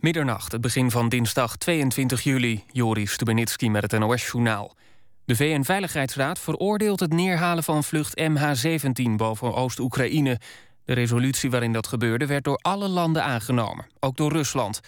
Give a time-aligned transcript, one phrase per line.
[0.00, 2.64] Middernacht, het begin van dinsdag 22 juli.
[2.72, 4.76] Joris Stubenitski met het NOS-journaal.
[5.24, 10.40] De VN-veiligheidsraad veroordeelt het neerhalen van vlucht MH17 boven Oost-Oekraïne.
[10.84, 14.80] De resolutie waarin dat gebeurde werd door alle landen aangenomen, ook door Rusland.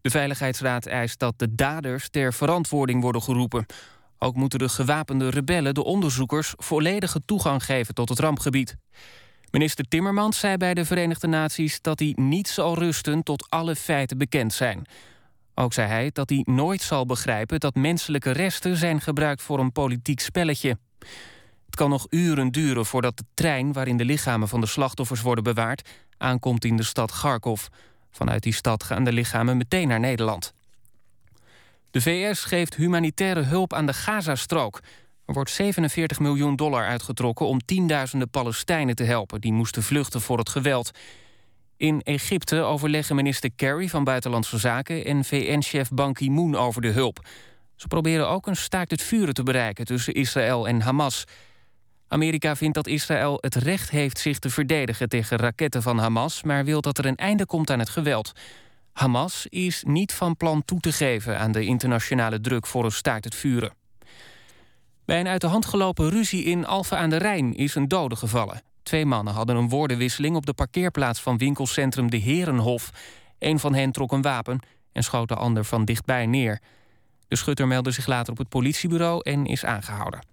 [0.00, 3.66] De Veiligheidsraad eist dat de daders ter verantwoording worden geroepen.
[4.18, 8.76] Ook moeten de gewapende rebellen de onderzoekers volledige toegang geven tot het rampgebied.
[9.54, 14.18] Minister Timmermans zei bij de Verenigde Naties dat hij niet zal rusten tot alle feiten
[14.18, 14.86] bekend zijn.
[15.54, 19.72] Ook zei hij dat hij nooit zal begrijpen dat menselijke resten zijn gebruikt voor een
[19.72, 20.78] politiek spelletje.
[21.66, 25.44] Het kan nog uren duren voordat de trein waarin de lichamen van de slachtoffers worden
[25.44, 27.66] bewaard aankomt in de stad Kharkov.
[28.10, 30.54] Vanuit die stad gaan de lichamen meteen naar Nederland.
[31.90, 34.80] De VS geeft humanitaire hulp aan de Gazastrook.
[35.26, 39.40] Er wordt 47 miljoen dollar uitgetrokken om tienduizenden Palestijnen te helpen...
[39.40, 40.90] die moesten vluchten voor het geweld.
[41.76, 45.04] In Egypte overleggen minister Kerry van Buitenlandse Zaken...
[45.04, 47.26] en VN-chef Ban Ki-moon over de hulp.
[47.76, 51.24] Ze proberen ook een staakt het vuren te bereiken tussen Israël en Hamas.
[52.08, 56.42] Amerika vindt dat Israël het recht heeft zich te verdedigen tegen raketten van Hamas...
[56.42, 58.32] maar wil dat er een einde komt aan het geweld.
[58.92, 63.24] Hamas is niet van plan toe te geven aan de internationale druk voor een staakt
[63.24, 63.83] het vuren.
[65.04, 68.16] Bij een uit de hand gelopen ruzie in Alphen aan de Rijn is een dode
[68.16, 68.62] gevallen.
[68.82, 72.90] Twee mannen hadden een woordenwisseling op de parkeerplaats van winkelcentrum De Herenhof.
[73.38, 74.60] Een van hen trok een wapen
[74.92, 76.60] en schoot de ander van dichtbij neer.
[77.28, 80.26] De schutter meldde zich later op het politiebureau en is aangehouden.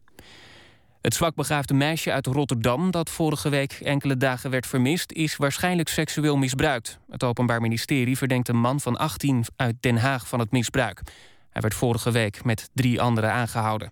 [1.02, 5.12] Het zwakbegaafde meisje uit Rotterdam dat vorige week enkele dagen werd vermist...
[5.12, 7.00] is waarschijnlijk seksueel misbruikt.
[7.10, 11.02] Het Openbaar Ministerie verdenkt een man van 18 uit Den Haag van het misbruik.
[11.50, 13.92] Hij werd vorige week met drie anderen aangehouden.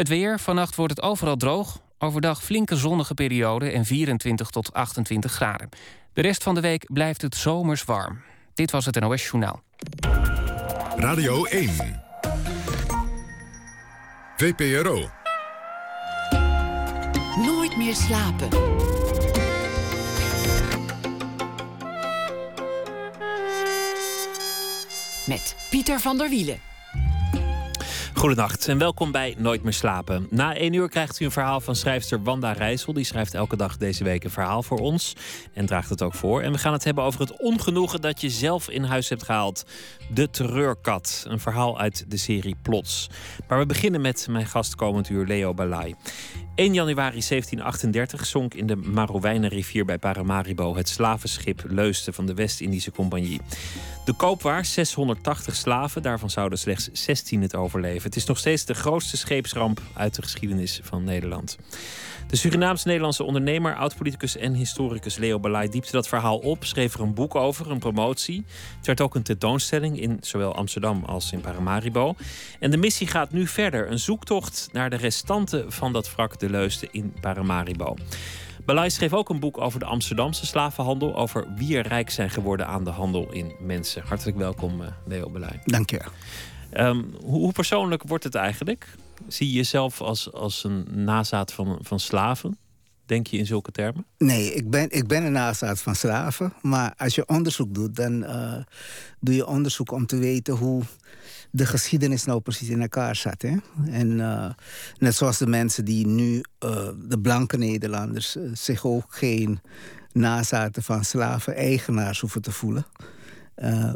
[0.00, 1.80] Het weer, vannacht wordt het overal droog.
[1.98, 5.68] Overdag flinke zonnige periode en 24 tot 28 graden.
[6.12, 8.20] De rest van de week blijft het zomers warm.
[8.54, 9.62] Dit was het NOS Journaal.
[10.96, 12.02] Radio 1.
[14.36, 15.10] VPRO.
[17.36, 18.48] Nooit meer slapen.
[25.26, 26.69] Met Pieter van der Wielen.
[28.20, 30.26] Goedenacht en welkom bij Nooit meer slapen.
[30.30, 32.92] Na één uur krijgt u een verhaal van schrijfster Wanda Rijssel.
[32.92, 35.16] Die schrijft elke dag deze week een verhaal voor ons
[35.52, 36.42] en draagt het ook voor.
[36.42, 39.64] En we gaan het hebben over het ongenoegen dat je zelf in huis hebt gehaald.
[40.14, 43.10] De Terreurkat, een verhaal uit de serie Plots.
[43.48, 45.94] Maar we beginnen met mijn gast komend uur Leo Balai.
[46.54, 52.90] 1 januari 1738 zonk in de Marowijnenrivier bij Paramaribo het slavenschip Leuste van de West-Indische
[52.90, 53.40] Compagnie.
[54.04, 58.02] De koopwaar 680 slaven, daarvan zouden slechts 16 het overleven.
[58.02, 61.58] Het is nog steeds de grootste scheepsramp uit de geschiedenis van Nederland.
[62.28, 67.14] De Surinaams-Nederlandse ondernemer, oud-politicus en historicus Leo Balai diepte dat verhaal op, schreef er een
[67.14, 68.44] boek over, een promotie.
[68.76, 72.14] Het werd ook een tentoonstelling in zowel Amsterdam als in Paramaribo.
[72.58, 76.50] En de missie gaat nu verder, een zoektocht naar de restanten van dat wrak de
[76.50, 77.96] Leuste in Paramaribo.
[78.64, 82.66] Balai schreef ook een boek over de Amsterdamse slavenhandel, over wie er rijk zijn geworden
[82.66, 84.02] aan de handel in mensen.
[84.02, 85.60] Hartelijk welkom, eh, Leo Balai.
[85.64, 86.00] Dank je.
[86.74, 88.94] Um, hoe persoonlijk wordt het eigenlijk?
[89.28, 92.58] Zie je jezelf als, als een nazaat van, van slaven?
[93.06, 94.06] Denk je in zulke termen?
[94.18, 96.52] Nee, ik ben, ik ben een nazaat van slaven.
[96.62, 98.56] Maar als je onderzoek doet, dan uh,
[99.20, 100.82] doe je onderzoek om te weten hoe
[101.50, 103.42] de geschiedenis nou precies in elkaar zat.
[103.42, 103.56] Hè?
[103.90, 104.50] En uh,
[104.98, 106.34] net zoals de mensen die nu,
[106.64, 109.60] uh, de blanke Nederlanders, zich ook geen
[110.12, 112.86] nazaten van slaven-eigenaars hoeven te voelen,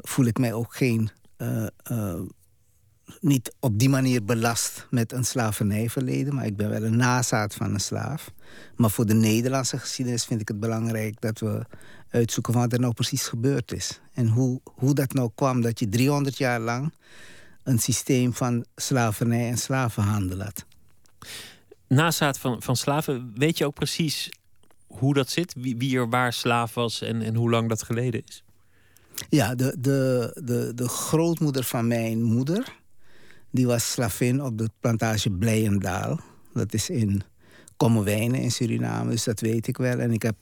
[0.01, 1.11] voel ik mij ook geen
[3.21, 7.75] niet op die manier belast met een slavernijverleden, maar ik ben wel een nazaat van
[7.75, 8.31] een slaaf.
[8.77, 11.65] Maar voor de Nederlandse geschiedenis vind ik het belangrijk dat we
[12.09, 14.01] uitzoeken wat er nou precies gebeurd is.
[14.13, 16.93] En hoe, hoe dat nou kwam dat je 300 jaar lang
[17.65, 20.65] een systeem van slavernij en slavenhandel had.
[21.89, 24.31] Nazaat van, van slaven, weet je ook precies
[24.87, 25.55] hoe dat zit?
[25.57, 28.43] Wie, wie er waar slaaf was en, en hoe lang dat geleden is?
[29.29, 32.83] Ja, de, de, de, de grootmoeder van mijn moeder
[33.51, 36.21] die was slavin op de plantage Blijendaal.
[36.53, 37.23] Dat is in
[37.77, 39.99] Kommerwijnen in Suriname, dus dat weet ik wel.
[39.99, 40.37] En ik heb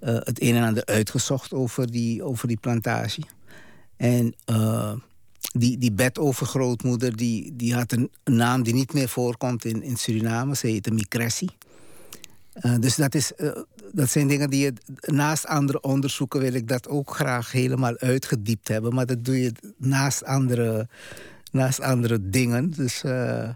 [0.00, 3.22] uh, het een en ander uitgezocht over die, over die plantage.
[3.96, 4.92] En uh,
[5.52, 10.56] die, die bedovergrootmoeder die, die had een naam die niet meer voorkomt in, in Suriname.
[10.56, 11.48] Ze heette Micressi.
[12.62, 13.32] Uh, dus dat, is,
[13.92, 18.68] dat zijn dingen die je naast andere onderzoeken wil ik dat ook graag helemaal uitgediept
[18.68, 18.94] hebben.
[18.94, 20.88] Maar dat doe je naast andere
[21.52, 22.70] naast andere dingen.
[22.70, 23.48] Dus uh,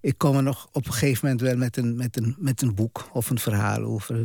[0.00, 2.74] ik kom er nog op een gegeven moment wel met een, met, een, met een
[2.74, 4.24] boek of een verhaal over.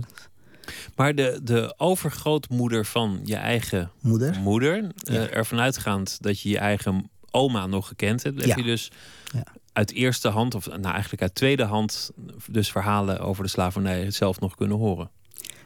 [0.95, 6.57] Maar de, de overgrootmoeder van je eigen moeder, moeder uh, ervan uitgaand dat je je
[6.57, 8.91] eigen oma nog gekend hebt, heb je dus
[9.33, 9.43] ja.
[9.73, 12.11] uit eerste hand, of nou eigenlijk uit tweede hand,
[12.49, 15.09] dus verhalen over de slavernij zelf nog kunnen horen.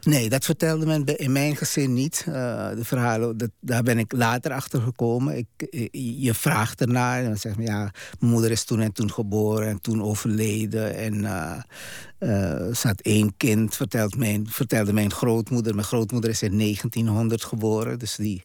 [0.04, 2.24] Nee, dat vertelde men in mijn gezin niet.
[2.28, 2.34] Uh,
[2.68, 5.36] de verhalen, dat, daar ben ik later achter gekomen.
[5.36, 5.88] Ik, eh,
[6.22, 9.68] je vraagt ernaar en dan zegt men ja, mijn moeder is toen en toen geboren
[9.68, 10.96] en toen overleden.
[10.96, 15.74] En uh, ze had één kind, vertelde mijn, vertelde mijn grootmoeder.
[15.74, 18.44] Mijn grootmoeder is in 1900 geboren, dus die,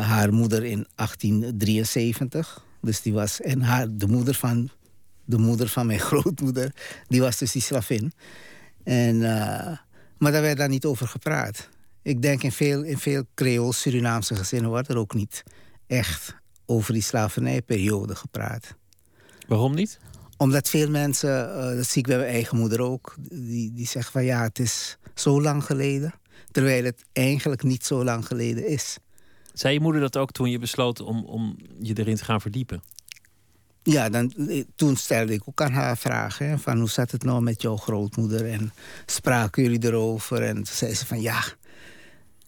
[0.00, 2.64] haar moeder in 1873.
[2.80, 4.70] Dus die was, en haar, de moeder van
[5.24, 6.72] de moeder van mijn grootmoeder,
[7.08, 8.12] die was dus die slavin.
[8.84, 9.22] En
[10.22, 11.68] maar daar werd daar niet over gepraat.
[12.02, 15.42] Ik denk in veel, in veel Creool-Surinaamse gezinnen wordt er ook niet
[15.86, 16.34] echt
[16.66, 18.74] over die slavernijperiode gepraat.
[19.46, 19.98] Waarom niet?
[20.36, 24.12] Omdat veel mensen, uh, dat zie ik bij mijn eigen moeder ook, die, die zeggen
[24.12, 26.14] van ja, het is zo lang geleden.
[26.50, 28.96] Terwijl het eigenlijk niet zo lang geleden is.
[29.52, 32.82] Zei je moeder dat ook toen je besloot om, om je erin te gaan verdiepen?
[33.82, 36.58] Ja, dan, eh, toen stelde ik ook aan haar vragen.
[36.58, 38.50] van hoe zat het nou met jouw grootmoeder?
[38.50, 38.72] En
[39.06, 40.42] spraken jullie erover?
[40.42, 41.42] En toen zei ze van ja,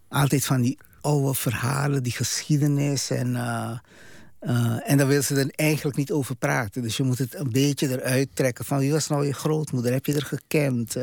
[0.08, 3.10] altijd van die oude verhalen, die geschiedenis.
[3.10, 3.78] En, uh,
[4.90, 6.82] en daar wil ze er eigenlijk niet over praten.
[6.82, 8.64] Dus je moet het een beetje eruit trekken.
[8.64, 9.92] Van wie was nou je grootmoeder?
[9.92, 10.96] Heb je er gekend?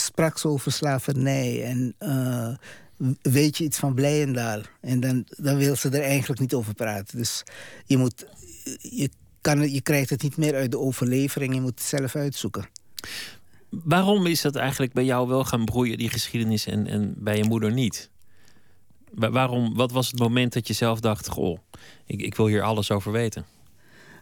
[0.00, 1.64] sprak ze over slavernij?
[1.64, 1.94] En
[3.22, 4.60] weet je iets van Blijendaal?
[4.80, 7.18] En dan, dan wil ze er eigenlijk niet over praten.
[7.18, 7.42] Dus
[7.84, 8.26] je moet
[8.80, 11.54] je, kan, je krijgt het niet meer uit de overlevering.
[11.54, 12.68] Je moet het zelf uitzoeken.
[13.68, 17.44] Waarom is dat eigenlijk bij jou wel gaan broeien, die geschiedenis, en, en bij je
[17.44, 18.10] moeder niet?
[19.14, 21.58] Waarom, wat was het moment dat je zelf dacht: Goh,
[22.06, 23.44] ik, ik wil hier alles over weten?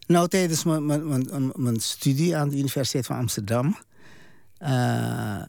[0.06, 3.76] Nou, tijdens mijn, mijn, mijn, studie aan de Universiteit van Amsterdam.
[4.60, 5.42] Uh,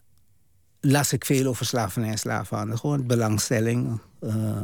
[0.80, 2.76] las ik veel over slavernij en slavenhandel.
[2.76, 4.00] Gewoon belangstelling.
[4.20, 4.62] Uh, eh,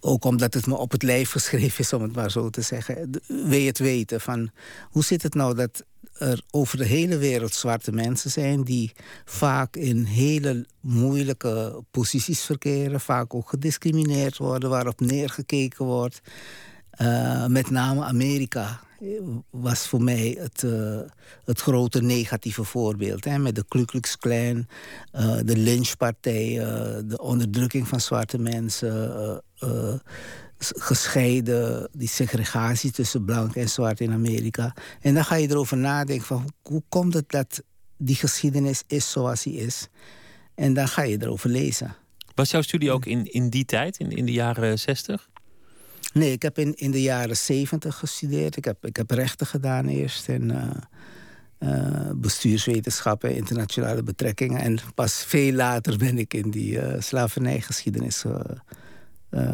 [0.00, 3.10] ook omdat het me op het lijf geschreven is, om het maar zo te zeggen.
[3.26, 4.50] Wil het weten van
[4.90, 5.84] hoe zit het nou dat
[6.18, 8.92] er over de hele wereld zwarte mensen zijn die
[9.24, 16.20] vaak in hele moeilijke posities verkeren, vaak ook gediscrimineerd worden, waarop neergekeken wordt.
[17.00, 18.80] Uh, met name Amerika
[19.50, 21.00] was voor mij het, uh,
[21.44, 23.24] het grote negatieve voorbeeld.
[23.24, 24.66] Hè, met de Ku Klux Klan,
[25.12, 29.42] uh, de lynchpartijen, de onderdrukking van zwarte mensen,
[30.58, 34.74] gescheiden, die segregatie tussen blank en zwart in Amerika.
[35.00, 37.62] En dan ga je erover nadenken van hoe, komt het dat
[37.96, 39.88] die geschiedenis is zoals die is.
[40.54, 41.96] En dan ga je erover lezen.
[42.34, 45.28] Was jouw studie ook in, in die tijd, in, in de jaren zestig?
[46.14, 48.56] Nee, ik heb in, in de jaren zeventig gestudeerd.
[48.56, 50.70] Ik heb, ik heb rechten gedaan eerst en uh,
[51.70, 54.60] uh, bestuurswetenschappen, internationale betrekkingen.
[54.60, 58.24] En pas veel later ben ik in die uh, slavernijgeschiedenis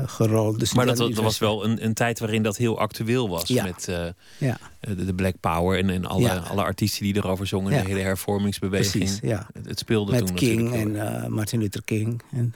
[0.05, 0.59] gerold.
[0.59, 3.49] Dus maar dat, dat, was wel een, een tijd waarin dat heel actueel was.
[3.49, 3.65] Ja.
[3.65, 3.85] Met
[4.39, 4.59] ja.
[4.81, 7.73] de, de, Black Power en, en alle, alle artiesten die erover zongen.
[7.73, 9.05] De hele hervormingsbeweging.
[9.05, 9.49] Precies, ja.
[9.53, 12.23] Het, het speelde Met toen King en Martin Luther King.
[12.33, 12.55] En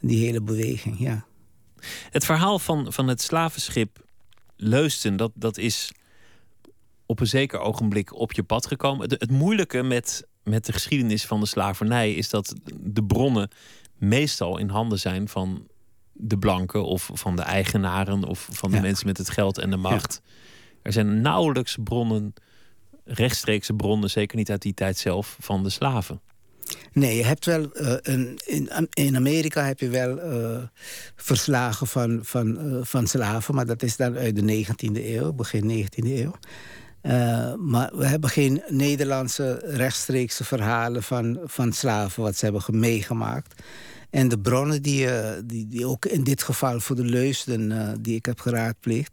[0.00, 1.26] die hele beweging, ja.
[2.10, 4.04] Het verhaal van, van het slavenschip
[4.56, 5.92] Leusten, dat, dat is
[7.06, 9.08] op een zeker ogenblik op je pad gekomen.
[9.08, 13.50] Het, het moeilijke met, met de geschiedenis van de slavernij is dat de bronnen
[13.96, 15.66] meestal in handen zijn van
[16.12, 19.76] de blanken of van de eigenaren of van de mensen met het geld en de
[19.76, 20.22] macht.
[20.82, 22.34] Er zijn nauwelijks bronnen,
[23.04, 26.20] rechtstreekse bronnen, zeker niet uit die tijd zelf, van de slaven.
[26.92, 30.62] Nee, je hebt wel uh, een, in, in Amerika heb je wel uh,
[31.16, 35.86] verslagen van, van, uh, van slaven, maar dat is dan uit de 19e eeuw, begin
[35.86, 36.34] 19e eeuw.
[37.56, 43.62] maar we hebben geen Nederlandse rechtstreekse verhalen van, van slaven, wat ze hebben meegemaakt.
[44.10, 45.08] En de bronnen die,
[45.44, 49.12] die, die ook in dit geval voor de leusden die ik heb geraadpleegd,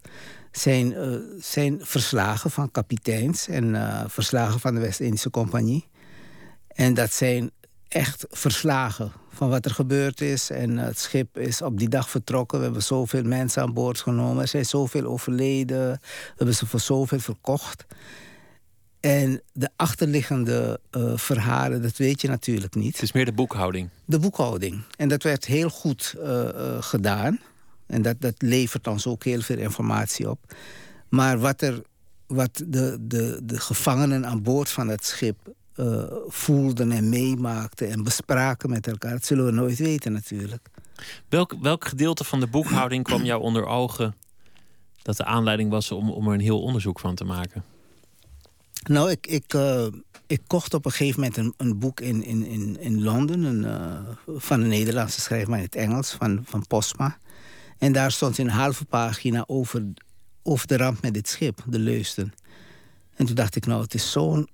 [0.52, 0.96] zijn,
[1.40, 3.76] zijn verslagen van kapiteins en
[4.10, 5.92] verslagen van de West-Indische Compagnie.
[6.74, 7.52] En dat zijn
[7.88, 10.50] echt verslagen van wat er gebeurd is.
[10.50, 12.58] En het schip is op die dag vertrokken.
[12.58, 14.42] We hebben zoveel mensen aan boord genomen.
[14.42, 15.92] Er zijn zoveel overleden.
[15.92, 17.86] We hebben ze voor zoveel verkocht.
[19.00, 22.94] En de achterliggende uh, verhalen, dat weet je natuurlijk niet.
[22.94, 23.90] Het is meer de boekhouding.
[24.06, 24.82] De boekhouding.
[24.98, 26.50] En dat werd heel goed uh, uh,
[26.80, 27.40] gedaan.
[27.86, 30.56] En dat, dat levert ons ook heel veel informatie op.
[31.10, 31.82] Maar wat, er,
[32.28, 35.38] wat de, de, de gevangenen aan boord van het schip
[35.76, 39.12] uh, voelden en meemaakten en bespraken met elkaar.
[39.12, 40.70] Dat zullen we nooit weten natuurlijk.
[41.30, 44.16] Welk, welk gedeelte van de boekhouding kwam jou onder ogen
[45.02, 47.64] dat de aanleiding was om, om er een heel onderzoek van te maken?
[48.84, 49.86] Nou, ik, ik, uh,
[50.28, 53.44] ik kocht op een gegeven moment een, een boek in, in, in, in Londen...
[53.44, 57.18] Een, uh, van een Nederlandse schrijver in het Engels, van, van Postma.
[57.78, 59.84] En daar stond een halve pagina over,
[60.44, 62.34] over de ramp met dit schip, de Leusden.
[63.16, 64.48] En toen dacht ik, nou, het is zo'n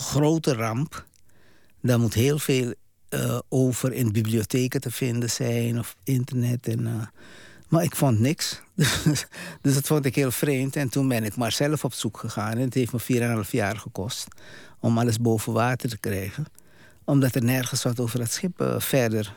[0.00, 1.04] grote ramp.
[1.82, 2.74] Daar moet heel veel
[3.10, 6.68] uh, over in bibliotheken te vinden zijn of internet.
[6.68, 7.02] En, uh,
[7.68, 8.60] maar ik vond niks.
[9.62, 10.76] dus dat vond ik heel vreemd.
[10.76, 12.52] En toen ben ik maar zelf op zoek gegaan.
[12.52, 14.28] En het heeft me 4,5 jaar gekost
[14.80, 16.44] om alles boven water te krijgen.
[17.04, 19.34] Omdat er nergens wat over het schip uh, verder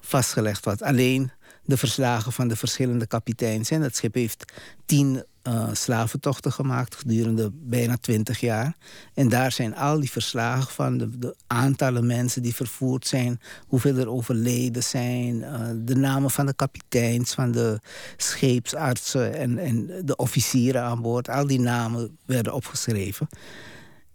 [0.00, 0.80] vastgelegd was.
[0.80, 1.30] Alleen
[1.68, 3.70] de verslagen van de verschillende kapiteins.
[3.70, 4.52] En dat schip heeft
[4.86, 8.76] tien uh, slaventochten gemaakt gedurende bijna twintig jaar.
[9.14, 14.08] En daar zijn al die verslagen van de, aantallen mensen die vervoerd zijn, hoeveel er
[14.08, 17.80] overleden zijn, uh, de namen van de kapiteins, van de
[18.16, 21.28] scheepsartsen en, en de officieren aan boord.
[21.28, 23.28] Al die namen werden opgeschreven.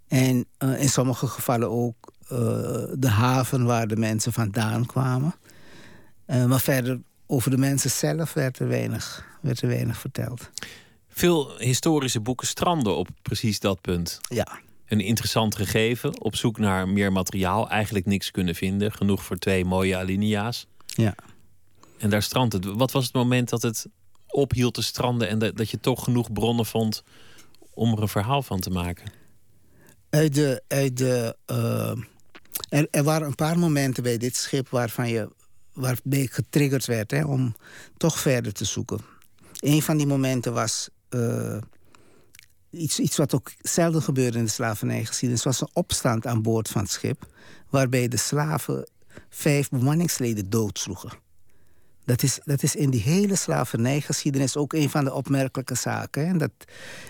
[0.07, 2.11] En uh, in sommige gevallen ook
[2.93, 5.35] de haven waar de mensen vandaan kwamen.
[6.25, 6.99] maar verder
[7.33, 10.49] over de mensen zelf werd er weinig, werd er weinig verteld.
[11.07, 14.19] Veel historische boeken stranden op precies dat punt.
[14.21, 14.59] Ja.
[14.85, 18.91] Een interessant gegeven, op zoek naar meer materiaal, eigenlijk niks kunnen vinden.
[18.91, 20.67] Genoeg voor twee mooie alinea's.
[20.85, 21.15] Ja.
[21.97, 22.65] En daar strandt het.
[22.65, 23.87] Wat was het moment dat het
[24.27, 27.03] ophield te stranden en dat, dat je toch genoeg bronnen vond
[27.73, 29.11] om er een verhaal van te maken?
[30.09, 30.63] Uit de.
[30.67, 31.97] Uit de uh,
[32.69, 35.29] er, er waren een paar momenten bij dit schip waarvan je
[35.73, 37.55] waarbij ik getriggerd werd hè, om
[37.97, 38.99] toch verder te zoeken.
[39.59, 41.57] Een van die momenten was uh,
[42.69, 45.43] iets, iets wat ook zelden gebeurde in de slavernijgeschiedenis.
[45.43, 47.27] was een opstand aan boord van het schip.
[47.69, 48.89] Waarbij de slaven
[49.29, 51.11] vijf bemanningsleden doodsloegen.
[52.05, 56.27] Dat is, dat is in die hele slavernijgeschiedenis ook een van de opmerkelijke zaken.
[56.27, 56.37] Hè?
[56.37, 56.51] Dat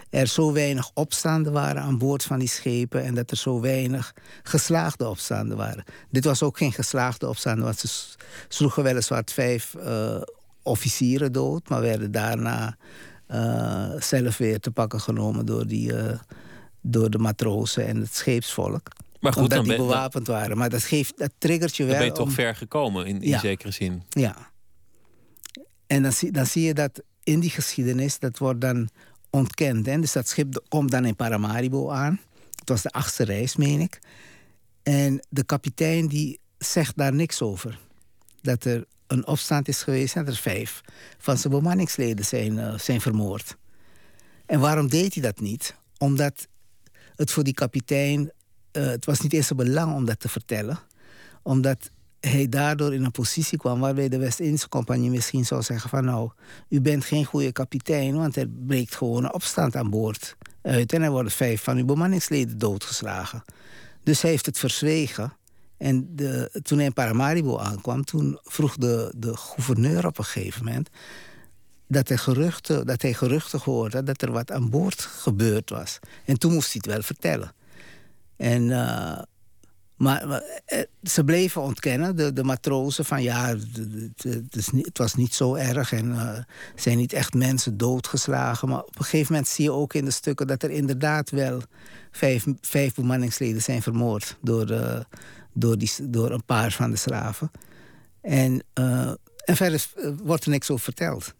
[0.10, 4.14] er zo weinig opstanden waren aan boord van die schepen en dat er zo weinig
[4.44, 5.84] geslaagde opstanden waren.
[6.10, 7.88] Dit was ook geen geslaagde opstanden, want ze
[8.48, 10.22] sloegen weliswaar vijf uh,
[10.64, 12.78] officieren dood, maar werden daarna
[13.32, 16.20] uh, zelf weer te pakken genomen door, die, uh,
[16.82, 18.88] door de matrozen en het scheepsvolk.
[19.20, 20.58] Maar goed, omdat die bewapend waren.
[20.58, 21.92] Maar dat, geeft, dat triggert je wel.
[21.92, 23.40] Dan ben je toch ver gekomen in, in ja.
[23.40, 24.04] zekere zin.
[24.10, 24.52] Ja.
[25.94, 28.90] En dan zie, je dat in die geschiedenis, dat wordt dan
[29.30, 29.86] ontkend.
[29.86, 30.00] Hè?
[30.00, 32.20] Dus dat schip komt dan in Paramaribo aan.
[32.60, 34.00] Het was de achtste reis, meen ik.
[34.84, 37.80] En de kapitein die zegt daar niks over.
[38.42, 40.82] Dat er een opstand is geweest en er vijf
[41.18, 43.58] van zijn bemanningsleden zijn, uh, zijn vermoord.
[44.46, 45.76] En waarom deed hij dat niet?
[45.98, 46.48] Omdat
[47.16, 48.32] het voor die kapitein...
[48.72, 50.80] Uh, het was niet eens een belang om dat te vertellen.
[51.42, 51.92] Omdat
[52.30, 56.32] hij daardoor in een positie kwam waarbij de West-Indische Compagnie misschien zou zeggen van nou,
[56.70, 61.02] u bent geen goede kapitein, want er breekt gewoon een opstand aan boord uit en
[61.02, 63.44] er worden vijf van uw bemanningsleden doodgeslagen.
[64.04, 65.34] Dus hij heeft het verzwegen.
[65.78, 70.66] En de, toen hij in Paramaribo aankwam, toen vroeg de, de gouverneur op een gegeven
[70.66, 70.90] moment
[71.88, 76.00] dat, er geruchten, dat hij geruchten hoorde dat er wat aan boord gebeurd was.
[76.26, 77.54] En toen moest hij het wel vertellen.
[78.36, 79.20] En uh,
[79.98, 85.34] maar, eh, ze bleven ontkennen, de, de matrozen, van ja, het, is het was niet
[85.34, 86.38] zo erg en uh,
[86.76, 88.70] zijn niet echt mensen doodgeslagen.
[88.70, 91.62] Maar op een gegeven moment zie je ook in de stukken dat er inderdaad wel
[92.12, 95.00] vijf, vijf bemanningsleden zijn vermoord door, uh,
[95.54, 97.52] door, die, door een paar van de slaven.
[98.22, 99.88] En, en verder
[100.24, 101.34] wordt er niks over verteld.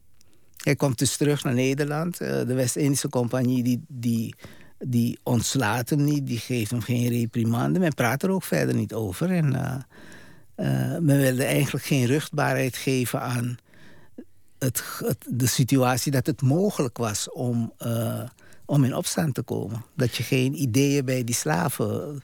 [0.58, 2.18] Hij komt dus terug naar Nederland.
[2.18, 4.36] de West-Indische Compagnie die, die
[4.86, 7.80] die ontslaat hem niet, die geeft hem geen reprimande.
[7.80, 9.32] Men praat er ook verder niet over.
[9.32, 9.76] En uh,
[10.56, 13.58] uh, men wilde eigenlijk geen ruchtbaarheid geven aan
[14.60, 14.84] het,
[15.30, 18.24] de situatie dat het mogelijk was om, uh,
[18.66, 19.86] om in opstand te komen.
[19.96, 22.22] Dat je geen ideeën bij die slaven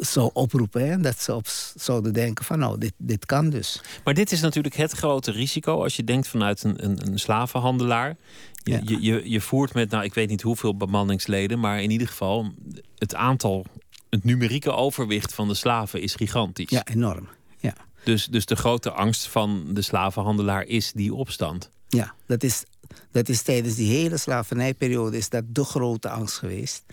[0.00, 0.88] zou oproepen.
[0.88, 0.98] Hè?
[0.98, 3.82] Dat ze op, zouden denken van nou, dit, dit kan dus.
[4.04, 8.16] Maar dit is natuurlijk het grote risico als je denkt vanuit een, een, een slavenhandelaar.
[8.62, 12.08] Je, je, je, je voert met, nou, ik weet niet hoeveel bemanningsleden, maar in ieder
[12.08, 12.52] geval
[12.98, 13.66] het aantal,
[14.10, 16.70] het numerieke overwicht van de slaven is gigantisch.
[16.70, 17.28] Ja, enorm.
[17.58, 17.74] Ja.
[18.04, 21.70] Dus, dus de grote angst van de slavenhandelaar is die opstand.
[21.88, 22.64] Ja, dat is,
[23.10, 26.84] dat is tijdens die hele slavernijperiode is dat de grote angst geweest.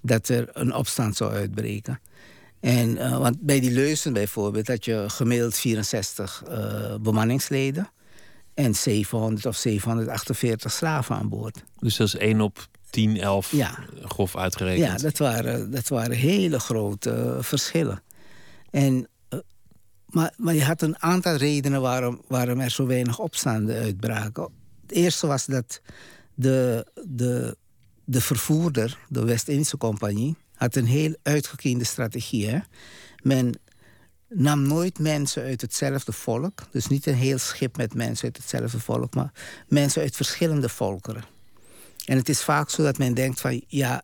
[0.00, 2.00] Dat er een opstand zou uitbreken.
[2.60, 7.88] En, uh, want bij die leuzen bijvoorbeeld had je gemiddeld 64 uh, bemanningsleden
[8.54, 11.64] en 700 of 748 slaven aan boord.
[11.78, 13.78] Dus dat is 1 op 10, 11 ja.
[14.02, 14.86] grof uitgerekend.
[14.86, 18.02] Ja, dat waren, dat waren hele grote uh, verschillen.
[18.70, 19.40] En, uh,
[20.06, 24.48] maar, maar je had een aantal redenen waarom, waarom er zo weinig opstanden uitbraken.
[24.82, 25.80] Het eerste was dat
[26.34, 27.56] de, de
[28.04, 32.48] de vervoerder, de West-Indische Compagnie, had een heel uitgekiende strategie.
[32.48, 32.58] Hè?
[33.22, 33.58] Men
[34.34, 36.62] nam nooit mensen uit hetzelfde volk.
[36.70, 39.32] Dus niet een heel schip met mensen uit hetzelfde volk, maar
[39.68, 41.24] mensen uit verschillende volkeren.
[42.04, 44.02] En het is vaak zo dat men denkt van ja,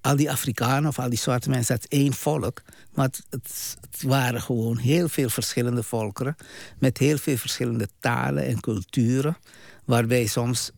[0.00, 2.62] al die Afrikanen of al die zwarte mensen, dat is één volk.
[2.94, 6.36] Maar het, het, waren gewoon heel veel verschillende volkeren.
[6.78, 9.36] Met heel veel verschillende talen en culturen.
[9.84, 10.70] Waarbij soms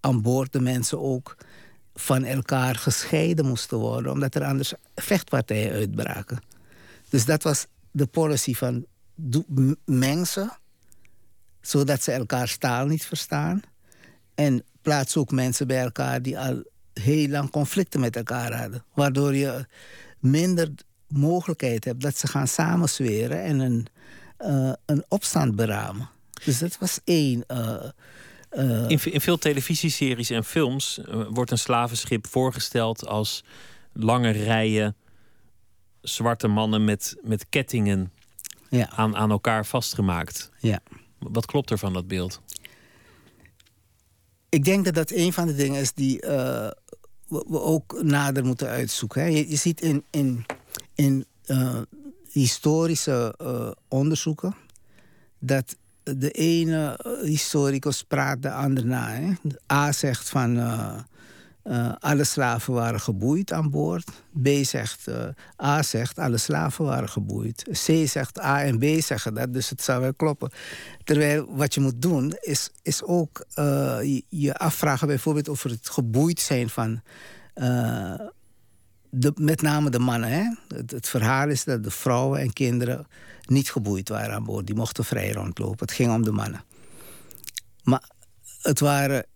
[0.00, 1.36] aan boord de mensen ook
[1.94, 4.12] van elkaar gescheiden moesten worden.
[4.12, 6.38] Omdat er anders vechtpartijen uitbraken.
[7.08, 8.86] Dus dat was de policy van
[9.84, 10.58] mensen.
[11.60, 13.62] Zodat ze elkaars taal niet verstaan.
[14.34, 16.62] En plaats ook mensen bij elkaar die al
[16.92, 18.84] heel lang conflicten met elkaar hadden.
[18.94, 19.66] Waardoor je
[20.18, 20.70] minder
[21.08, 23.86] mogelijkheid hebt dat ze gaan samenzweren en een,
[24.40, 26.08] uh, een opstand beramen.
[26.44, 27.44] Dus dat was één.
[27.48, 27.82] Uh,
[28.52, 33.44] uh, in, in, veel televisieseries en films wordt een slavenschip voorgesteld als
[33.92, 34.96] lange rijen
[36.08, 38.12] zwarte mannen met, met kettingen
[38.68, 38.90] ja.
[38.90, 40.50] aan, aan elkaar vastgemaakt.
[40.58, 40.80] Ja.
[41.18, 42.40] Wat klopt er van dat beeld?
[44.48, 46.70] Ik denk dat dat een van de dingen is die uh,
[47.28, 49.22] we, ook nader moeten uitzoeken.
[49.22, 49.28] Hè.
[49.28, 50.44] Je, je, ziet in, in,
[50.94, 51.80] in uh,
[52.30, 54.54] historische uh, onderzoeken
[55.38, 59.10] dat de ene historicus praat de ander na.
[59.10, 59.32] Hè.
[59.72, 60.56] A zegt van
[61.68, 64.10] uh, alle slaven waren geboeid aan boord.
[64.42, 65.28] B zegt, uh,
[65.62, 67.62] A zegt, alle slaven waren geboeid.
[67.62, 70.50] C zegt, A en B zeggen dat, dus het zou wel kloppen.
[71.04, 76.40] Terwijl wat je moet doen, is, is ook je, je, afvragen bijvoorbeeld over het geboeid
[76.40, 77.02] zijn van...
[79.10, 80.30] De, met name de mannen.
[80.30, 80.44] Hè?
[80.76, 83.06] Het, het, verhaal is dat de vrouwen en kinderen
[83.46, 84.66] niet geboeid waren aan boord.
[84.66, 85.86] Die mochten vrij rondlopen.
[85.86, 86.64] Het ging om de mannen.
[87.82, 88.02] Maar
[88.62, 89.26] het waren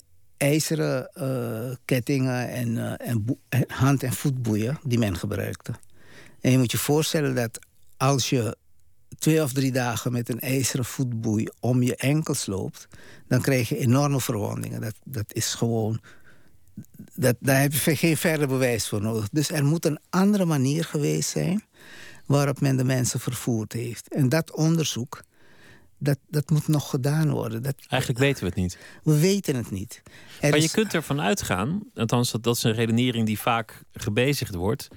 [0.40, 5.75] ijzeren uh, kettingen en, en, en, hand- en voetboeien die men gebruikte.
[6.40, 7.59] En je moet je voorstellen dat
[7.97, 8.56] als je
[9.18, 12.88] twee of drie dagen met een ijzeren voetboei om je enkels loopt,
[13.28, 14.80] dan krijg je enorme verwondingen.
[14.80, 16.00] Dat, dat is gewoon.
[17.14, 19.28] Dat, daar heb je geen verder bewijs voor nodig.
[19.32, 21.64] Dus er moet een andere manier geweest zijn
[22.26, 24.14] waarop men de mensen vervoerd heeft.
[24.14, 25.23] En dat onderzoek
[26.00, 27.63] dat, dat moet nog gedaan worden.
[27.63, 28.78] Dat, Eigenlijk weten we het niet.
[29.02, 30.02] We weten het niet.
[30.41, 34.89] maar je kunt ervan uitgaan, althans dat, dat is een redenering die vaak gebezigd wordt,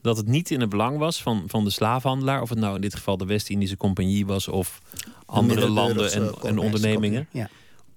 [0.00, 2.80] dat het niet in het belang was van, van de slaafhandelaar, of het nou in
[2.80, 4.80] dit geval de West-Indische Compagnie was of
[5.26, 7.48] andere landen en, en ondernemingen, ja.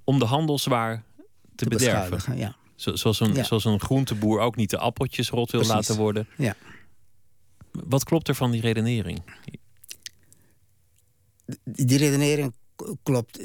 [0.03, 1.03] om de handel zwaar
[1.55, 2.37] te, te bederven.
[2.37, 2.55] Ja.
[2.75, 6.27] Zo, zoals, een, zoals een groenteboer ook niet de appeltjes rot wil laten worden.
[6.37, 6.55] Ja.
[7.71, 9.21] Wat klopt er van die redenering?
[11.63, 12.53] Die redenering
[13.03, 13.39] klopt,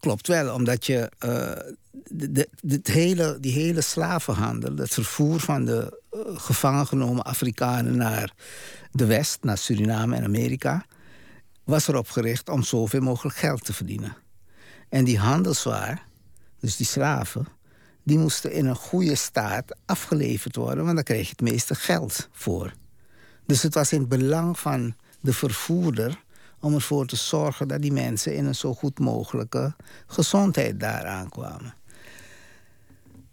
[0.00, 1.74] klopt wel, omdat je uh,
[2.06, 8.34] de, de, hele, die hele slavenhandel, het vervoer van de uh, gevangen genomen Afrikanen naar
[8.90, 10.84] de West, naar Suriname en Amerika,
[11.64, 14.16] was erop gericht om zoveel mogelijk geld te verdienen.
[14.88, 16.06] En die handelswaar,
[16.60, 17.46] dus die slaven,
[18.02, 22.28] die moesten in een goede staat afgeleverd worden, want daar kreeg je het meeste geld
[22.32, 22.72] voor.
[23.46, 26.24] Dus het was in het belang van de vervoerder
[26.60, 29.74] om ervoor te zorgen dat die mensen in een zo goed mogelijke
[30.06, 31.74] gezondheid daar aankwamen.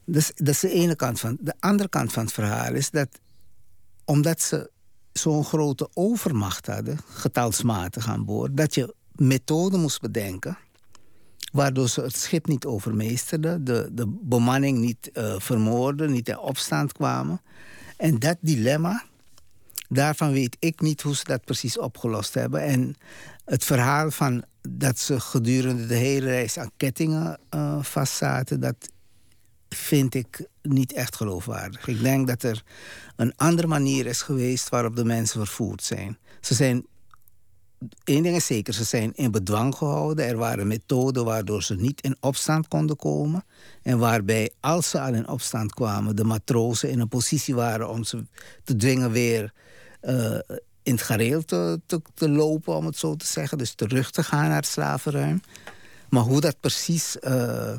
[0.06, 1.38] Dus dat is de ene kant van.
[1.40, 3.08] De andere kant van het verhaal is dat
[4.06, 4.72] omdat ze
[5.12, 10.58] zo'n grote overmacht hadden, getalsmatig aan boord, dat je methoden moest bedenken
[11.56, 16.92] waardoor ze het schip niet overmeesterden, de, de bemanning niet uh, vermoorden, niet in opstand
[16.92, 17.42] kwamen.
[17.98, 19.04] En dat dilemma,
[19.90, 22.62] Daarvan weet ik niet hoe ze dat precies opgelost hebben.
[22.62, 22.96] En
[23.46, 28.76] het verhaal van dat ze gedurende de hele reis aan kettingen uh, vastzaten, dat
[29.70, 31.88] vind ik niet echt geloofwaardig.
[31.88, 32.64] Ik denk dat er
[33.16, 36.18] een andere manier is geweest waarop de mensen vervoerd zijn.
[36.42, 36.86] Ze zijn,
[38.04, 40.26] één ding is zeker, ze zijn in bedwang gehouden.
[40.26, 43.44] Er waren methoden waardoor ze niet in opstand konden komen.
[43.82, 48.04] En waarbij, als ze al in opstand kwamen, de matrozen in een positie waren om
[48.04, 48.26] ze
[48.64, 49.54] te dwingen weer
[50.06, 50.40] uh,
[50.84, 51.82] in het gareel te,
[52.14, 53.58] te, lopen, om het zo te zeggen.
[53.58, 55.42] Dus terug te gaan naar het slavenruim.
[56.10, 57.78] Maar hoe dat precies, uh,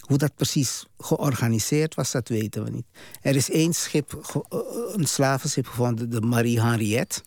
[0.00, 2.86] hoe dat precies georganiseerd was, dat weten we niet.
[3.22, 4.58] Er is één schip, eh,
[4.92, 7.22] een slavenschip gevonden, de Marie Henriette.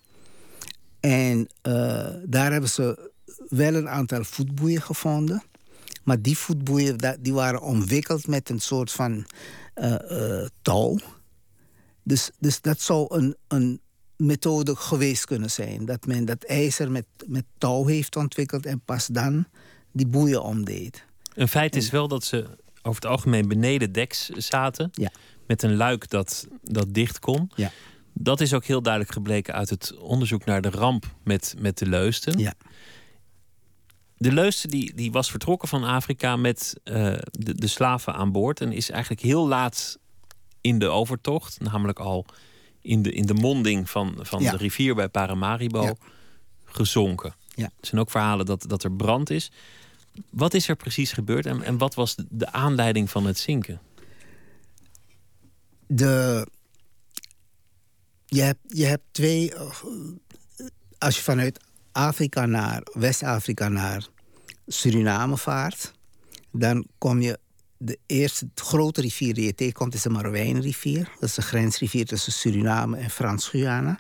[0.99, 1.49] En
[2.25, 3.11] daar hebben ze
[3.49, 5.43] wel een aantal voetboeien gevonden.
[6.03, 9.25] Maar die voetboeien die waren omwikkeld met een soort van
[10.61, 10.97] touw.
[12.03, 13.81] Dus, dus dat zou een, een
[14.17, 15.85] methode geweest kunnen zijn.
[15.85, 19.45] Dat men dat ijzer met, met touw heeft ontwikkeld en pas dan
[19.91, 21.05] die boeien omdeed.
[21.33, 22.47] Een feit is wel dat ze
[22.81, 24.89] over het algemeen beneden deks zaten.
[24.91, 25.11] Ja.
[25.47, 27.51] met een luik dat, dat dicht kon.
[27.55, 27.71] Ja.
[28.13, 31.85] Dat is ook heel duidelijk gebleken uit het onderzoek naar de ramp met, met de
[31.85, 32.39] Leusten.
[32.39, 32.53] Ja.
[34.17, 36.93] De Leusten die, die was vertrokken van Afrika met uh,
[37.31, 38.61] de, de slaven aan boord.
[38.61, 39.97] En is eigenlijk heel laat
[40.61, 42.25] in de overtocht, namelijk al
[42.87, 44.51] in de, in de monding van, van Ja.
[44.51, 45.95] de rivier bij Paramaribo, Ja.
[46.65, 47.35] gezonken.
[47.55, 47.63] Ja.
[47.63, 49.51] Er zijn ook verhalen dat, dat er brand is.
[50.29, 53.81] Wat is er precies gebeurd en, en wat was de, aanleiding van het zinken?
[55.87, 56.47] De,
[58.25, 59.53] je, hebt, je hebt twee.
[60.97, 61.59] Als je vanuit
[61.91, 64.07] Afrika naar West-Afrika naar
[64.67, 65.93] Suriname vaart,
[66.51, 67.39] dan kom je.
[67.77, 71.11] De eerste grote rivier die je tegenkomt is de Marowijnenrivier.
[71.19, 73.99] Dat is de grensrivier tussen Suriname en Frans-Guyana.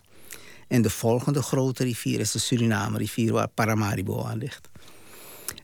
[0.67, 4.69] En de volgende grote rivier is de Suriname-rivier, waar Paramaribo aan ligt.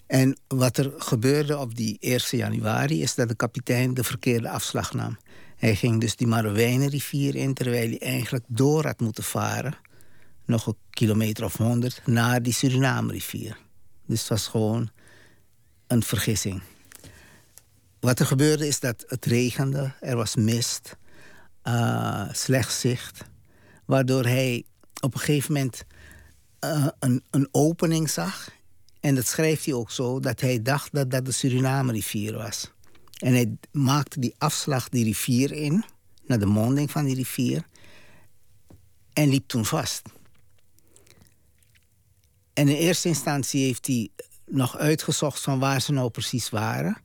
[0.08, 4.94] En wat er gebeurde op die 1 januari is dat de kapitein de verkeerde afslag
[4.94, 5.18] nam.
[5.56, 9.76] Hij ging dus die Marowijnenrivier in, terwijl hij eigenlijk door had moeten varen.
[10.46, 13.58] Nog een kilometer of honderd naar die Suriname-rivier.
[14.06, 14.90] Dus het was gewoon
[15.88, 16.62] een vergissing.
[18.04, 20.98] Wat er gebeurde is dat het regende, er was mist,
[21.62, 23.24] eh, slecht zicht.
[23.86, 24.64] Waardoor hij
[25.00, 25.84] op een gegeven moment
[26.60, 28.50] eh, een, een opening zag.
[29.00, 32.72] En dat schrijft hij ook zo, dat hij dacht dat dat de Suriname-rivier was.
[33.18, 35.84] En hij maakte die afslag die rivier in,
[36.26, 37.66] naar de monding van die rivier.
[39.14, 40.02] En liep toen vast.
[42.54, 44.10] En in eerste instantie heeft hij
[44.46, 47.03] nog uitgezocht van waar ze nou precies waren.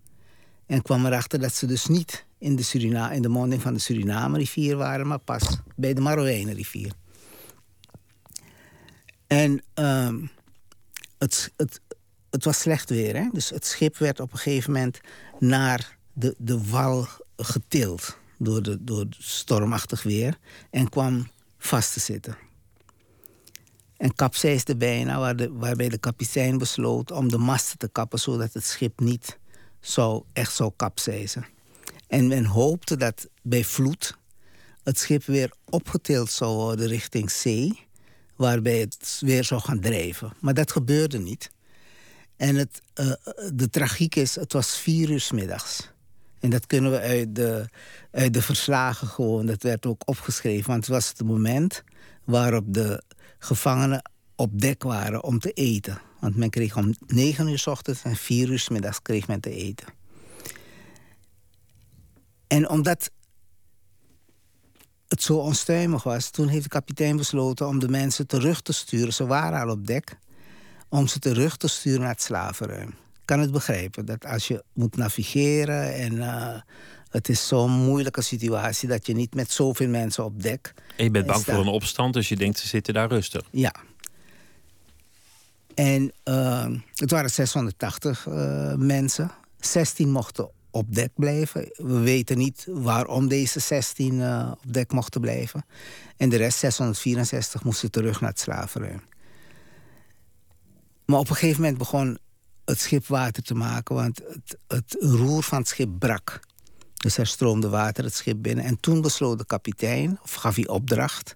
[0.69, 3.81] En kwam erachter dat ze dus niet in de, Surina in de monding van de
[3.81, 6.93] Suriname-rivier waren, maar pas bij de Marowijne-rivier.
[9.27, 10.27] En ehm,
[11.19, 11.81] het, het,
[12.31, 13.29] het was slecht weer, hè?
[13.33, 15.01] dus het schip werd op een gegeven moment
[15.39, 20.39] naar de, de wal getild door, de, door stormachtig weer
[20.71, 21.29] en kwam
[21.59, 22.37] vast te zitten.
[23.97, 28.53] En kapseisde bijna, waar de, waarbij de kapitein besloot om de masten te kappen, zodat
[28.53, 29.39] het schip niet
[29.81, 31.47] zou, echt zou kapseizen.
[32.07, 34.17] En men hoopte dat bij vloed
[34.83, 37.87] het schip weer opgetild zou worden richting zee,
[38.37, 40.33] waarbij het weer zou gaan drijven.
[40.41, 41.51] Maar dat gebeurde niet.
[42.37, 43.13] En het, uh,
[43.55, 45.91] de tragiek is, het was vier uur middags.
[46.41, 47.69] En dat kunnen we uit de,
[48.11, 50.71] uit de verslagen gewoon, dat werd ook opgeschreven.
[50.71, 51.83] Want het was het moment
[52.25, 53.03] waarop de
[53.39, 56.01] gevangenen op dek waren om te eten.
[56.19, 59.41] Want men kreeg om negen uur s ochtends en vier uur s middags kreeg men
[59.41, 59.87] te eten.
[62.47, 63.11] En omdat
[65.09, 69.13] het zo onstuimig was, toen heeft de kapitein besloten om de mensen terug te sturen.
[69.13, 70.19] Ze waren al op dek.
[70.89, 72.89] Om ze terug te sturen naar het slavenruim.
[72.89, 76.61] Ik kan het begrijpen dat als je moet navigeren en uh,
[77.09, 80.75] het is zo'n moeilijke situatie dat je niet met zoveel mensen op dek.
[80.97, 83.43] En je bent bang voor een opstand, dus je denkt ze zitten daar rustig.
[83.51, 83.75] Ja.
[85.79, 89.31] En uh, het waren 680 uh, mensen.
[89.59, 91.71] 16 mochten op dek blijven.
[91.75, 95.65] We weten niet waarom deze 16 uh, op dek mochten blijven.
[96.17, 99.03] En de rest, 664, moesten terug naar het slavenruim.
[101.05, 102.19] Maar op een gegeven moment begon
[102.65, 106.41] het schip water te maken, want het, het roer van het schip brak.
[106.95, 108.65] Dus er stroomde water het schip binnen.
[108.65, 111.35] En toen besloot de kapitein, of gaf hij opdracht,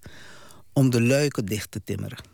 [0.72, 2.31] om de luiken dicht te timmeren.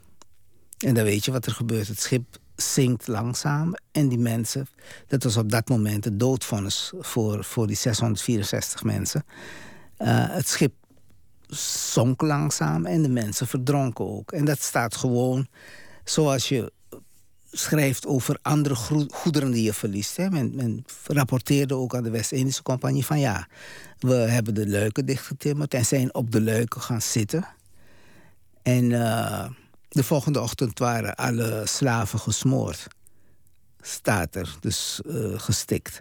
[0.79, 1.89] En dan weet je wat er gebeurt.
[1.89, 3.75] Het schip zinkt langzaam.
[3.93, 4.67] En die mensen,
[5.07, 9.25] dat was op dat moment het doodvonnis voor, voor die 664 mensen.
[9.99, 10.73] Uh, het schip
[11.93, 14.33] zonk langzaam en de mensen verdronken ook.
[14.33, 15.49] En dat staat gewoon
[16.05, 16.73] zoals je
[17.51, 18.75] schrijft over andere
[19.11, 20.17] goederen die je verliest.
[20.17, 20.31] Hè.
[20.31, 23.49] Men, men, rapporteerde ook aan de West-Indische Compagnie van ja,
[23.99, 27.47] we hebben de luiken dichtgetimmerd en zijn op de luiken gaan zitten.
[28.63, 29.47] En uh,
[29.89, 32.87] de volgende ochtend waren alle slaven gesmoord.
[33.81, 36.01] Staat er, dus uh, gestikt.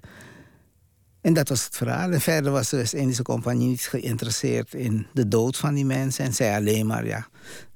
[1.21, 2.11] En dat was het verhaal.
[2.11, 6.25] En verder was de West-Indische Compagnie niet geïnteresseerd in de dood van die mensen.
[6.25, 7.27] En zei alleen maar, ja,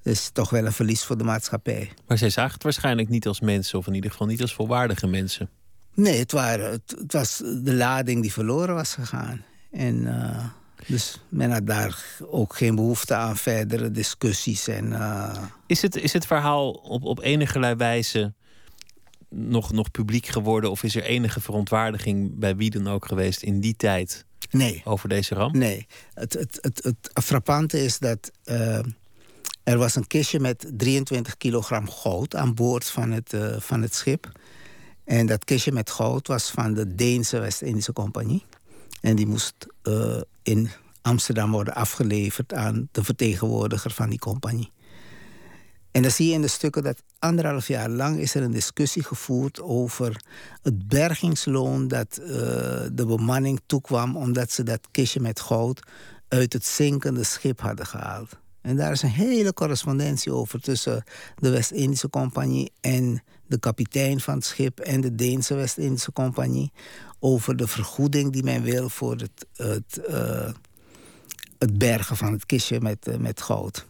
[0.04, 1.92] dat is toch wel een verlies voor de maatschappij.
[2.08, 5.08] Maar zij zagen het waarschijnlijk niet als mensen, of in ieder geval niet als volwaardige
[5.08, 5.50] mensen.
[5.94, 9.44] Nee, het, waren, het, het was de lading die verloren was gegaan.
[9.72, 10.46] En uh,
[10.88, 14.68] dus men had daar ook geen behoefte aan verdere discussies.
[14.68, 15.44] En, uh...
[15.66, 18.34] is, het, is het verhaal op, op enige wijze
[19.30, 20.72] nog, nog publiek geworden?
[20.72, 24.82] Of is er enige verontwaardiging bij wie dan ook geweest in die tijd nee.
[24.84, 25.56] over deze ramp?
[25.56, 25.88] Nee.
[26.14, 28.80] Het, het, het, het frappante is dat uh,
[29.64, 33.96] er was een kistje met 23 kilogram goud aan boord van het, uh, van het
[33.96, 34.32] schip.
[35.04, 38.46] En dat kistje met goud was van de Deense West-Indische Compagnie.
[39.02, 40.70] En die moest uh, in
[41.02, 44.72] Amsterdam worden afgeleverd aan de vertegenwoordiger van die compagnie.
[45.92, 49.04] En dan zie je in de stukken dat anderhalf jaar lang is er een discussie
[49.04, 50.22] gevoerd over
[50.62, 52.28] het bergingsloon dat uh,
[52.92, 55.80] de bemanning toekwam omdat ze dat kistje met goud
[56.28, 58.40] uit het zinkende schip hadden gehaald.
[58.62, 61.04] En daar is een hele correspondentie over tussen
[61.36, 66.72] de West-Indische Compagnie en de kapitein van het schip en de Deense West-Indische Compagnie
[67.20, 70.52] over de vergoeding die men wil voor het, het, uh,
[71.58, 73.86] het bergen van het kistje met, uh, met goud.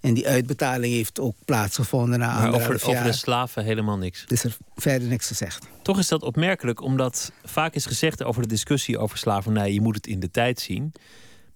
[0.00, 4.24] En die uitbetaling heeft ook plaatsgevonden na maar over, over de slaven helemaal niks.
[4.28, 5.66] is er verder niks gezegd.
[5.82, 9.94] Toch is dat opmerkelijk, omdat vaak is gezegd over de discussie over slavernij: je moet
[9.94, 10.92] het in de tijd zien.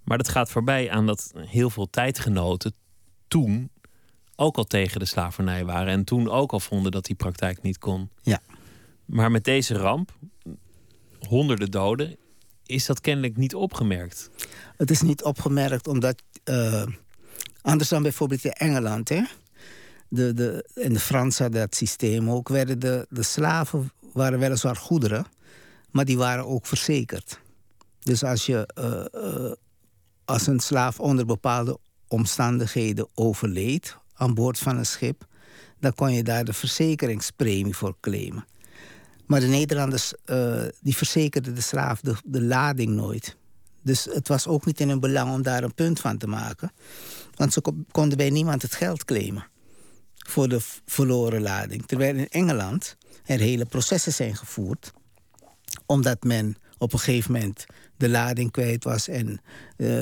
[0.05, 2.74] Maar dat gaat voorbij aan dat heel veel tijdgenoten
[3.28, 3.70] toen
[4.42, 5.92] ook al tegen de slavernij waren.
[5.92, 8.11] En toen ook al vonden dat die praktijk niet kon.
[8.22, 8.40] Ja.
[9.05, 10.12] Maar met deze ramp,
[11.28, 12.16] honderden doden,
[12.66, 14.31] is dat kennelijk niet opgemerkt.
[14.76, 16.87] Het is niet opgemerkt omdat, uh,
[17.62, 19.22] anders dan bijvoorbeeld in Engeland, hè,
[20.09, 25.26] de, de, en de Fransen dat systeem ook, werden de, de slaven waren weliswaar goederen,
[25.90, 27.40] maar die waren ook verzekerd.
[28.00, 29.52] Dus als je uh, uh,
[30.24, 31.78] als een slaaf onder bepaalde
[32.09, 35.26] omstandigheden overleed aan boord van een schip,
[35.80, 38.46] dan kon je daar de verzekeringspremie voor claimen.
[39.26, 43.37] Maar de Nederlanders uh, die verzekerden de slaaf de, de lading nooit.
[43.82, 46.72] Dus het was ook niet in hun belang om daar een punt van te maken.
[47.35, 49.46] Want ze konden bij niemand het geld claimen
[50.16, 51.87] voor de verloren lading.
[51.87, 54.92] Terwijl in Engeland er hele processen zijn gevoerd,
[55.87, 57.66] omdat men op een gegeven moment
[57.96, 59.36] de lading kwijt was en uh,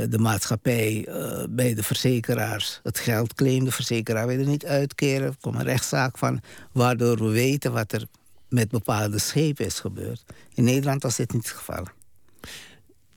[0.09, 3.65] de maatschappij uh, bij de verzekeraars het geld claimde.
[3.65, 5.27] De verzekeraar wilde niet uitkeren.
[5.27, 6.41] Er kwam een rechtszaak van,
[6.73, 8.07] waardoor we weten wat er
[8.49, 10.23] met bepaalde schepen is gebeurd.
[10.55, 11.85] In Nederland was dit niet het geval.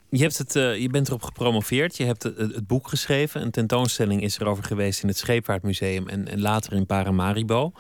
[0.10, 3.42] Je, hebt het, uh, je bent erop gepromoveerd, je hebt het, het, boek geschreven.
[3.42, 7.72] Een tentoonstelling is erover geweest in het Scheepvaartmuseum en, en later in Paramaribo.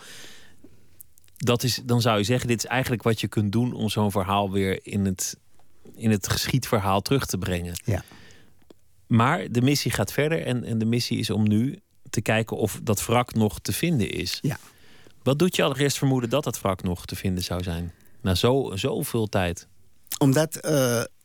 [1.37, 4.11] Dat is, dan zou je zeggen, dit is eigenlijk wat je kunt doen om zo'n
[4.11, 5.41] verhaal weer in het
[5.95, 7.73] in het geschiedverhaal terug te brengen.
[7.85, 8.03] Ja.
[9.07, 11.79] Maar de missie gaat verder en, en de missie is om nu
[12.09, 14.39] te kijken of dat wrak nog te vinden is.
[14.41, 14.57] Ja.
[15.23, 17.93] Wat doet je allereerst vermoeden dat dat wrak nog te vinden zou zijn?
[18.21, 19.67] Na zo, zoveel tijd.
[20.17, 20.61] Omdat uh,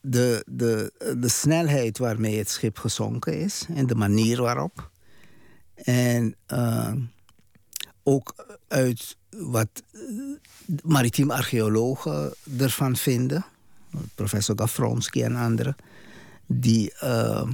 [0.01, 4.91] de, de, de snelheid waarmee het schip gezonken is en de manier waarop.
[5.75, 6.93] En uh,
[8.03, 9.83] ook uit wat
[10.83, 13.45] maritiem archeologen ervan vinden
[14.15, 15.77] professor Gafronski en anderen,
[16.47, 17.49] die uh,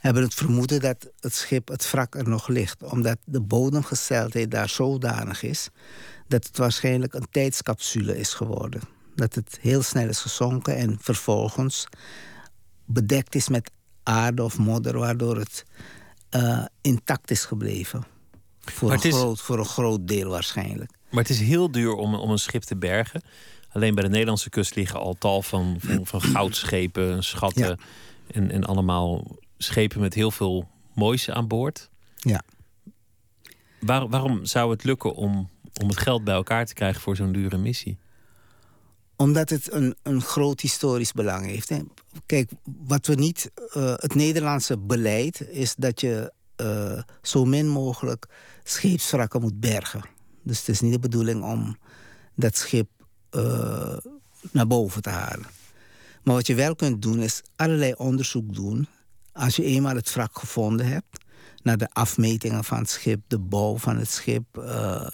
[0.00, 2.82] hebben het vermoeden dat het schip, het wrak er nog ligt.
[2.82, 5.68] Omdat de bodemgesteldheid daar zodanig is
[6.28, 8.80] dat het waarschijnlijk een tijdscapsule is geworden.
[9.14, 11.86] Dat het heel snel is gezonken en vervolgens
[12.84, 13.70] bedekt is met
[14.02, 15.64] aarde of modder, waardoor het
[16.30, 18.04] uh, intact is gebleven.
[18.60, 20.90] Voor een, groot, voor een groot deel waarschijnlijk.
[21.10, 23.22] Maar het is heel duur om, om een schip te bergen.
[23.76, 27.78] Alleen bij de Nederlandse kust liggen al tal van, van, van goudschepen, schatten
[28.26, 31.90] en, en allemaal schepen met heel veel moois aan boord.
[32.16, 32.42] Ja.
[33.80, 37.32] Waar, waarom zou het lukken om, om het geld bij elkaar te krijgen voor zo'n
[37.32, 37.98] dure missie?
[39.16, 41.68] Omdat het een, een groot historisch belang heeft.
[41.68, 41.82] Hè.
[42.26, 43.50] Kijk, wat we niet.
[43.76, 48.26] Uh, het Nederlandse beleid is dat je uh, zo min mogelijk
[48.64, 50.02] scheepswrakken moet bergen.
[50.42, 51.76] Dus het is niet de bedoeling om
[52.34, 52.88] dat schip
[53.36, 53.96] uh,
[54.50, 55.46] naar boven te halen.
[56.22, 58.86] Maar wat je wel kunt doen is allerlei onderzoek doen.
[59.32, 61.24] Als je eenmaal het wrak gevonden hebt,
[61.62, 64.44] naar de afmetingen van het schip, de bouw van het schip.
[64.58, 65.08] Uh,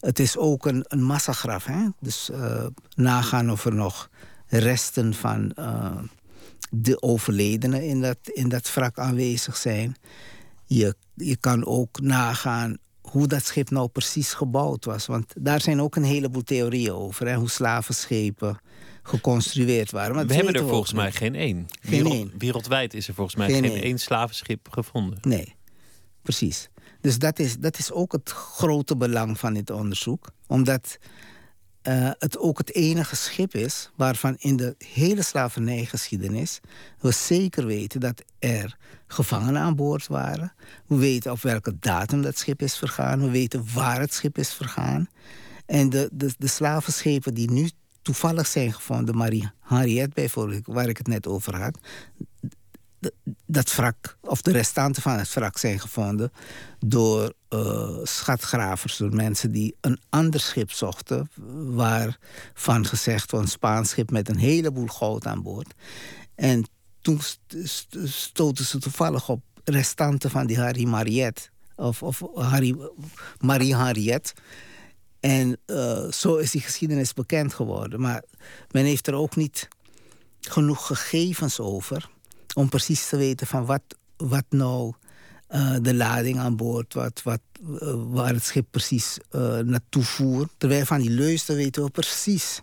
[0.00, 1.64] het is ook een, een massagraf.
[1.64, 1.88] Hè?
[2.00, 4.10] Dus uh, nagaan of er nog
[4.46, 5.54] resten van
[6.70, 9.96] de overledenen in dat, in dat wrak aanwezig zijn.
[10.66, 12.76] Je, je kan ook nagaan
[13.10, 15.06] hoe dat schip nou precies gebouwd was.
[15.06, 17.26] Want daar zijn ook een heleboel theorieën over.
[17.26, 18.60] Hè, hoe slavenschepen
[19.02, 20.14] geconstrueerd waren.
[20.14, 21.66] Maar we hebben er volgens mij geen één.
[21.80, 22.32] Geen Wereld.
[22.38, 25.18] Wereldwijd is er volgens mij geen, geen één slavenschip gevonden.
[25.22, 25.54] Nee,
[26.22, 26.68] precies.
[27.00, 30.30] Dus dat is, dat is ook het grote belang van dit onderzoek.
[30.46, 30.98] Omdat
[31.82, 36.60] uh, het ook het enige schip is waarvan in de hele slavernijgeschiedenis
[37.00, 40.52] we zeker weten dat er gevangenen aan boord waren.
[40.86, 43.20] We weten op welke datum dat schip is vergaan.
[43.20, 45.08] We weten waar het schip is vergaan.
[45.66, 47.70] En de, de, de slavenschepen die nu
[48.02, 51.78] toevallig zijn gevonden, Marie Henriette bijvoorbeeld, waar ik het net over had,
[53.46, 56.32] dat wrak, of de restanten van het wrak zijn gevonden
[56.78, 63.90] door uh, schatgravers, door mensen die een ander schip zochten, waarvan gezegd was een Spaans
[63.90, 65.74] schip met een heleboel goud aan boord.
[66.34, 66.68] En
[67.00, 67.20] toen
[68.04, 71.42] stoten ze toevallig op restanten van die Harry Mariette.
[71.76, 72.76] Of, of Harry,
[73.38, 74.32] Marie Harriet.
[75.20, 78.00] En uh, zo is die geschiedenis bekend geworden.
[78.00, 78.22] Maar
[78.70, 79.68] men heeft er ook niet
[80.40, 82.10] genoeg gegevens over
[82.54, 83.82] om precies te weten van wat,
[84.16, 84.92] wat nou
[85.50, 89.18] uh, de lading aan boord, wat, wat, uh, waar het schip precies
[89.64, 90.48] naartoe voert.
[90.56, 92.62] Terwijl van die luister weten we precies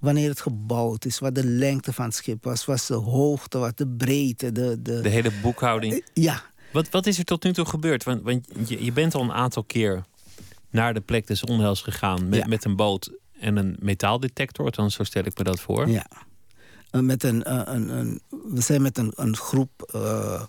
[0.00, 3.78] wanneer het gebouwd is, wat de lengte van het schip was, wat de hoogte, wat
[3.78, 4.52] de breedte.
[4.52, 6.04] De, de, de hele boekhouding.
[6.14, 6.42] ja.
[6.72, 8.04] Wat, wat is er tot nu toe gebeurd?
[8.04, 10.04] Want, want je, je bent al een aantal keer
[10.70, 13.10] naar de plek des onheils gegaan met, met een boot
[13.40, 14.70] en een metaaldetector.
[14.70, 15.88] Dan zo stel ik me dat voor.
[15.88, 16.06] Ja.
[16.94, 20.42] Eh, met een, eh, een, een we zijn met een, groep uh,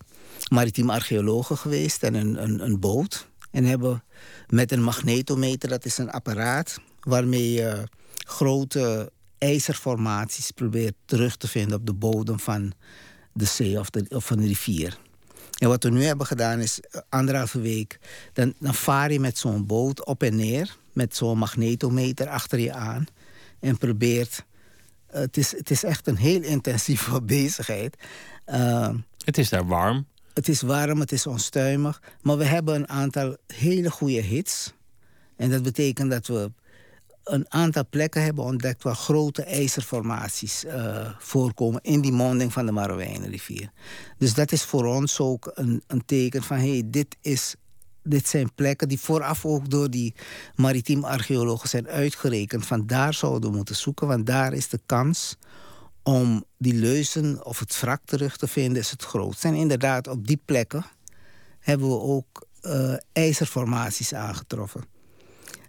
[0.52, 3.28] maritiem archeologen geweest en een, een, een, boot.
[3.52, 4.04] En hebben
[4.48, 11.78] met een magnetometer, dat is een apparaat waarmee je grote ijzerformaties probeert terug te vinden
[11.78, 12.74] op de bodem van
[13.34, 14.98] de zee of, de, of van de rivier.
[15.58, 18.00] En wat we nu hebben gedaan is eh, anderhalve week.
[18.34, 20.78] Dan, dan vaar je met zo'n boot op en neer.
[20.94, 23.06] Met zo'n magnetometer achter je aan.
[23.60, 24.46] En probeert.
[25.20, 27.96] Het, is, het is echt een heel intensieve bezigheid.
[28.48, 28.90] Uh,
[29.26, 30.08] het is daar warm.
[30.34, 32.02] Het is warm, het is onstuimig.
[32.22, 34.74] Maar we hebben een aantal hele goede hits.
[35.36, 36.52] En dat betekent dat we
[37.24, 42.72] een aantal plekken hebben ontdekt waar grote ijzerformaties uh, voorkomen in die monding van de
[42.72, 43.72] Marowijnenrivier.
[44.18, 47.56] Dus dat is voor ons ook een, een teken van hey, dit, is,
[48.06, 50.14] dit zijn plekken die vooraf ook door die
[50.56, 52.66] maritiem archeologen zijn uitgerekend.
[52.66, 55.38] Van daar zouden we moeten zoeken, want daar is de kans
[56.04, 59.46] om die leuzen of het wrak terug te vinden, is het grootst.
[59.46, 60.86] En inderdaad, op die plekken
[61.60, 64.84] hebben we ook uh, ijzerformaties aangetroffen.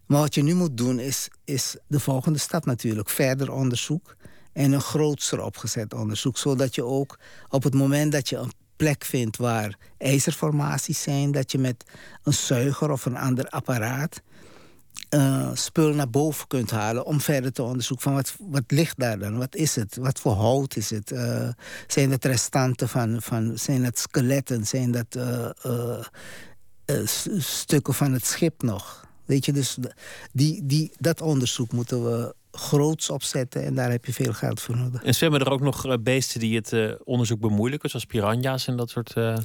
[0.07, 3.09] Maar wat je nu moet doen is, is de volgende stap natuurlijk.
[3.09, 4.17] Verder onderzoek
[4.53, 6.39] en een grootser opgezet onderzoek.
[6.39, 7.19] Zodat je ook
[7.49, 11.33] op het moment dat je een plek vindt waar ijzerformaties zijn...
[11.33, 11.85] dat je met
[12.23, 14.23] een zuiger of een ander apparaat...
[15.15, 19.19] Uh, spul naar boven kunt halen om verder te onderzoeken van wat, wat ligt daar
[19.19, 19.39] dan?
[19.39, 19.97] Wat is het?
[19.97, 21.11] Wat voor hout is het?
[21.11, 21.49] Uh,
[21.87, 24.67] zijn het restanten van, van zijn het skeletten?
[24.67, 25.17] Zijn dat
[25.67, 27.07] uh,
[27.39, 29.07] stukken van het schip nog?
[29.25, 29.79] Weet je, dus
[30.33, 34.77] die, die, dat onderzoek moeten we groots opzetten en daar heb je veel geld voor
[34.77, 35.03] nodig.
[35.03, 38.77] En zwemmen er ook nog eh, beesten die het uh, onderzoek bemoeilijken, zoals piranha's en
[38.77, 39.15] dat soort.
[39.17, 39.37] Uh...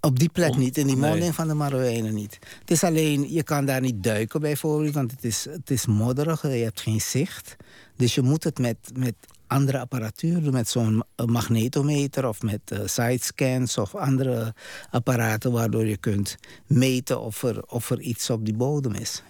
[0.00, 1.10] Op die plek niet, in die nee.
[1.10, 2.38] monding van de Marowijnen niet.
[2.60, 6.42] Het is alleen, je kan daar niet duiken bijvoorbeeld, want het is, het is modderig,
[6.42, 7.56] je hebt geen zicht.
[7.96, 9.14] Dus je moet het met, met
[9.46, 14.54] andere apparatuur, met zo'n magnetometer of met uh, sidescans of andere
[14.90, 16.36] apparaten waardoor je kunt
[16.66, 19.22] meten of er, of er iets op die bodem is.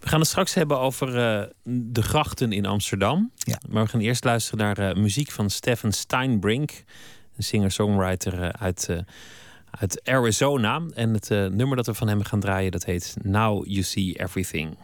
[0.00, 3.30] We gaan het straks hebben over uh, de grachten in Amsterdam.
[3.36, 3.60] Ja.
[3.68, 6.84] Maar we gaan eerst luisteren naar uh, muziek van Stefan Steinbrink,
[7.36, 8.88] een singer-songwriter uit,
[9.70, 10.82] uit Arizona.
[10.94, 14.76] En het nummer dat we van hem gaan draaien, dat heet Now You See Everything.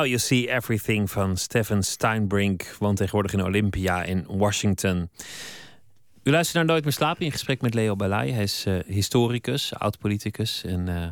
[0.00, 5.10] Now You See Everything van Steven Steinbrink, woont tegenwoordig in Olympia in Washington.
[6.22, 8.32] U luistert naar Nooit meer slapen in gesprek met Leo Balai.
[8.32, 11.06] Hij is uh, historicus, oud-politicus en uh,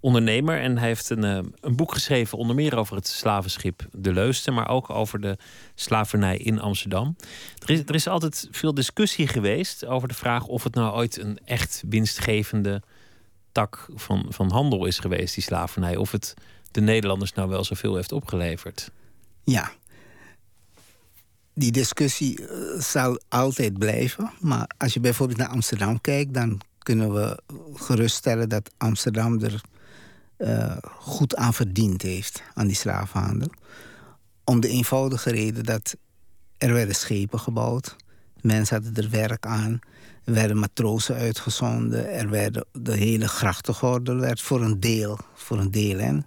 [0.00, 0.60] ondernemer.
[0.60, 4.54] En hij heeft een, uh, een, boek geschreven, onder meer over het slavenschip De Leusten,
[4.54, 5.36] maar ook over de
[5.74, 7.16] slavernij in Amsterdam.
[7.58, 11.18] Er is, er is altijd veel discussie geweest over de vraag of het nou ooit
[11.18, 12.82] een echt winstgevende
[13.52, 15.96] tak van, van handel is geweest, die slavernij.
[15.96, 16.34] Of het
[16.74, 18.90] de Nederlanders nou wel zoveel heeft opgeleverd.
[19.44, 19.72] Ja.
[21.54, 24.30] Die discussie eh, zal altijd blijven.
[24.40, 27.42] Maar als je bijvoorbeeld naar Amsterdam kijkt, dan kunnen we
[27.74, 29.60] geruststellen dat Amsterdam er
[30.38, 33.48] uh, goed aan verdiend heeft aan die slavenhandel.
[34.44, 35.96] Om de eenvoudige reden dat
[36.58, 37.96] er werden schepen gebouwd.
[38.40, 39.78] Mensen hadden er werk aan.
[40.24, 42.12] Er werden matrozen uitgezonden.
[42.12, 46.26] Er werden, de hele grachtengordel werd voor een deel, voor een deel en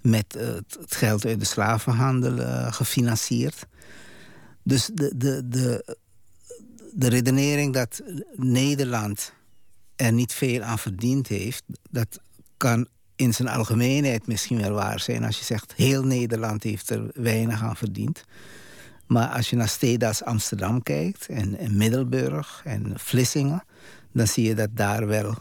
[0.00, 3.66] met uh, het geld uit de slavenhandel uh, gefinancierd.
[4.62, 5.96] Dus de, de, de,
[6.92, 8.02] de redenering dat
[8.34, 9.32] Nederland
[9.96, 12.20] er niet veel aan verdiend heeft, dat
[12.56, 12.86] kan
[13.16, 17.62] in zijn algemeenheid misschien wel waar zijn als je zegt heel Nederland heeft er weinig
[17.62, 18.24] aan verdiend.
[19.06, 23.64] Maar als je naar steden als Amsterdam kijkt en, en Middelburg en Vlissingen,
[24.12, 25.34] dan zie je dat daar wel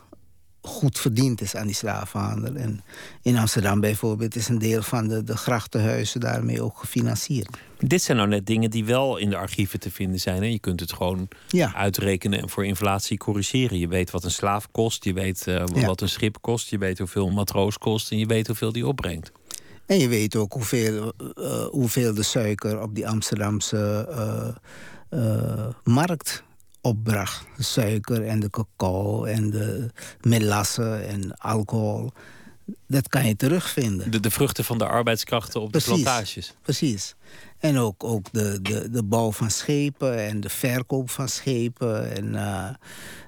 [0.68, 2.56] goed verdiend is aan die slavenhandel.
[2.56, 2.82] En
[3.22, 7.58] in Amsterdam bijvoorbeeld is een deel van de, de grachtenhuizen daarmee ook gefinancierd.
[7.80, 10.42] Dit zijn nou net dingen die wel in de archieven te vinden zijn.
[10.42, 10.48] Hè?
[10.48, 11.28] Je kunt het gewoon
[11.74, 13.80] uitrekenen en voor inflatie corrigeren.
[13.80, 16.98] Je weet wat een slaaf kost, je weet uh, wat een schip kost, je weet
[16.98, 19.32] hoeveel een matroos kost en je weet hoeveel die opbrengt.
[19.86, 24.08] En je weet ook hoeveel, uh, hoeveel de suiker op die Amsterdamse
[25.10, 26.44] uh, markt
[26.82, 27.46] opbracht.
[27.58, 29.90] De suiker en de cacao en de
[30.22, 32.12] melasse en alcohol.
[32.88, 34.12] Dat kan je terugvinden.
[34.12, 36.56] De, de vruchten van de arbeidskrachten op de plantages.
[36.62, 37.16] Precies.
[37.60, 42.16] En ook, ook de, de, de bouw van schepen en de verkoop van schepen.
[42.16, 42.70] En, uh,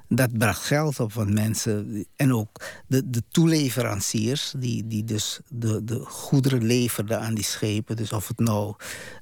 [0.10, 1.14] dat bracht geld op.
[1.14, 2.06] Want mensen.
[2.16, 7.96] En ook de, de toeleveranciers, die, die dus de, de goederen leverden aan die schepen.
[7.96, 8.76] Dus of het nou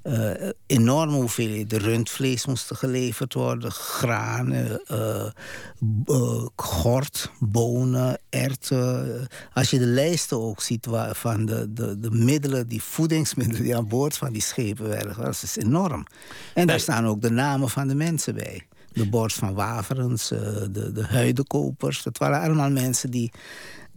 [0.04, 4.52] uh, enorme hoeveelheden rundvlees moesten geleverd worden, graan,
[4.90, 9.28] uh, gort, bonen, erten.
[9.52, 13.76] Als je de lijsten ook ziet waar, van de, de, de middelen, die voedingsmiddelen die
[13.76, 16.06] aan boord van die schepen werden, dat is enorm.
[16.54, 18.66] En daar staan ook de namen van de mensen bij
[18.98, 20.40] de borst van Waverens, eh,
[20.70, 22.02] de, de huidenkopers.
[22.02, 23.32] Dat waren allemaal mensen die,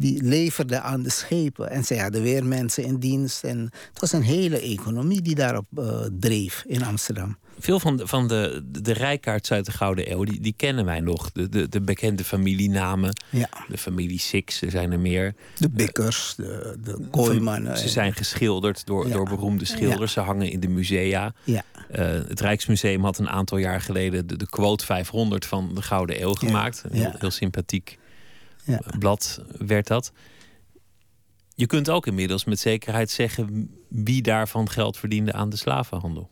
[0.02, 1.70] die leverden aan de schepen.
[1.70, 3.44] En ze hadden weer mensen in dienst.
[3.44, 7.38] En het was een hele economie die daarop uh, dreef in Amsterdam.
[7.60, 11.00] Veel van de, van de, de rijkaards uit de Gouden Eeuw, die, die kennen wij
[11.00, 11.32] nog.
[11.32, 13.14] De, de, de bekende familienamen.
[13.30, 13.50] Ja.
[13.68, 15.36] De familie Six, er zijn er meer.
[15.58, 17.78] De Bikkers, de, de Kooimannen.
[17.78, 20.14] Ze zijn geschilderd door, door beroemde schilders.
[20.14, 21.34] Ze hangen in de musea.
[21.44, 21.64] Ja.
[21.92, 21.98] Uh,
[22.28, 26.34] het Rijksmuseum had een aantal jaar geleden de, de quote 500 van de Gouden Eeuw
[26.34, 26.84] gemaakt.
[26.92, 28.00] Heel, heel sympathiek
[29.00, 30.12] blad werd dat.
[31.56, 36.30] Je kunt ook inmiddels met zekerheid zeggen wie daarvan geld verdiende aan de slavenhandel.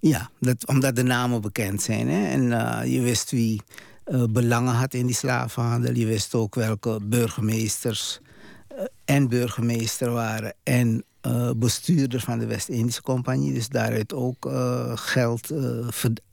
[0.00, 2.08] Ja, dat, omdat de namen bekend zijn.
[2.08, 2.28] Hè?
[2.28, 3.62] En uh, je wist wie
[4.06, 5.94] uh, belangen had in die slavenhandel.
[5.94, 8.20] Je wist ook welke burgemeesters
[8.72, 10.54] uh, en burgemeester waren.
[10.62, 11.04] En
[11.56, 13.52] bestuurder van de West-Indische Compagnie.
[13.52, 14.50] Dus daaruit ook
[14.94, 15.52] geld,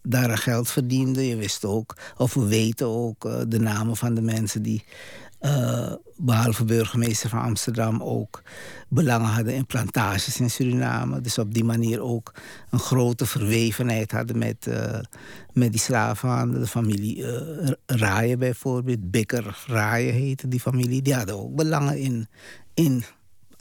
[0.02, 1.28] daar geld verdiende.
[1.28, 4.84] Je wist ook, of we weten ook, de namen van de mensen die
[5.46, 8.42] uh, behalve burgemeester van Amsterdam ook
[8.90, 11.22] belangen hadden in plantages in Suriname.
[11.22, 12.34] Dus op die manier ook
[12.70, 15.00] een grote verwevenheid hadden met, uh,
[15.54, 16.60] met die slavenhandel.
[16.60, 21.02] De familie uh, Raaien bijvoorbeeld, Bikker Raaien heette die familie.
[21.02, 22.28] Die hadden ook belangen in,
[22.74, 23.04] in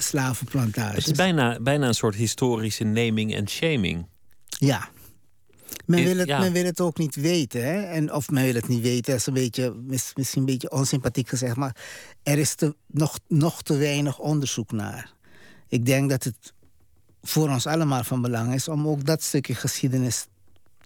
[0.05, 0.97] slavenplantages.
[0.97, 4.07] Het is bijna, bijna een soort historische naming en shaming.
[4.47, 4.89] Ja,
[5.87, 7.65] men wil, het, men wil het ook niet weten.
[7.65, 7.83] Hè?
[7.83, 11.29] En, of men wil het niet weten, dat is een beetje, misschien een beetje onsympathiek
[11.29, 11.57] gezegd.
[11.57, 11.77] Maar
[12.23, 15.13] er is te, nog, nog te weinig onderzoek naar.
[15.69, 16.53] ik denk dat het
[17.23, 20.27] voor ons allemaal van belang is om ook dat stukje geschiedenis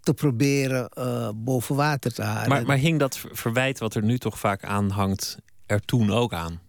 [0.01, 2.49] te proberen uh, boven water te halen.
[2.49, 6.61] Maar, maar hing dat verwijt wat er nu toch vaak aanhangt er toen ook aan?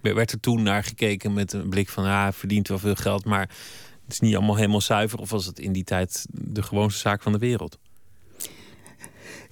[0.00, 3.48] Werd er toen naar gekeken met een blik van ah, verdient wel veel geld, maar
[4.04, 5.18] het is niet allemaal helemaal zuiver?
[5.18, 7.78] Of was het in die tijd de gewoonste zaak van de wereld?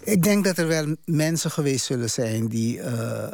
[0.04, 3.28] Ik denk dat er wel mensen geweest zullen zijn die uh,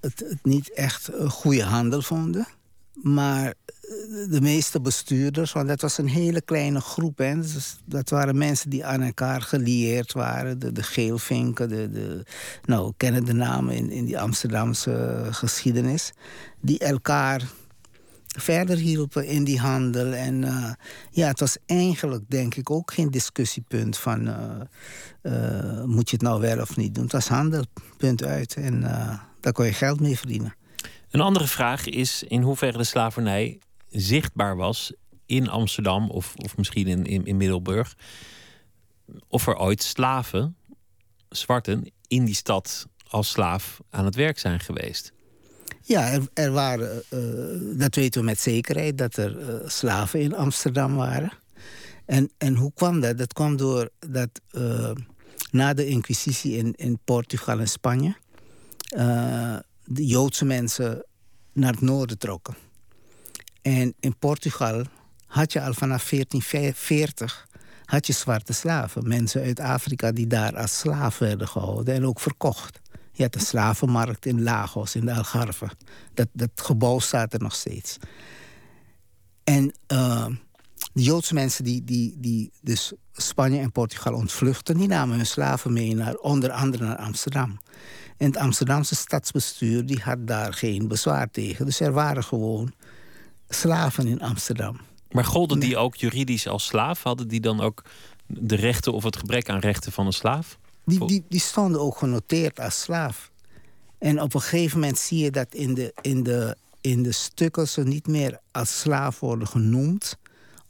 [0.00, 2.46] het, het, niet echt een goede handel vonden.
[2.92, 3.54] Maar
[4.30, 7.18] de meeste bestuurders, want dat was een hele kleine groep.
[7.18, 10.58] Hè, dus dat waren mensen die aan elkaar gelieerd waren.
[10.58, 12.24] De, de geelvinken, de, de,
[12.64, 16.12] nou, kennen de namen in, in die Amsterdamse geschiedenis.
[16.60, 17.42] Die elkaar
[18.26, 20.12] verder hielpen in die handel.
[20.12, 20.72] En uh,
[21.10, 24.28] ja, het was eigenlijk denk ik ook geen discussiepunt van...
[24.28, 24.60] Uh,
[25.22, 27.04] uh, moet je het nou wel of niet doen.
[27.04, 27.64] Het was handel,
[27.96, 28.54] punt uit.
[28.54, 28.80] En
[29.40, 30.54] daar kon je geld mee verdienen.
[31.10, 33.58] Een andere vraag is in hoeverre de slavernij
[33.90, 34.92] zichtbaar was
[35.26, 37.96] in Amsterdam of, of misschien in, in, in Middelburg.
[39.28, 40.56] Of er ooit slaven,
[41.28, 45.12] zwarten, in die stad als slaaf aan het werk zijn geweest.
[45.82, 50.34] Ja, er, er waren, uh, dat weten we met zekerheid, dat er uh, slaven in
[50.34, 51.32] Amsterdam waren.
[52.04, 53.18] En, en hoe kwam dat?
[53.18, 54.90] Dat kwam door dat uh,
[55.50, 58.16] na de Inquisitie in, in Portugal en Spanje
[59.84, 61.04] de Joodse mensen
[61.52, 62.54] naar het noorden trokken.
[63.62, 64.84] En in Portugal
[65.26, 67.48] had je al vanaf 1440
[67.84, 69.08] had je zwarte slaven.
[69.08, 72.80] Mensen uit Afrika die daar als slaaf werden gehouden en ook verkocht.
[73.12, 75.70] Je had een slavenmarkt in Lagos, in de Algarve.
[76.14, 77.96] Dat, dat gebouw staat er nog steeds.
[79.44, 80.26] En uh,
[80.92, 84.76] de Joodse mensen die, die, die dus Spanje en Portugal ontvluchten...
[84.76, 87.58] die namen hun slaven mee naar onder andere naar Amsterdam.
[88.16, 91.66] En het Amsterdamse stadsbestuur die had daar geen bezwaar tegen.
[91.66, 92.72] Dus er waren gewoon
[93.54, 94.80] slaven in Amsterdam.
[95.10, 97.02] Maar golden die ook juridisch als slaaf?
[97.02, 97.84] Hadden die dan ook
[98.26, 100.58] de rechten of het gebrek aan rechten van een slaaf?
[100.84, 103.30] Die, die, die stonden ook genoteerd als slaaf.
[103.98, 107.68] En op een gegeven moment zie je dat in de, in de, in de stukken
[107.68, 110.18] ze niet meer als slaaf worden genoemd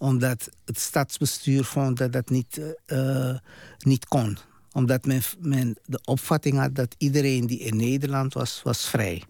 [0.01, 3.35] omdat het stadsbestuur vond dat dat niet, uh,
[3.79, 4.39] niet kon.
[4.73, 9.23] Omdat men, men de opvatting had dat iedereen die in Nederland was, was vrij.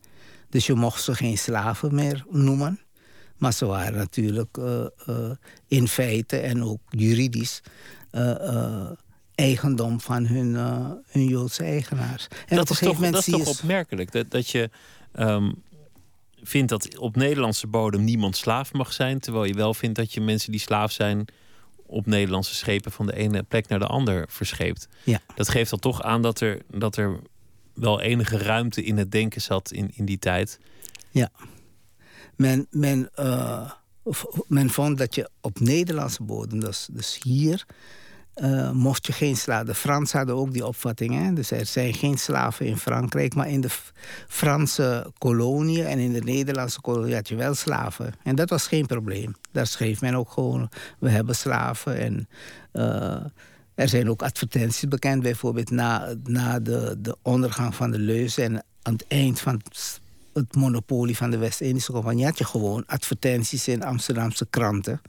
[0.48, 2.80] Dus je mocht ze geen slaven meer noemen.
[3.40, 5.30] Maar ze waren natuurlijk uh, uh,
[5.68, 7.60] in feite en ook juridisch
[9.34, 10.54] eigendom van hun,
[11.06, 12.28] hun Joodse eigenaars.
[12.46, 14.70] En dat, is toch, dat is toch opmerkelijk dat, dat je
[15.18, 15.62] um,
[16.42, 20.20] vindt dat op Nederlandse bodem niemand slaaf mag zijn, terwijl je wel vindt dat je
[20.20, 21.24] mensen die slaaf zijn
[21.86, 24.88] op Nederlandse schepen van de ene plek naar de ander verscheept.
[25.04, 25.20] Ja.
[25.34, 27.20] Dat geeft dan toch aan dat er, dat er
[27.74, 30.58] wel enige ruimte in het denken zat in, in die tijd.
[31.10, 31.30] Ja.
[32.40, 33.70] Men, men, uh,
[34.46, 37.66] men vond dat je op Nederlandse bodem, dus, dus hier,
[38.36, 39.66] uh, mocht je geen slaven.
[39.66, 41.14] De Fransen hadden ook die opvatting.
[41.14, 41.32] Hè?
[41.32, 43.34] Dus er zijn geen slaven in Frankrijk.
[43.34, 43.68] Maar in de
[44.28, 48.12] Franse koloniën en in de Nederlandse koloniën had je wel slaven.
[48.22, 49.34] En dat was geen probleem.
[49.52, 50.68] Daar schreef men ook gewoon:
[50.98, 51.98] we hebben slaven.
[51.98, 52.28] En
[52.72, 53.24] uh,
[53.74, 58.64] er zijn ook advertenties bekend, bijvoorbeeld na, na de, de ondergang van de Leus en
[58.82, 59.60] aan het eind van
[60.56, 65.00] monopolie van de West-Indische Compagnie had je gewoon advertenties in Amsterdamse kranten.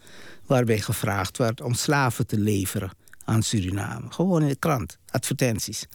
[0.45, 2.91] Waarbij gevraagd werd om slaven te leveren
[3.25, 4.11] aan Suriname.
[4.11, 5.88] Gewoon in de krant, advertenties.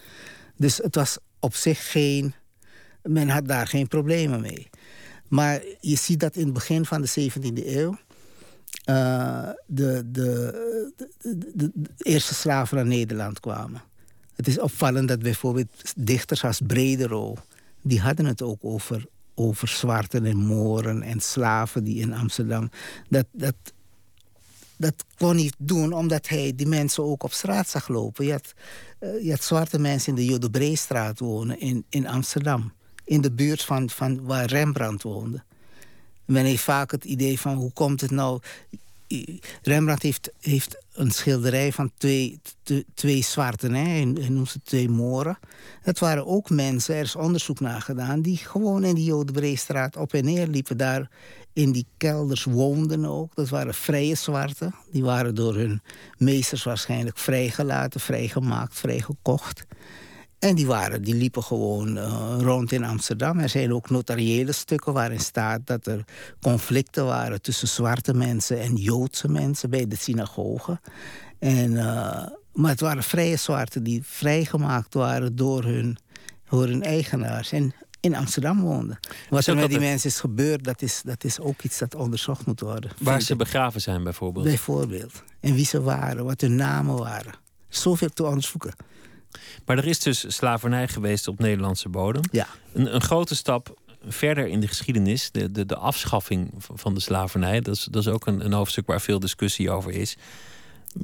[0.57, 2.35] Dus het was op zich geen.
[3.03, 4.69] Men had daar geen problemen mee.
[5.29, 7.99] Maar je ziet dat in het begin van de 17e eeuw.
[8.91, 13.83] Uh, de, de, de, de, eerste slaven naar Nederland kwamen.
[14.35, 17.37] Het is opvallend dat bijvoorbeeld dichters als Bredero...
[17.83, 19.07] die hadden het ook over,
[19.39, 22.71] over zwarten en moren en slaven die in Amsterdam...
[23.09, 23.55] dat, dat
[24.77, 28.25] dat kon niet doen omdat hij die mensen ook op straat zag lopen.
[28.25, 28.55] Je had,
[29.01, 32.73] uh, je had zwarte mensen in de Jodebreestraat wonen in, in Amsterdam.
[33.05, 35.45] In de buurt van, van waar Rembrandt woonde.
[36.25, 38.41] Men heeft vaak het idee van hoe komt het nou...
[39.63, 42.41] Rembrandt heeft, heeft een schilderij van twee,
[42.95, 43.75] twee zwarten.
[43.75, 43.83] Hè?
[43.83, 45.39] Hij noemt ze twee moren.
[45.83, 48.21] Dat waren ook mensen, er is onderzoek naar gedaan...
[48.21, 50.77] die gewoon in die Jodebreestraat op en neer liepen.
[50.77, 51.11] Daar
[51.53, 53.35] in die kelders woonden ook.
[53.35, 54.75] Dat waren vrije zwarten.
[54.91, 55.83] Die waren door hun
[56.19, 59.65] meesters waarschijnlijk vrijgelaten, vrijgemaakt, vrijgekocht.
[60.47, 63.39] En die, waren, die liepen gewoon uh, rond in Amsterdam.
[63.39, 66.05] Er zijn ook notariële stukken waarin staat dat er
[66.41, 70.81] conflicten waren tussen zwarte mensen en Joodse mensen bij de synagogen.
[71.39, 71.83] En, uh,
[72.53, 75.97] maar het waren vrije zwarten die vrijgemaakt waren door hun,
[76.49, 77.53] door hun eigenaars.
[77.53, 78.99] En in Amsterdam woonden.
[79.31, 81.95] Wat er met die het- mensen is gebeurd, dat is, dat is ook iets dat
[81.95, 82.91] onderzocht moet worden.
[83.01, 83.39] Waar ze ik.
[83.39, 84.45] begraven zijn bijvoorbeeld.
[84.45, 85.23] Bijvoorbeeld.
[85.41, 87.33] En wie ze waren, wat hun namen waren.
[87.69, 88.73] Zoveel te onderzoeken.
[89.65, 92.23] Maar er is dus slavernij geweest op Nederlandse bodem.
[92.31, 92.47] Ja.
[92.73, 93.79] Een, een grote stap
[94.09, 97.61] verder in de geschiedenis, de, de, de afschaffing van de slavernij.
[97.61, 100.17] Dat is, dat is ook een, een hoofdstuk waar veel discussie over is.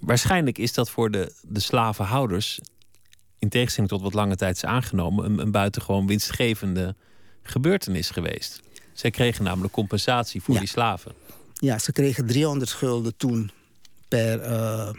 [0.01, 2.61] Waarschijnlijk is dat voor de, de slavenhouders,
[3.39, 6.95] in tegenstelling tot wat lange tijd is aangenomen, een, een buitengewoon winstgevende
[7.43, 8.61] gebeurtenis geweest.
[8.93, 10.61] Zij kregen namelijk compensatie voor Ja.
[10.61, 11.13] die slaven.
[11.55, 13.51] Ja, ze kregen 300 gulden toen
[14.09, 14.91] per, eh,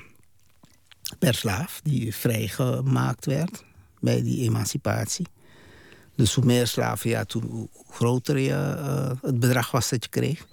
[1.20, 3.64] per slaaf die vrijgemaakt werd
[4.00, 5.28] bij die emancipatie.
[6.16, 10.10] Dus hoe meer slaven, ja, toen, hoe groter je, eh, het bedrag was dat je
[10.10, 10.46] kreeg.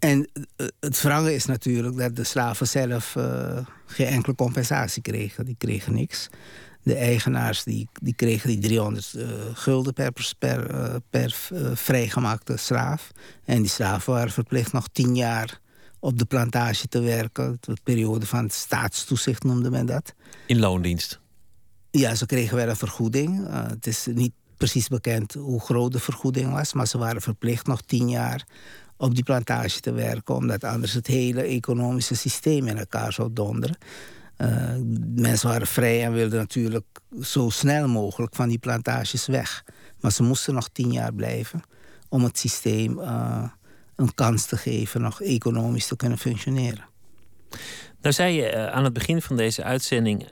[0.00, 5.44] En eh, het wrange is natuurlijk dat de slaven zelf eh, geen enkele compensatie kregen.
[5.44, 6.28] Die kregen niks.
[6.82, 11.36] De eigenaars die, die kregen die 300 eh, gulden per, per, per
[11.74, 13.10] vrijgemaakte slaaf.
[13.44, 15.60] En die slaven waren verplicht nog tien jaar
[16.00, 17.56] op de plantage te werken.
[17.60, 20.14] De periode van staatstoezicht noemde men dat.
[20.46, 21.20] In loondienst.
[21.90, 23.46] Ja, ze kregen wel een vergoeding.
[23.46, 27.66] Eh, het is niet precies bekend hoe groot de vergoeding was, maar ze waren verplicht
[27.66, 28.46] nog tien jaar
[28.96, 33.76] op die plantage te werken, omdat anders het hele economische systeem in elkaar zou donderen.
[34.36, 34.74] Eh,
[35.14, 36.86] mensen waren vrij en wilden natuurlijk
[37.20, 39.64] zo snel mogelijk van die plantages weg.
[40.00, 41.62] Maar ze moesten nog tien jaar blijven
[42.08, 43.42] om het systeem eh,
[44.00, 46.84] een kans te geven nog economisch te kunnen functioneren.
[48.00, 50.28] Nou zei je eh, aan het begin van deze uitzending...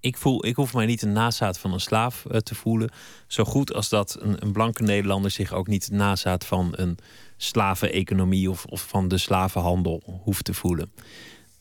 [0.00, 2.90] Ik, voel, ik hoef mij niet een nazaat van een slaaf eh, te voelen.
[3.26, 6.98] Zo goed als dat een, een blanke Nederlander zich ook niet nazaat van een
[7.36, 10.92] slaveneconomie of, of van de slavenhandel hoeft te voelen.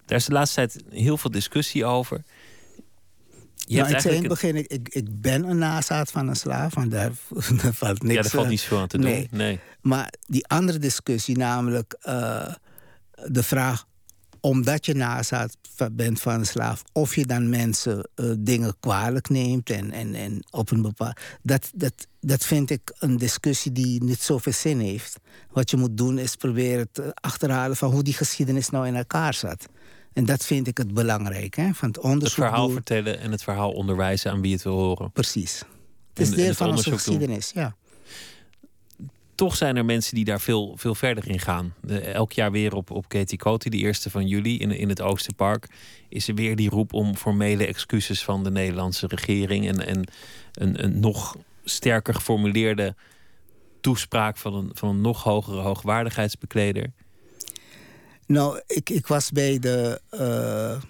[0.05, 2.23] Daar is de laatste tijd heel veel discussie over.
[3.67, 6.11] Je Nou, hebt ik zei in het eigenlijk begin, ik, ik, ik ben een nazaat
[6.11, 7.11] van een slaaf, want daar,
[7.61, 9.09] daar valt niks ja, daar valt eh, niet zoveel aan te doen.
[9.09, 9.27] nee.
[9.31, 9.59] Nee.
[9.81, 12.53] Maar die andere discussie, namelijk eh,
[13.25, 13.85] de vraag...
[14.39, 15.57] omdat je nazaat
[15.91, 16.83] bent van een slaaf...
[16.91, 21.19] of je dan mensen eh, dingen kwalijk neemt en, en, en op een bepaald...
[21.41, 25.19] Dat, dat, dat vind ik een discussie die niet zoveel zin heeft.
[25.51, 27.75] Wat je moet doen is proberen te achterhalen...
[27.75, 29.65] van hoe die geschiedenis nou in elkaar zat.
[30.17, 31.73] En dat vind ik het belangrijk, hè?
[31.73, 32.75] van het Het onderzoek verhaal doen.
[32.75, 35.11] vertellen en het verhaal onderwijzen aan wie het wil horen.
[35.11, 35.63] Precies.
[36.09, 36.93] Het is en deel het van onze doen.
[36.93, 37.75] geschiedenis, ja.
[39.35, 41.73] toch zijn er mensen die daar veel, veel verder in gaan.
[42.03, 45.67] Elk jaar weer op, op Katie Coty, de eerste van juli in, in het Oosterpark,
[46.09, 50.07] is er weer die roep om formele excuses van de Nederlandse regering en, en
[50.53, 52.95] een, een nog sterker geformuleerde
[53.81, 56.91] toespraak van een, van een nog hogere hoogwaardigheidsbekleder.
[58.27, 60.81] Nou, ik, ik was bij de, eh,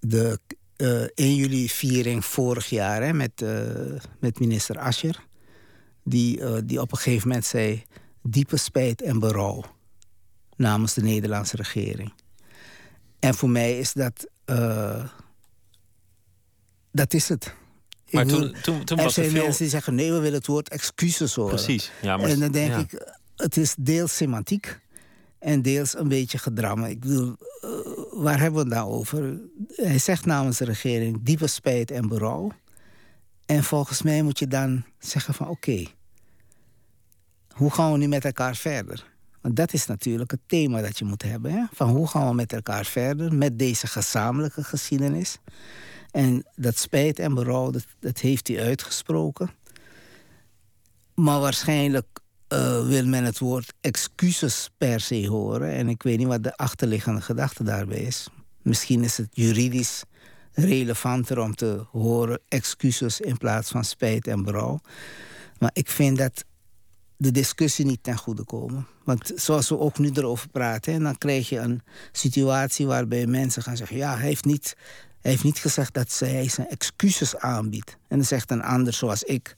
[0.00, 0.38] de
[0.76, 5.24] eh 1 juli viering vorig jaar hè, met, eh, met minister Ascher.
[6.04, 7.84] Die, eh, die op een gegeven moment zei
[8.22, 9.64] diepe spijt en berouw
[10.56, 12.12] namens de Nederlandse regering.
[13.18, 15.04] En voor mij is dat, eh,
[16.92, 17.54] dat is het.
[18.10, 19.42] Maar toen, toen, toen er was zijn veel...
[19.42, 21.54] mensen die zeggen nee, we willen het woord excuses horen.
[21.54, 21.90] Precies.
[22.02, 22.78] Ja, maar, en dan denk ja.
[22.78, 24.80] ik, het is deels semantiek
[25.44, 26.90] en deels een beetje gedrammen.
[26.90, 27.68] Ik bedoel, eh,
[28.10, 29.40] waar hebben we het nou over?
[29.68, 32.50] Hij zegt namens de regering diepe spijt en berouw.
[33.46, 35.84] En volgens mij moet je dan zeggen van oké,
[37.48, 39.12] hoe gaan we nu met elkaar verder?
[39.40, 41.52] Want dat is natuurlijk het thema dat je moet hebben.
[41.52, 41.64] Hè?
[41.72, 45.38] Van hoe gaan we met elkaar verder met deze gezamenlijke geschiedenis?
[46.10, 49.50] En dat spijt en berouw, dat, dat heeft hij uitgesproken.
[51.14, 52.20] Maar waarschijnlijk
[52.54, 55.72] eh, wil men het woord excuses per se horen.
[55.72, 58.28] En ik weet niet wat de achterliggende gedachte daarbij is.
[58.62, 60.02] Misschien is het juridisch
[60.52, 64.80] relevanter om te horen excuses in plaats van spijt en berouw.
[65.58, 66.44] Maar ik vind dat
[67.16, 68.86] de discussie niet ten goede komen.
[69.04, 71.82] Want zoals we ook nu erover praten, dan krijg je een
[72.12, 74.76] situatie waarbij mensen gaan zeggen: ja, hij heeft niet,
[75.20, 77.96] heeft niet gezegd dat hij zijn excuses aanbiedt.
[78.08, 79.56] En dan zegt een ander, zoals ik.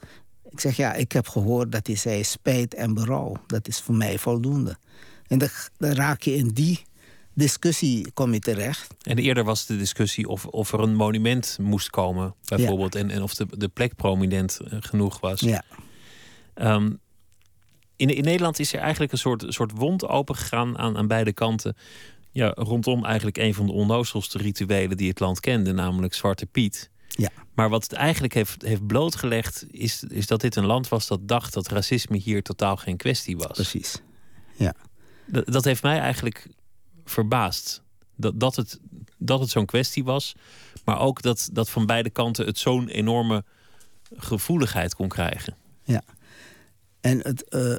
[0.56, 3.36] Ik zeg ja, ik heb gehoord dat hij zei spijt en berouw.
[3.46, 4.76] Dat is voor mij voldoende.
[5.26, 5.48] En dan,
[5.78, 6.82] dan raak je in die
[7.34, 8.94] discussie kom je terecht.
[9.02, 12.94] En eerder was de discussie of, of er een monument moest komen, bijvoorbeeld.
[12.94, 15.40] En, en of de, de plek prominent eh, genoeg was.
[15.40, 15.62] Ja.
[16.54, 16.92] Ehm,
[17.96, 21.76] in, in Nederland is er eigenlijk een soort, soort wond opengegaan aan, aan beide kanten.
[22.32, 26.90] Ja, rondom eigenlijk een van de onnozelste rituelen die het land kende, namelijk Zwarte Piet.
[27.16, 27.30] Ja.
[27.54, 31.28] Maar wat het eigenlijk heeft, heeft blootgelegd, is, is dat dit een land was dat
[31.28, 33.52] dacht dat racisme hier totaal geen kwestie was.
[33.52, 34.02] Precies.
[34.56, 34.74] Ja.
[35.26, 36.48] Dat, dat heeft mij eigenlijk
[37.04, 37.82] verbaasd.
[38.16, 38.80] Dat, dat het,
[39.18, 40.34] dat het zo'n kwestie was.
[40.84, 43.44] Maar ook dat, dat van beide kanten het zo'n enorme
[44.16, 45.56] gevoeligheid kon krijgen.
[45.84, 46.02] Ja.
[47.00, 47.76] En het, uh,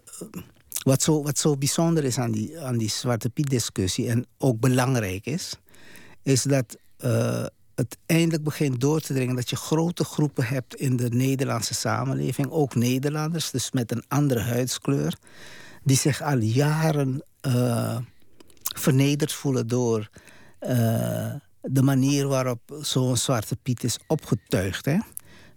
[0.83, 5.25] wat, zo, wat zo bijzonder is aan die, aan die Zwarte Piet-discussie en ook belangrijk
[5.25, 5.53] is,
[6.23, 7.45] is dat uh,
[7.77, 12.49] het eindelijk begint door te dringen dat je grote groepen hebt in de Nederlandse samenleving,
[12.49, 15.17] ook Nederlanders, dus met een andere huidskleur,
[15.83, 17.97] die zich al jaren uh,
[18.75, 20.09] vernederd voelen door
[20.61, 20.69] uh,
[21.61, 24.85] de manier waarop zo'n Zwarte Piet is opgetuigd.
[24.85, 24.97] Hè?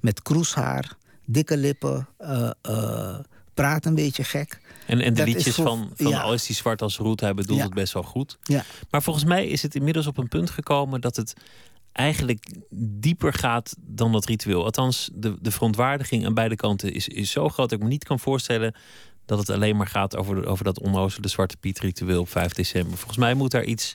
[0.01, 3.19] Met kroeshaar, dikke lippen, uh,
[3.55, 4.61] praat een beetje gek.
[4.87, 6.25] En, en de liedjes van, van ja.
[6.25, 8.39] is die zwart als roet, hij bedoelt het best wel goed.
[8.43, 8.65] Ja.
[8.91, 11.35] Maar volgens mij is het inmiddels op een punt gekomen dat het
[11.93, 12.47] eigenlijk
[13.01, 14.65] dieper gaat dan dat ritueel.
[14.65, 18.05] Althans, de, de verontwaardiging aan beide kanten is, is zo groot dat ik me niet
[18.05, 18.75] kan voorstellen
[19.25, 22.97] dat het alleen maar gaat over, over dat onnozele Zwarte Piet ritueel op 5 december.
[22.97, 23.95] Volgens mij moet daar iets,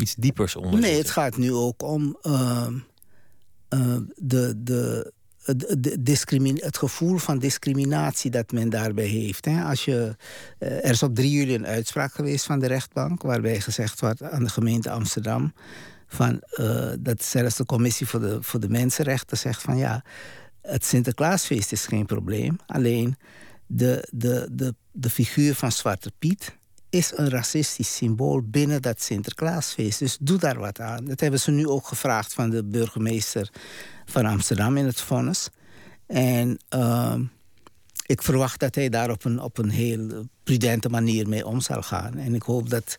[0.00, 2.66] iets diepers onder Nee, het gaat nu ook om uh,
[3.74, 5.12] uh, de, de,
[5.44, 9.44] de, de het gevoel van discriminatie dat men daarbij heeft.
[9.44, 9.62] Hè.
[9.62, 10.16] Als je,
[10.58, 13.22] uh, er is op 3 juli een uitspraak geweest van de rechtbank...
[13.22, 15.52] waarbij gezegd wordt aan de gemeente Amsterdam...
[16.14, 19.76] Van, uh, dat zelfs de commissie voor de, voor de mensenrechten zegt van...
[19.76, 20.04] ja,
[20.62, 22.58] het Sinterklaasfeest is geen probleem.
[22.66, 23.16] Alleen
[23.66, 26.56] de, de, de, de figuur van Zwarte Piet
[26.90, 29.98] is een racistisch symbool binnen dat Sinterklaasfeest.
[29.98, 31.04] Dus doe daar wat aan.
[31.04, 33.50] Dat hebben ze nu ook gevraagd van de burgemeester
[34.04, 35.48] van Amsterdam in het vonnis.
[36.06, 37.14] En uh,
[38.06, 41.82] ik verwacht dat hij daar op een, op een heel prudente manier mee om zal
[41.82, 42.16] gaan.
[42.18, 42.96] En ik hoop dat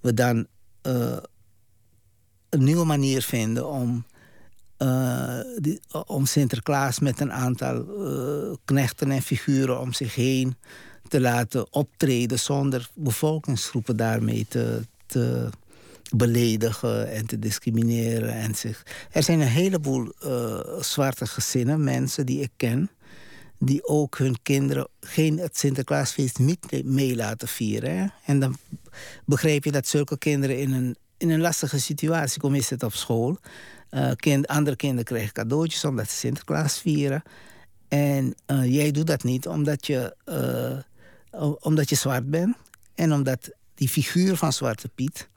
[0.00, 0.46] we dan
[0.86, 1.16] uh,
[2.50, 4.04] een nieuwe manier vinden om
[5.60, 10.56] die, om Sinterklaas met een aantal uh, knechten en figuren om zich heen
[11.08, 15.48] te laten optreden zonder bevolkingsgroepen daarmee te, te
[16.16, 18.32] beledigen en te discrimineren.
[18.32, 18.86] En zich.
[19.10, 22.90] Er zijn een heleboel uh, zwarte gezinnen, mensen die ik ken,
[23.58, 28.12] die ook hun kinderen geen het Sinterklaasfeest niet mee laten vieren.
[28.26, 28.56] En dan
[29.24, 32.58] begrijp je dat zulke kinderen in een, in een lastige situatie komen.
[32.58, 33.38] Is het op school?
[33.90, 37.22] Uh, kind, andere kinderen krijgen cadeautjes omdat ze Sinterklaas vieren.
[37.88, 42.56] En uh, jij doet dat niet omdat je, uh, omdat je zwart bent.
[42.94, 45.28] En omdat die figuur van Zwarte Piet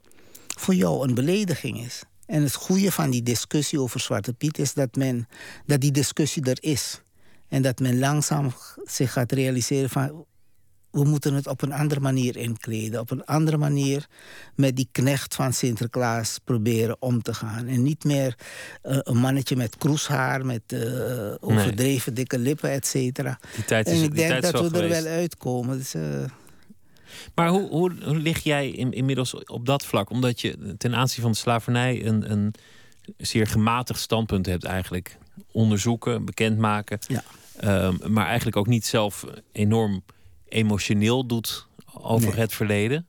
[0.46, 2.02] voor jou een belediging is.
[2.26, 5.28] En het goede van die discussie over Zwarte Piet is dat, men,
[5.66, 7.00] dat die discussie er is.
[7.48, 8.52] En dat men langzaam
[8.84, 10.26] zich gaat realiseren van
[10.94, 13.00] we moeten het op een andere manier inkleden.
[13.00, 14.06] Op een andere manier
[14.54, 17.66] met die knecht van Sinterklaas proberen om te gaan.
[17.66, 18.38] En niet meer
[18.84, 22.24] uh, een mannetje met kroeshaar, met uh, overdreven nee.
[22.24, 23.38] dikke lippen, et cetera.
[23.68, 24.96] En ik denk dat we geweest.
[24.96, 25.78] er wel uitkomen.
[25.78, 26.24] Dus, uh...
[27.34, 30.10] Maar hoe, hoe, hoe, lig jij in, inmiddels op dat vlak?
[30.10, 32.54] Omdat je ten aanzien van de slavernij een, een
[33.16, 35.18] zeer gematigd standpunt hebt eigenlijk.
[35.52, 36.98] Onderzoeken, bekendmaken.
[37.06, 37.22] Ja.
[37.86, 40.02] Um, maar eigenlijk ook niet zelf enorm
[40.54, 42.38] emotioneel doet over Nee.
[42.40, 43.06] het verleden.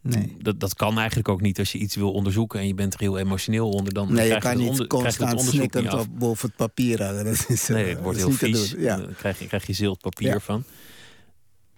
[0.00, 0.36] Nee.
[0.40, 3.00] Dat, dat kan eigenlijk ook niet als je iets wil onderzoeken en je bent er
[3.00, 3.92] heel emotioneel onder.
[3.94, 7.24] Dan Nee, je kan niet onder- constant snikkend op boven het papier hangen.
[7.24, 8.74] Dat is, eh, Nee, het wordt heel vies.
[8.78, 8.96] Ja.
[8.96, 10.40] Dan krijg je, krijg je zilt papier Ja.
[10.40, 10.64] van.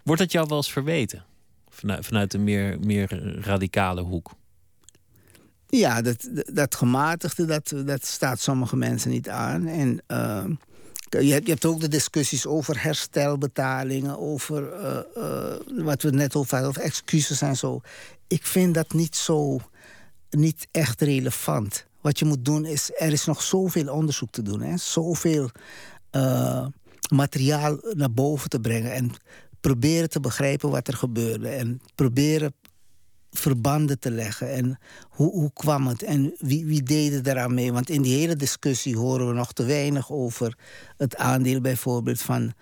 [0.02, 1.24] Wordt dat jou wel eens verweten?
[1.68, 4.30] Vanuit, vanuit een meer, meer radicale hoek.
[5.66, 9.66] Ja, dat, dat gematigde, dat, dat staat sommige mensen niet aan.
[9.66, 10.44] En uh,
[11.10, 16.34] je, hebt, je hebt ook de discussies over herstelbetalingen, over uh, uh, wat we net
[16.34, 17.80] over hadden, over excuses en zo.
[18.26, 19.60] Ik vind dat niet zo,
[20.30, 21.86] niet echt relevant.
[22.00, 24.76] Wat je moet doen is, er is nog zoveel onderzoek te doen, hè?
[24.76, 25.50] zoveel
[26.12, 26.66] uh,
[27.10, 29.12] materiaal naar boven te brengen en
[29.60, 32.54] proberen te begrijpen wat er gebeurde en proberen
[33.30, 34.52] verbanden te leggen.
[34.52, 34.78] En
[35.08, 37.72] hoe, hoe kwam het en wie, wie deed er eraan mee?
[37.72, 40.56] Want in die hele discussie horen we nog te weinig over
[40.96, 42.52] het aandeel bijvoorbeeld van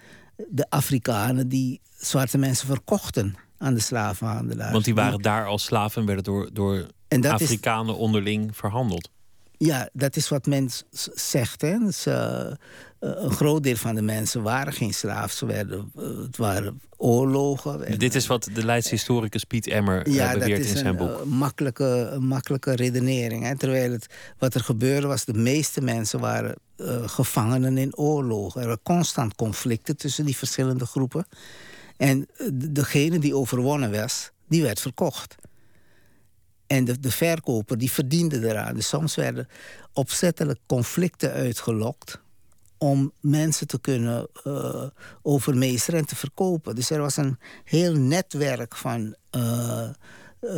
[0.49, 4.73] de Afrikanen die zwarte mensen verkochten aan de slavenhandelaars.
[4.73, 8.57] Want die waren daar als slaven en werden door, door En dat is- Afrikanen onderling
[8.57, 9.11] verhandeld.
[9.57, 10.69] Ja, dat is wat men
[11.15, 11.61] zegt.
[11.61, 11.79] Hè.
[11.79, 12.55] Dus, eh, eh,
[12.99, 15.33] een groot deel van de mensen waren geen slaaf.
[15.33, 17.85] Ze werden, eh, het waren oorlogen.
[17.87, 20.77] En- Dit is wat de Leidse historicus Piet Emmer eh, ja, dat beweert is in
[20.77, 21.09] zijn boek.
[21.11, 23.45] eh, makkelijke, een makkelijke redenering.
[23.45, 23.57] Hè.
[23.57, 24.07] Terwijl het,
[24.39, 28.61] wat er gebeurde was, de meeste mensen waren eh, gevangenen in oorlogen.
[28.61, 31.27] Er waren constant conflicten tussen die verschillende groepen.
[31.97, 35.35] En eh, de- degene die overwonnen was, die werd verkocht.
[36.67, 38.75] En de, de verkoper die verdiende eraan.
[38.75, 39.49] Dus soms werden
[39.93, 42.21] opzettelijk conflicten uitgelokt
[42.79, 44.87] om mensen te kunnen eh,
[45.23, 46.75] overmeesteren en te verkopen.
[46.75, 49.91] Dus er was een heel netwerk van eh, eh,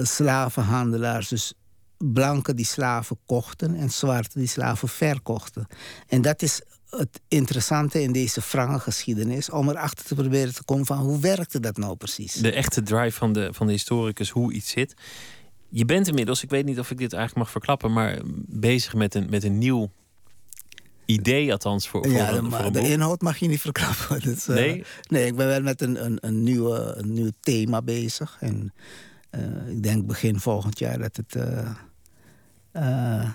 [0.02, 1.28] slavenhandelaars.
[1.28, 1.54] Dus
[1.98, 5.66] blanken die slaven kochten en zwarte die slaven verkochten.
[6.06, 8.40] En dat is het interessante in deze
[8.78, 12.32] geschiedenis om erachter te proberen te komen van hoe werkte dat nou precies.
[12.32, 14.94] De echte drive van de, van de historicus, hoe iets zit.
[15.68, 19.14] Je bent inmiddels, ik weet niet of ik dit eigenlijk mag verklappen, maar bezig met
[19.14, 19.90] een, met een nieuw
[21.12, 24.20] idee, althans voor, voor, ja, een, voor de inhoud mag je niet verklappen.
[24.30, 24.84] Dus, uh, nee?
[25.08, 28.36] nee, ik ben wel met een, een, een, nieuwe, een nieuw thema bezig.
[28.40, 28.72] En
[29.30, 31.34] uh, ik denk begin volgend jaar dat het.
[31.34, 33.30] Uh,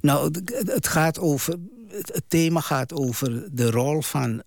[0.00, 0.30] nou,
[0.64, 1.56] het gaat over.
[1.88, 4.42] Het thema gaat over de rol van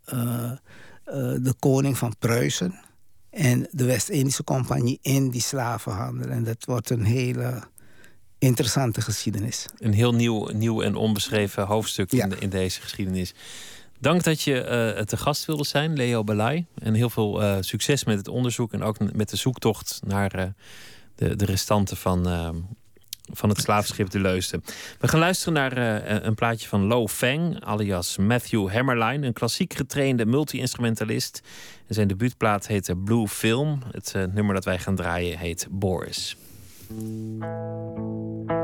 [1.41, 2.79] de koning van Pruisen
[3.29, 6.29] en de West-Indische Compagnie in die slavenhandel.
[6.29, 7.63] En dat wordt een hele
[8.39, 9.65] interessante geschiedenis.
[9.77, 13.33] Een heel nieuw, nieuw en onbeschreven hoofdstuk in, in, deze geschiedenis.
[13.99, 14.53] Dank dat je
[14.97, 16.65] uh, te gast wilde zijn, Leo Balai.
[16.81, 20.45] En heel veel uh, succes met het onderzoek en ook met de zoektocht naar uh,
[21.15, 22.23] de, de restanten van,
[23.31, 24.63] van het slavenschip De Leusden.
[24.99, 25.77] We gaan luisteren naar
[26.25, 29.27] een plaatje van Lo Feng, alias Matthew Hammerline.
[29.27, 31.41] Een klassiek getrainde multi-instrumentalist.
[31.87, 33.81] En zijn debuutplaat heet Blue Film.
[33.91, 36.37] Het nummer dat wij gaan draaien heet Boris.
[36.91, 38.58] Música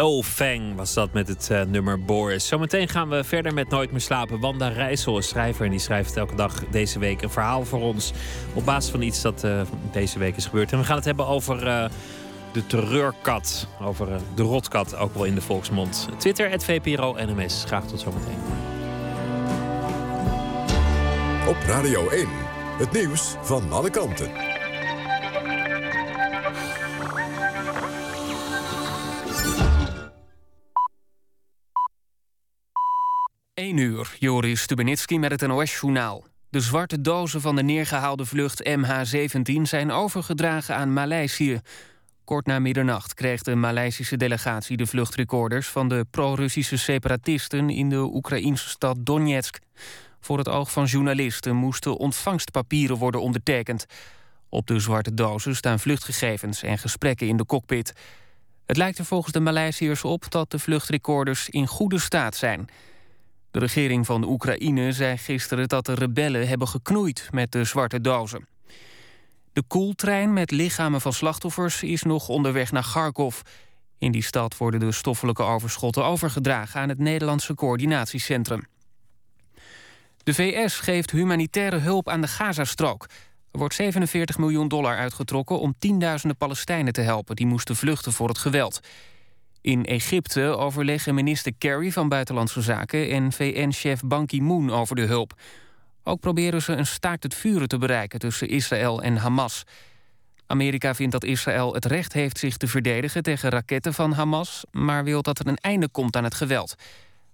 [0.00, 2.46] Lo Feng was dat met het eh, nummer Boris.
[2.46, 4.40] Zometeen gaan we verder met Nooit meer slapen.
[4.40, 8.12] Wanda Rijssel is schrijver en die schrijft elke dag deze week een verhaal voor ons.
[8.54, 9.60] Op basis van iets dat eh,
[9.92, 10.72] deze week is gebeurd.
[10.72, 11.84] En we gaan het hebben over eh,
[12.52, 13.66] de terreurkat.
[13.80, 16.08] Over de rotkat, ook wel in de volksmond.
[16.16, 17.64] Twitter, VPRO NMS.
[17.66, 18.38] Graag tot zometeen.
[21.48, 22.28] Op Radio 1.
[22.78, 24.49] Het nieuws van alle kanten.
[33.60, 36.24] 1 uur, Joris Stubenitski met het NOS-journaal.
[36.50, 41.60] De zwarte dozen van de neergehaalde vlucht MH17 zijn overgedragen aan Maleisië.
[42.24, 45.68] Kort na middernacht kreeg de Maleisische delegatie de vluchtrecorders...
[45.68, 49.58] van de pro-Russische separatisten in de Oekraïnse stad Donetsk.
[50.20, 53.86] Voor het oog van journalisten moesten ontvangstpapieren worden ondertekend.
[54.48, 57.92] Op de zwarte dozen staan vluchtgegevens en gesprekken in de cockpit.
[58.66, 62.68] Het lijkt er volgens de Maleisiërs op dat de vluchtrecorders in goede staat zijn...
[63.50, 68.46] De regering van Oekraïne zei gisteren dat de rebellen hebben geknoeid met de zwarte dozen.
[69.52, 73.40] De koeltrein met lichamen van slachtoffers is nog onderweg naar Kharkov.
[73.98, 78.64] In die stad worden de stoffelijke overschotten overgedragen aan het Nederlandse coördinatiecentrum.
[80.22, 83.02] De VS geeft humanitaire hulp aan de Gazastrook.
[83.50, 87.36] Er wordt 47 miljoen dollar uitgetrokken om tienduizenden Palestijnen te helpen...
[87.36, 88.80] die moesten vluchten voor het geweld.
[89.62, 93.10] In Egypte overleggen minister Kerry van Buitenlandse Zaken...
[93.10, 95.40] en VN-chef Ban Ki-moon over de hulp.
[96.04, 99.64] Ook proberen ze een staakt het vuren te bereiken tussen Israël en Hamas.
[100.46, 104.64] Amerika vindt dat Israël het recht heeft zich te verdedigen tegen raketten van Hamas...
[104.70, 106.74] maar wil dat er een einde komt aan het geweld.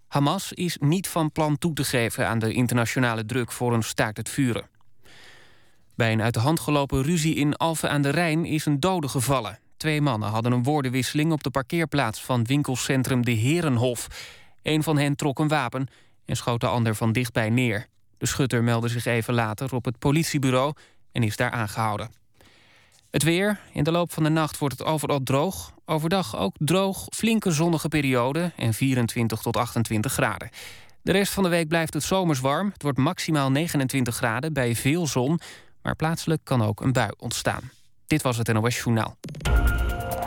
[0.08, 4.16] Hamas is niet van plan toe te geven aan de internationale druk voor een staakt
[4.16, 4.68] het vuren.
[5.94, 9.08] Bij een uit de hand gelopen ruzie in Alphen aan de Rijn is een dode
[9.08, 9.58] gevallen.
[9.76, 14.06] Twee mannen hadden een woordenwisseling op de parkeerplaats van winkelcentrum De Herenhof.
[14.62, 15.88] Een van hen trok een wapen
[16.24, 17.86] en schoot de ander van dichtbij neer.
[18.18, 20.74] De schutter meldde zich even later op het politiebureau
[21.12, 22.10] en is daar aangehouden.
[23.10, 23.60] Het weer.
[23.72, 25.72] In de loop van de nacht wordt het overal droog.
[25.84, 30.50] Overdag ook droog, flinke zonnige periode en 24 tot 28 graden.
[31.02, 32.70] De rest van de week blijft het zomers warm.
[32.72, 35.40] Het wordt maximaal 29 graden bij veel zon,
[35.82, 37.70] maar plaatselijk kan ook een bui ontstaan.
[38.06, 39.16] Dit was het NOS Journaal.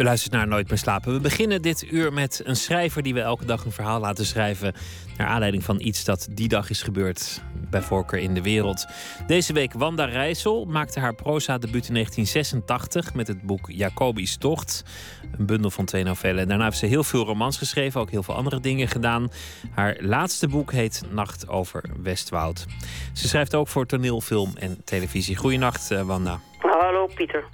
[0.00, 1.12] We luisteren naar Nooit meer slapen.
[1.12, 4.74] We beginnen dit uur met een schrijver die we elke dag een verhaal laten schrijven.
[5.16, 7.42] Naar aanleiding van iets dat die dag is gebeurd.
[7.70, 8.86] Bij voorkeur in de wereld.
[9.26, 14.84] Deze week Wanda Rijssel maakte haar proza-debuut in 1986 met het boek Jacobi's Tocht.
[15.38, 16.48] Een bundel van twee novellen.
[16.48, 19.30] Daarna heeft ze heel veel romans geschreven, ook heel veel andere dingen gedaan.
[19.74, 22.66] Haar laatste boek heet Nacht over Westwoud.
[23.12, 25.36] Ze schrijft ook voor toneel, film en televisie.
[25.36, 26.40] Goeienacht, eh, Wanda.
[26.58, 27.44] Hallo Pieter.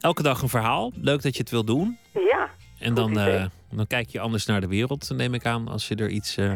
[0.00, 0.90] Elke dag een verhaal.
[0.94, 1.98] Leuk dat je het wil doen.
[2.12, 2.48] Ja.
[2.80, 5.96] En dan, eh, dan kijk je anders naar de wereld, neem ik aan, als je
[5.96, 6.52] er iets eh,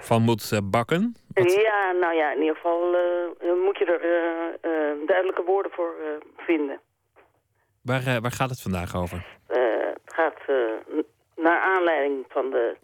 [0.00, 1.16] van moet eh, bakken.
[1.34, 2.80] Wat- Ja, nou ja, in ieder geval
[3.64, 5.94] moet je er duidelijke woorden voor
[6.36, 6.80] vinden.
[7.82, 9.26] Waar, waar gaat het vandaag over?
[9.46, 10.40] Het gaat
[11.36, 12.76] naar aanleiding van, de,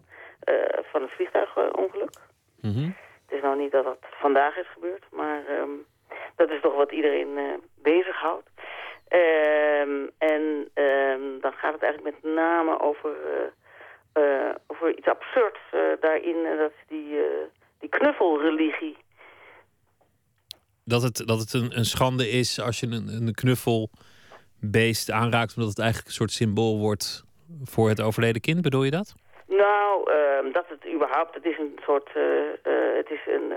[0.91, 2.17] van het vliegtuigongeluk.
[2.61, 2.83] Mhm.
[3.25, 5.69] Het is nou niet dat het vandaag is gebeurd, maar ehm,
[6.35, 7.29] dat is toch wat iedereen
[7.81, 8.49] bezighoudt.
[9.07, 13.15] Ehm, en ehm, dan gaat het eigenlijk met name over,
[14.13, 16.45] eh, eh, over iets absurds eh, daarin.
[16.45, 17.19] En dat is die,
[17.79, 18.97] die knuffelreligie.
[20.83, 25.69] Dat het, dat het een, een schande is als je een, een knuffelbeest aanraakt, omdat
[25.69, 27.23] het eigenlijk een soort symbool wordt
[27.63, 28.61] voor het overleden kind.
[28.61, 29.15] Bedoel je dat?
[29.47, 32.09] Nou, ehm, dat het überhaupt, het is een soort,
[32.97, 33.53] het is een,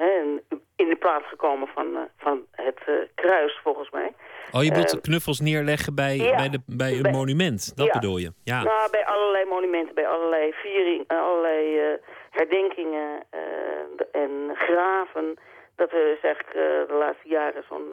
[0.00, 0.42] een
[0.76, 2.80] in de plaats gekomen van, van het
[3.14, 4.14] kruis volgens mij.
[4.52, 7.76] Oh, je wilt Eh, knuffels neerleggen bij, ja, bij, de, bij een bij- monument.
[7.76, 7.92] Dat ja.
[7.92, 8.32] bedoel je?
[8.44, 8.62] Ja.
[8.62, 11.84] Nou, bij allerlei monumenten, bij allerlei viering, allerlei eh,
[12.30, 15.34] herdenkingen eh, en graven.
[15.76, 17.86] Dat is eigenlijk eh, de laatste jaren zo'n,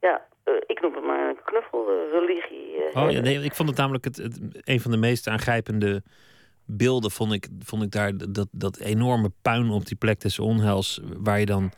[0.00, 0.26] ja,
[0.66, 2.74] ik noem het maar een knuffelreligie.
[2.92, 6.02] Oh ja, nee, ik vond het namelijk het, het, een van de meest aangrijpende
[6.66, 7.10] beelden.
[7.10, 11.00] Vond ik, vond ik daar dat, dat enorme puin op die plek des onheils.
[11.18, 11.72] Waar je dan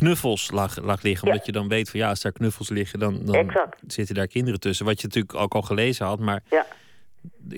[0.00, 1.26] knuffels lag, lag liggen.
[1.26, 1.32] Ja.
[1.32, 3.52] Omdat je dan weet van ja, als daar knuffels liggen, dan, dan
[3.86, 4.86] zitten daar kinderen tussen.
[4.86, 6.20] Wat je natuurlijk ook al gelezen had.
[6.20, 6.64] Maar, Ja.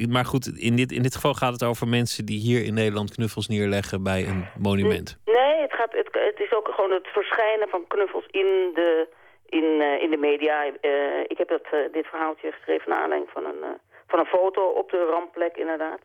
[0.08, 3.14] maar goed, in dit, in dit geval gaat het over mensen die hier in Nederland
[3.14, 5.18] knuffels neerleggen bij een monument.
[5.24, 9.08] Nee, het, gaat, het, het is ook gewoon het verschijnen van knuffels in de,
[9.46, 10.64] in, eh, in de media.
[10.80, 13.62] Eh, ik heb dat, eh, dit verhaaltje geschreven naar aanleiding van een,
[14.06, 16.00] van een foto op de rampplek inderdaad.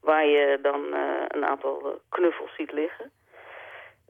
[0.00, 0.80] waar je dan
[1.28, 3.10] een aantal knuffels ziet liggen.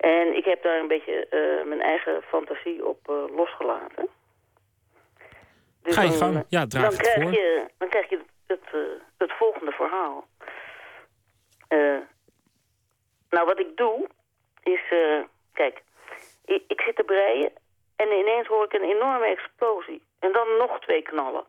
[0.00, 4.08] En ik heb daar een beetje eh, mijn eigen fantasie op eh, losgelaten.
[5.82, 6.34] Dus Ga je gang.
[6.36, 7.32] eh, Ja, draag dan het krijg voor.
[7.32, 10.28] Je, dan krijg je het, het, het volgende verhaal.
[13.30, 14.08] Nou, wat ik doe,
[14.62, 14.80] is...
[15.52, 15.82] kijk,
[16.44, 17.52] ik, ik zit te breien
[17.96, 20.02] en ineens hoor ik een enorme explosie.
[20.18, 21.44] En dan nog twee knallen.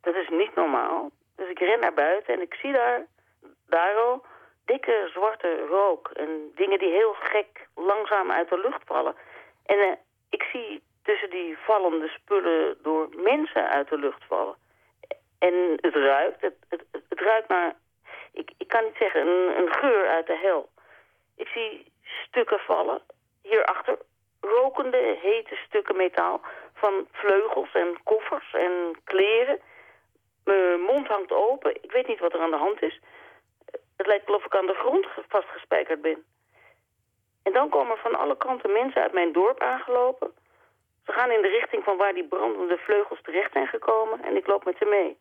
[0.00, 1.10] Dat is niet normaal.
[1.36, 3.06] Dus ik ren naar buiten en ik zie daar
[3.66, 4.22] Daro,
[4.70, 9.14] dikke zwarte rook en dingen die heel gek langzaam uit de lucht vallen.
[9.66, 9.92] En uh,
[10.30, 14.54] ik zie tussen die vallende spullen door mensen uit de lucht vallen.
[15.38, 17.74] En het ruikt, het, het, het ruikt naar,
[18.32, 20.68] ik, ik kan niet zeggen, een, een geur uit de hel.
[21.36, 23.02] Ik zie stukken vallen,
[23.42, 23.98] hierachter,
[24.40, 26.40] rokende, hete stukken metaal
[26.74, 28.72] van vleugels en koffers en
[29.04, 29.58] kleren.
[30.44, 33.00] Mijn mond hangt open, ik weet niet wat er aan de hand is.
[34.00, 36.24] Het lijkt alsof ik aan de grond vastgespijkerd ben.
[37.42, 40.32] En dan komen van alle kanten mensen uit mijn dorp aangelopen.
[41.04, 44.46] Ze gaan in de richting van waar die brandende vleugels terecht zijn gekomen en ik
[44.46, 45.18] loop met ze mee.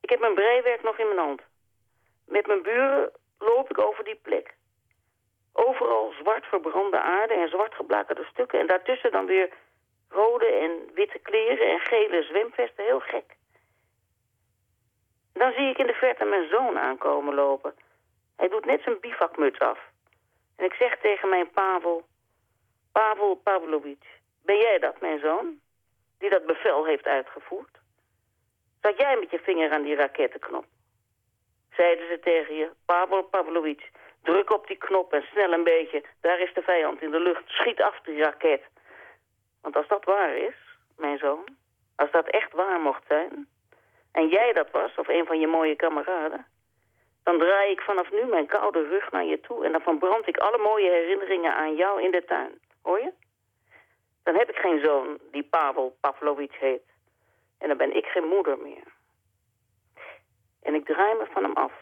[0.00, 1.42] Ik heb mijn breiwerk nog in mijn hand.
[2.26, 4.54] Met mijn buren loop ik over die plek.
[5.52, 8.60] Overal zwart verbrande aarde en zwart geblakerde stukken.
[8.60, 9.48] En daartussen dan weer
[10.08, 12.84] rode en witte kleren en gele zwemvesten.
[12.84, 13.35] Heel gek.
[15.38, 17.74] Dan zie ik in de verte mijn zoon aankomen lopen.
[18.36, 19.78] Hij doet net zijn bivakmuts af.
[20.56, 22.06] En ik zeg tegen mijn Pavel...
[22.92, 24.04] Pavel Pavlovic,
[24.44, 25.60] ben jij dat, mijn zoon?
[26.18, 27.78] Die dat bevel heeft uitgevoerd?
[28.80, 30.64] Zat jij met je vinger aan die rakettenknop?
[31.70, 33.90] Zeiden ze tegen je, Pavel Pavlovic,
[34.22, 36.04] druk op die knop en snel een beetje.
[36.20, 38.62] Daar is de vijand in de lucht, schiet af die raket.
[39.62, 40.54] Want als dat waar is,
[40.96, 41.44] mijn zoon,
[41.96, 43.48] als dat echt waar mocht zijn...
[44.16, 46.46] en jij dat was, of een van je mooie kameraden...
[47.22, 49.64] dan draai ik vanaf nu mijn koude rug naar je toe...
[49.64, 52.60] en dan verbrand ik alle mooie herinneringen aan jou in de tuin.
[52.82, 53.12] Hoor je?
[54.22, 56.82] Dan heb ik geen zoon die Pavel Pavlovic heet.
[57.58, 58.86] En dan ben ik geen moeder meer.
[60.62, 61.72] En ik draai me van hem af.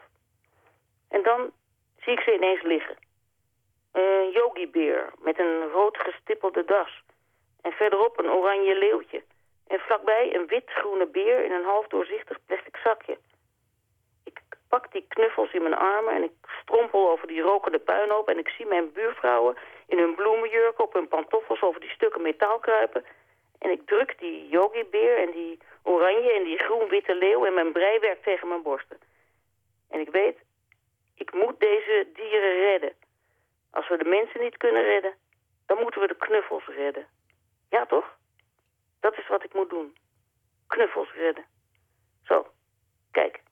[1.08, 1.52] En dan
[1.98, 2.96] zie ik ze ineens liggen.
[3.92, 7.02] Een yogibeer met een rood gestippelde das.
[7.62, 9.22] En verderop een oranje leeuwtje.
[9.66, 13.18] En vlakbij een wit-groene beer in een half doorzichtig plastic zakje.
[14.24, 18.28] Ik pak die knuffels in mijn armen en ik strompel over die rokende puinhoop...
[18.28, 19.56] en ik zie mijn buurvrouwen
[19.86, 23.04] in hun bloemenjurken op hun pantoffels over die stukken metaal kruipen...
[23.64, 28.22] En ik druk die yogibeer en die oranje en die groen-witte leeuw en mijn breiwerk
[28.22, 28.98] tegen mijn borsten.
[29.90, 30.38] En ik weet,
[31.14, 32.92] ik moet deze dieren redden.
[33.70, 35.14] Als we de mensen niet kunnen redden,
[35.66, 37.06] dan moeten we de knuffels redden.
[37.70, 38.16] Ja, toch?
[39.04, 39.96] Dat is wat ik moet doen.
[40.66, 41.44] Knuffels redden.
[42.22, 42.46] Zo,
[43.10, 43.42] kijk.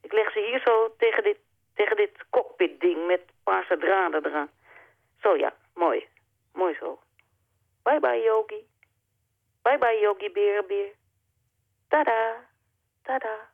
[0.00, 1.38] Ik leg ze hier zo tegen dit,
[1.74, 4.50] tegen dit cockpit-ding met paarse draden eraan.
[5.22, 6.06] Zo ja, mooi.
[6.52, 6.98] Mooi zo.
[7.82, 8.66] Bye bye, Yogi.
[9.62, 10.92] Bye bye, Yogi Berenbeer.
[11.88, 12.44] Tada,
[13.02, 13.50] tada.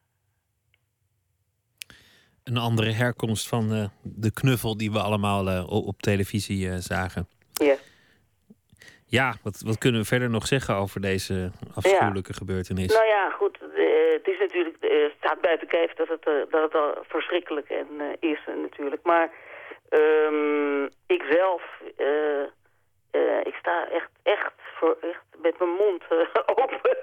[2.45, 7.29] Een andere herkomst van uh, de knuffel die we allemaal uh, op televisie uh, zagen.
[7.53, 7.77] Ja.
[9.21, 12.39] Ja, wat, wat kunnen we verder nog zeggen over deze afschuwelijke ja.
[12.39, 12.95] gebeurtenis?
[12.95, 13.59] Nou ja, goed.
[14.19, 17.89] het is natuurlijk, het staat buiten kijf dat het, dat het al verschrikkelijk en,
[18.21, 19.03] is natuurlijk.
[19.03, 19.31] Maar
[19.91, 21.63] um, ik zelf,
[23.43, 26.03] ik sta echt, echt, voor, echt met mijn mond
[26.63, 26.97] open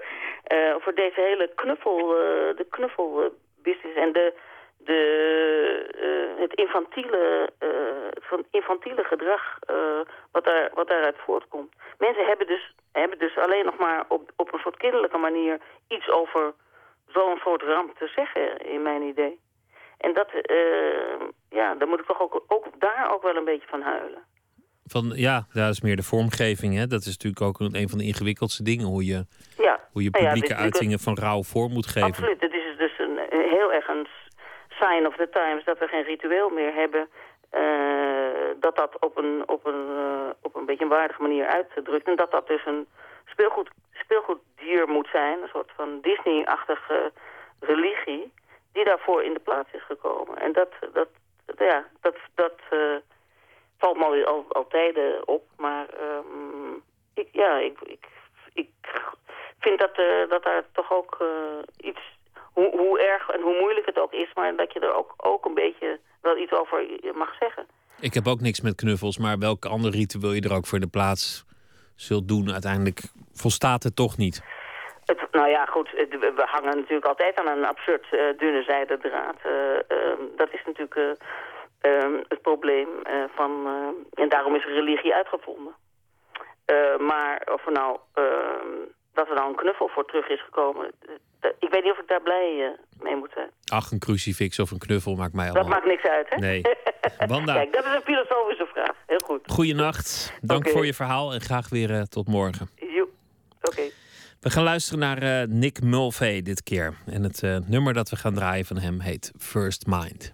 [0.83, 2.07] voor deze hele knuffel,
[2.61, 4.33] de knuffelbusiness en de
[4.85, 5.01] de,
[6.35, 7.69] uh, het infantiele, uh,
[8.29, 9.75] het infantiele gedrag uh,
[10.31, 11.73] wat, daar, wat daaruit voortkomt.
[11.97, 16.09] Mensen hebben dus, hebben dus alleen nog maar op, op een soort kinderlijke manier iets
[16.09, 16.53] over
[17.07, 19.39] zo'n soort ramp te zeggen, in mijn idee.
[19.97, 20.29] En dat,
[21.49, 24.23] ja, daar moet ik toch ook, ook daar ook wel een beetje van huilen.
[24.85, 26.75] Van, ja, dat is meer de vormgeving.
[26.75, 26.87] Hè?
[26.87, 28.85] Dat is natuurlijk ook een van de ingewikkeldste dingen.
[28.85, 29.25] Hoe je,
[29.57, 29.79] ja.
[29.91, 32.09] hoe je publieke ja, uitingen van rouw vorm moet geven.
[32.09, 32.41] Absoluut.
[32.41, 34.07] Het is dus een, heel erg een
[34.81, 37.09] sign of the times dat we geen ritueel meer hebben.
[37.53, 42.07] Uh, dat dat op een, op, een, uh, op een beetje een waardige manier uitdrukt.
[42.07, 42.87] En dat dat dus een
[43.25, 45.41] speelgoed, speelgoeddier moet zijn.
[45.41, 47.11] Een soort van Disney-achtige
[47.59, 48.33] religie.
[48.73, 50.37] Die daarvoor in de plaats is gekomen.
[50.37, 51.07] En dat, dat,
[51.57, 52.95] ja, dat, dat uh,
[53.77, 55.43] valt me al, al, tijden op.
[55.57, 56.83] Maar um,
[57.13, 58.05] ik, ja, ik, ik,
[58.53, 58.69] ik
[59.59, 59.95] vind dat,
[60.29, 61.17] dat daar toch ook
[61.77, 62.01] iets
[62.53, 65.45] hoe, hoe erg en hoe moeilijk het ook is, maar dat je er ook, ook
[65.45, 67.65] een beetje wel iets over mag zeggen.
[67.99, 70.87] Ik heb ook niks met knuffels, maar welk ander ritueel je er ook voor de
[70.87, 71.45] plaats
[71.95, 73.01] zult doen, uiteindelijk
[73.33, 74.43] volstaat het toch niet.
[75.05, 79.35] Het, nou ja, goed, we hangen natuurlijk altijd aan een absurd uh, dunne zijde draad.
[79.45, 79.51] Uh,
[79.97, 81.19] uh, dat is natuurlijk
[82.27, 82.87] het probleem
[83.35, 83.51] van...
[84.13, 85.73] en daarom is religie uitgevonden.
[86.97, 87.97] maar of er nou
[89.13, 90.91] dat er nou een knuffel voor terug is gekomen.
[91.41, 93.49] Ik weet niet of ik daar blij uh, mee moet zijn.
[93.65, 95.63] Ach, een crucifix of een knuffel maakt mij allemaal...
[95.63, 96.37] Dat maakt niks uit, hè?
[96.37, 96.61] Nee.
[97.27, 97.53] Wanda.
[97.53, 98.95] Kijk, dat is een filosofische vraag.
[99.07, 99.41] Heel goed.
[99.45, 100.33] Goeienacht.
[100.41, 100.71] Dank okay.
[100.71, 102.69] voor je verhaal en graag weer uh, tot morgen.
[102.81, 103.07] Oké.
[103.61, 103.91] Okay.
[104.39, 106.93] We gaan luisteren naar uh, Nick Mulvey dit keer.
[107.05, 110.33] En het nummer dat we gaan draaien van hem heet First Mind.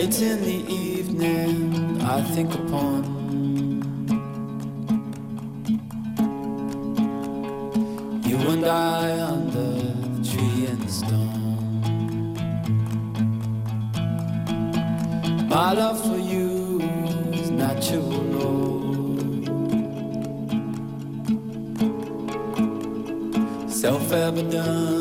[0.00, 3.04] Late in the evening, I think upon
[8.24, 9.72] you and I under
[10.08, 12.34] the tree and the stone.
[15.50, 16.80] My love for you
[17.34, 18.38] is natural.
[23.68, 24.99] Self evident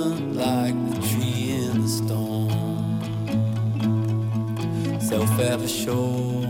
[5.39, 6.41] Self ever sure.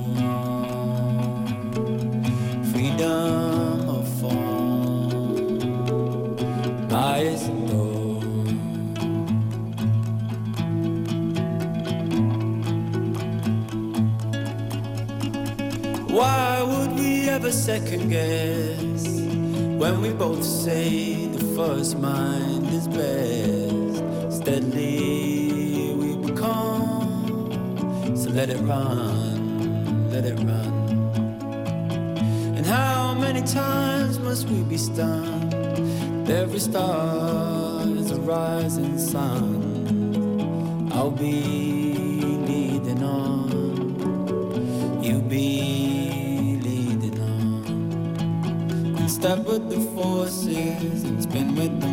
[2.71, 5.37] Freedom of form.
[6.89, 8.21] Lies door.
[16.09, 19.05] Why would we ever second guess
[19.81, 24.03] when we both say the first mind is best?
[24.41, 25.18] Steadily
[28.39, 30.73] let it run, let it run.
[32.55, 35.53] And how many times must we be stunned?
[36.29, 40.89] Every star is a rising sun.
[40.93, 41.41] I'll be
[42.47, 43.49] leading on
[45.03, 47.65] you'll be leading on.
[48.99, 51.88] And step with the forces and spin with the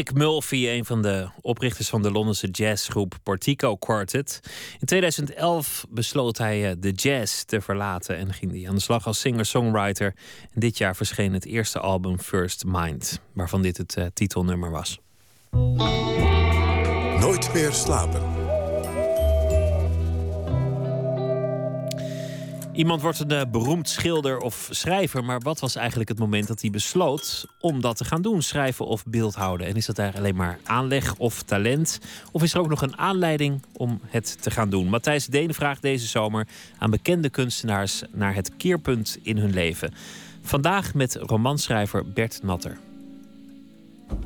[0.00, 4.40] Nick Mulvey, een van de oprichters van de Londense jazzgroep Portico Quartet.
[4.78, 9.06] In 2011 besloot hij eh, de jazz te verlaten en ging hij aan de slag
[9.06, 10.14] als singer-songwriter.
[10.54, 14.98] En dit jaar verscheen het eerste album First Mind, waarvan dit het eh, titelnummer was.
[17.18, 18.39] Nooit meer slapen.
[22.80, 26.60] Iemand wordt een eh, beroemd schilder of schrijver, maar wat was eigenlijk het moment dat
[26.60, 29.66] hij besloot om dat te gaan doen, schrijven of beeldhouden?
[29.66, 32.00] En is dat daar alleen maar aanleg of talent?
[32.32, 34.88] Of is er ook nog een aanleiding om het te gaan doen?
[34.88, 36.46] Matthijs Deen vraagt deze zomer
[36.78, 39.94] aan bekende kunstenaars naar het keerpunt in hun leven.
[40.42, 42.78] Vandaag met romanschrijver Bert Natter.
[44.08, 44.18] Gaan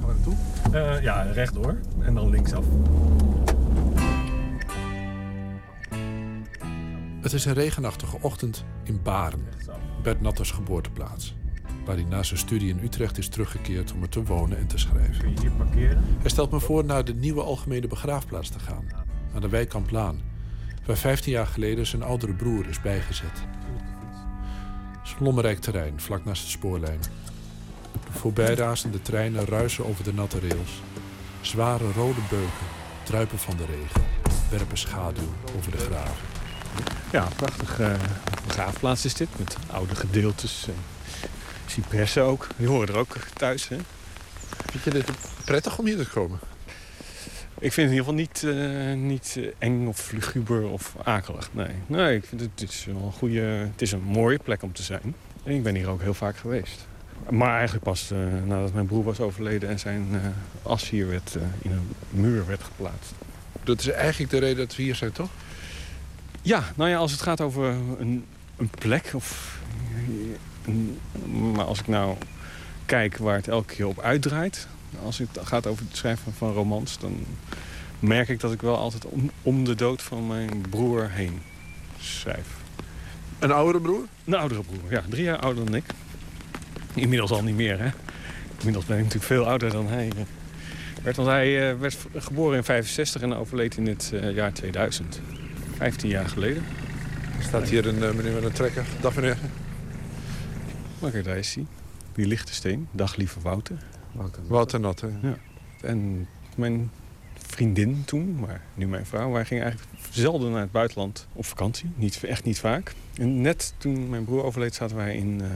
[0.00, 0.34] we naartoe?
[0.72, 1.80] Eh, ja, rechtdoor.
[2.04, 2.64] En dan linksaf.
[7.20, 9.48] Het is een regenachtige ochtend in Baren,
[10.02, 11.34] Bert Natters geboorteplaats.
[11.84, 14.78] Waar hij na zijn studie in Utrecht is teruggekeerd om er te wonen en te
[14.78, 15.18] schrijven.
[15.18, 16.04] Kun je hier parkeren?
[16.20, 18.84] Hij stelt me voor naar de nieuwe algemene begraafplaats te gaan,
[19.34, 20.20] aan de Wijkamplaan,
[20.86, 23.44] waar 15 jaar geleden zijn oudere broer is bijgezet.
[24.98, 27.00] Het is een lommerrijk terrein, vlak naast de spoorlijn.
[27.92, 30.82] De voorbijrazende treinen ruisen over de natte rails.
[31.40, 32.66] Zware rode beuken
[33.04, 34.02] druipen van de regen,
[34.50, 36.29] werpen schaduw over de graven.
[37.12, 37.92] Ja, prachtig eh
[38.46, 39.28] begraafplaats is dit.
[39.38, 40.64] Met oude gedeeltes.
[40.68, 40.74] En
[41.66, 42.46] cipressen ook.
[42.56, 43.68] Die horen er ook thuis.
[43.68, 43.76] Hè?
[44.70, 45.10] Vind je dit
[45.44, 46.38] prettig om hier te komen?
[47.58, 51.48] Ik vind het in ieder geval niet, eh, niet eh, eng of luguber of akelig.
[51.52, 53.40] Nee, nee ik vind het, het is wel een goede...
[53.40, 55.14] Het is een mooie plek om te zijn.
[55.44, 56.86] En ik ben hier ook heel vaak geweest.
[57.30, 58.10] Maar eigenlijk pas
[58.44, 59.68] nadat mijn broer was overleden...
[59.68, 60.08] en zijn
[60.62, 63.12] as hier werd, in een muur werd geplaatst.
[63.64, 65.30] Dat is eigenlijk de reden dat we hier zijn, toch?
[66.42, 67.64] Ja, nou ja, als het gaat over
[67.98, 68.24] een,
[68.56, 69.58] een plek of...
[70.64, 70.98] Een,
[71.54, 72.16] maar als ik nou
[72.86, 74.68] kijk waar het elke keer op uitdraait.
[75.04, 76.98] Als het gaat over het schrijven van romans...
[76.98, 77.24] dan
[77.98, 81.42] merk ik dat ik wel altijd om, om de dood van mijn broer heen
[82.00, 82.46] schrijf.
[83.38, 84.04] Een oudere broer?
[84.24, 85.02] Een oudere broer, ja.
[85.08, 85.84] Drie jaar ouder dan ik.
[86.94, 87.90] Inmiddels al niet meer, hè.
[88.58, 90.22] Inmiddels ben ik natuurlijk veel ouder dan hij eh,
[91.02, 91.16] werd.
[91.16, 95.20] Want hij eh, werd geboren in 65 en overleed in het eh, jaar 2000.
[95.80, 96.62] 15 jaar geleden.
[97.36, 98.84] Er staat hier een uh, meneer met een trekker.
[99.00, 99.38] Dag meneer.
[100.98, 101.66] Maar kijk, daar is hij.
[102.14, 102.88] Die lichte steen.
[102.90, 103.76] Dag lieve Wouter.
[104.12, 105.08] Wouter, Wouter Nat, hè?
[105.22, 105.36] Ja.
[105.80, 106.90] En mijn
[107.34, 109.30] vriendin toen, maar nu mijn vrouw...
[109.30, 111.90] wij gingen eigenlijk zelden naar het buitenland op vakantie.
[111.94, 112.94] Niet, echt niet vaak.
[113.14, 115.46] En net toen mijn broer overleed zaten wij in uh,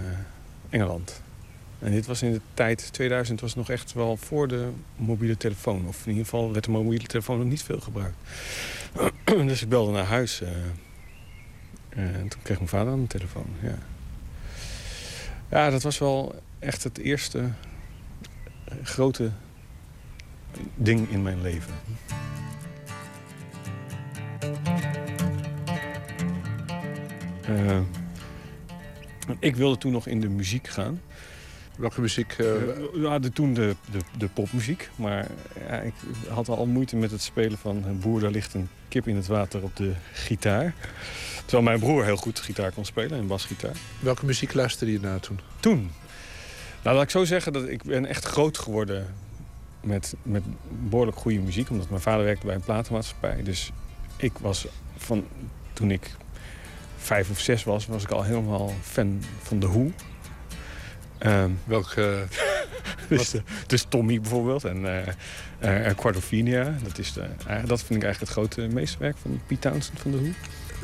[0.71, 1.23] Engeland.
[1.85, 5.87] En dit was in de tijd, 2000 was nog echt wel voor de mobiele telefoon.
[5.87, 8.17] Of in ieder geval werd de mobiele telefoon nog niet veel gebruikt.
[9.49, 10.41] dus ik belde naar huis.
[10.43, 10.49] Uh,
[11.89, 13.79] en toen kreeg mijn vader aan de telefoon, ja.
[15.51, 17.51] Ja, dat was wel echt het eerste
[18.83, 19.31] grote
[20.75, 21.75] ding in mijn leven.
[27.49, 27.81] Uh,
[29.39, 31.01] ik wilde toen nog in de muziek gaan.
[31.77, 32.39] Welke muziek?
[32.39, 32.47] Uh...
[32.95, 34.91] ja, de, toen de, de, de popmuziek.
[34.97, 35.27] Maar
[35.69, 35.95] ja, ik
[36.29, 37.85] had al moeite met het spelen van...
[38.01, 40.75] boer, daar ligt een kip in het water op de gitaar.
[41.41, 43.77] Terwijl mijn broer heel goed gitaar kon spelen, en basgitaar.
[44.01, 45.41] Welke muziek luisterde je naar toen?
[45.61, 45.91] Toen?
[46.83, 49.15] Nou, laat ik zo zeggen dat ik ben echt groot geworden
[49.81, 50.43] met, met
[50.89, 51.71] behoorlijk goede muziek.
[51.71, 53.43] Omdat mijn vader werkte bij een platenmaatschappij.
[53.43, 53.73] Dus
[54.17, 55.27] ik was van
[55.73, 56.11] toen ik
[56.99, 59.91] vijf of zes was, was ik al helemaal fan van The Who.
[61.27, 62.25] Um, Welke...
[63.09, 63.35] dus,
[63.67, 66.75] dus, Tommy bijvoorbeeld en uh, uh, Quadrophenia.
[66.83, 67.27] Dat, is de,
[67.67, 70.31] dat vind ik eigenlijk het grote meesterwerk van Pete Townsend van The Who.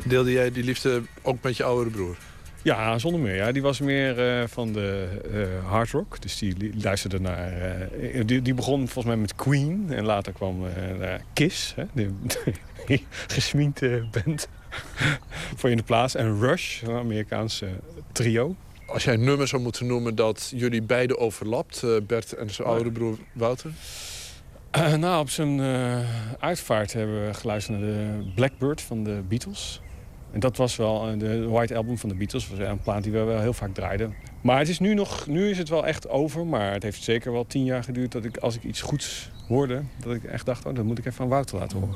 [0.03, 2.17] Deelde jij die liefde ook met je oudere broer?
[2.61, 3.35] Ja, zonder meer.
[3.35, 3.51] Ja.
[3.51, 6.21] Die was meer uh, van de uh, hard rock.
[6.21, 7.53] Dus die luisterde naar...
[8.01, 9.85] Uh, die, die, begon volgens mij met Queen.
[9.89, 10.63] En later kwam
[11.33, 11.73] Kiss.
[11.75, 12.11] Hè, de,
[12.87, 13.01] de
[13.35, 14.47] gesminkte band.
[15.57, 16.15] voor in de plaats.
[16.15, 17.67] En Rush, een Amerikaanse
[18.11, 18.55] trio.
[18.93, 21.83] Als jij een nummer zou moeten noemen dat jullie beiden overlapt...
[22.07, 23.71] Bert en zijn oudere broer Wouter...
[24.97, 25.61] nou, op zijn
[26.39, 29.81] uitvaart hebben we geluisterd naar de Blackbird van de Beatles...
[30.31, 32.49] En dat was wel de White Album van de Beatles.
[32.49, 34.13] was een plaat die we wel heel vaak draaiden.
[34.41, 36.45] Maar het is nu, nog, nu is het wel echt over.
[36.45, 39.81] Maar het heeft zeker wel tien jaar geduurd dat ik, als ik iets goeds hoorde...
[40.03, 41.95] dat ik echt dacht, oh, dat moet ik even van Wouter laten horen.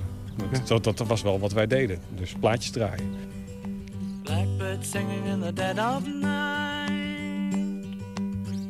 [0.65, 1.99] Dat, dat, dat was wel wat wij deden.
[2.15, 3.34] Dus plaatjes draaien.
[4.25, 6.91] Blackbird singing in the dead of night.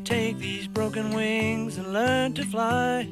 [0.04, 3.08] Take these broken wings and learn to fly.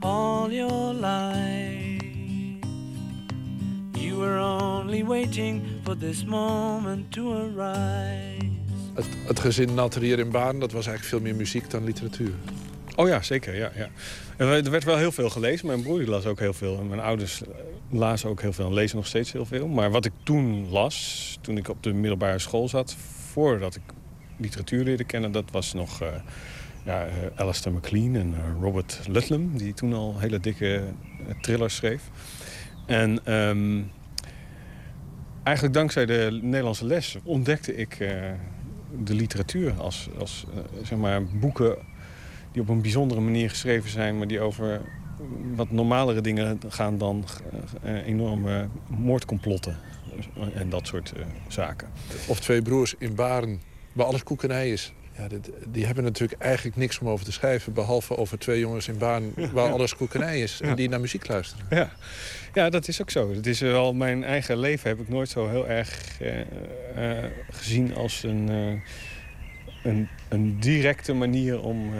[0.00, 2.02] All your life.
[3.94, 8.50] You were only waiting for this moment to arise.
[8.94, 12.32] Het, het gezin Natter hier in Baan, dat was eigenlijk veel meer muziek dan literatuur.
[12.96, 13.56] Oh ja, zeker.
[13.56, 13.88] Ja, ja.
[14.36, 15.66] Er werd wel heel veel gelezen.
[15.66, 16.78] Mijn broer las ook heel veel.
[16.78, 17.42] En mijn ouders
[17.90, 19.68] lazen ook heel veel en lezen nog steeds heel veel.
[19.68, 22.94] Maar wat ik toen las, toen ik op de middelbare school zat...
[23.32, 23.82] voordat ik
[24.36, 26.02] literatuur leerde kennen, dat was nog...
[26.02, 26.08] Uh,
[26.84, 29.56] ja, uh, Alistair MacLean en uh, Robert Ludlum...
[29.58, 30.82] die toen al hele dikke
[31.40, 32.02] thrillers schreef.
[32.86, 33.90] En um,
[35.42, 37.96] eigenlijk dankzij de Nederlandse les ontdekte ik
[39.04, 40.46] de literatuur als, als
[40.82, 41.76] zeg maar, boeken
[42.52, 44.80] die op een bijzondere manier geschreven zijn, maar die over
[45.54, 47.24] wat normalere dingen gaan dan
[47.84, 49.76] uh, enorme moordcomplotten
[50.54, 51.12] en dat soort
[51.48, 51.88] zaken.
[52.26, 53.60] Of twee broers in Baren,
[53.92, 54.92] waar alles koekenij is.
[55.16, 57.72] Ja, dit, die hebben natuurlijk eigenlijk niks om over te schrijven...
[57.72, 60.60] behalve over twee jongens in Baan waar alles koekenij is...
[60.60, 61.66] en die naar muziek luisteren.
[61.70, 61.90] Ja.
[62.54, 63.34] ja, dat is ook zo.
[63.34, 67.94] Het is wel mijn eigen leven heb ik nooit zo heel erg uh, uh, gezien
[67.94, 68.80] als een, uh,
[69.82, 71.90] een, een, directe manier om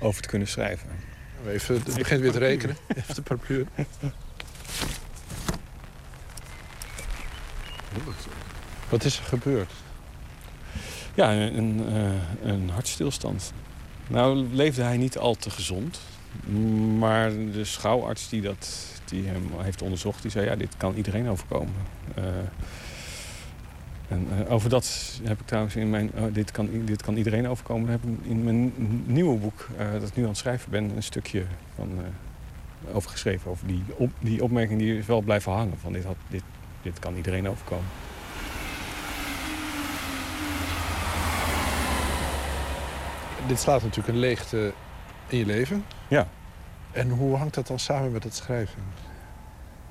[0.00, 0.88] over te kunnen schrijven.
[1.46, 2.76] Even, het begint weer te rekenen.
[2.96, 3.66] Even de paraplu.
[8.88, 9.72] Wat is er gebeurd?
[11.14, 13.52] Ja, een, uh, een hartstilstand.
[14.06, 16.00] Nou leefde hij niet al te gezond.
[16.98, 20.46] Maar de schouwarts die, dat, die hem heeft onderzocht, die zei...
[20.46, 21.74] ja, dit kan iedereen overkomen.
[22.18, 22.24] Uh,
[24.08, 26.10] en uh, over dat heb ik trouwens in mijn...
[26.14, 27.90] Oh, dit, kan, dit kan iedereen overkomen.
[27.90, 28.72] heb ik in mijn
[29.06, 30.96] nieuwe boek, dat ik nu aan het schrijven ben...
[30.96, 31.44] een stukje
[31.74, 31.90] van,
[32.92, 33.50] over geschreven.
[33.50, 35.78] Over die, op, die opmerking die is wel blijven hangen.
[35.78, 36.42] Van dit, had, dit,
[36.82, 37.86] dit kan iedereen overkomen.
[43.48, 44.72] dit slaat natuurlijk een leegte
[45.28, 45.84] in je leven.
[46.08, 46.28] Ja.
[46.92, 48.82] En hoe hangt dat dan samen met het schrijven?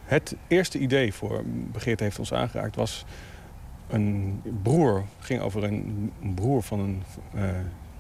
[0.04, 3.06] Het eerste idee voor Begeerte heeft ons aangeraakt was...
[3.88, 7.04] een broer, ging over een, een broer van een
[7.34, 7.50] eh,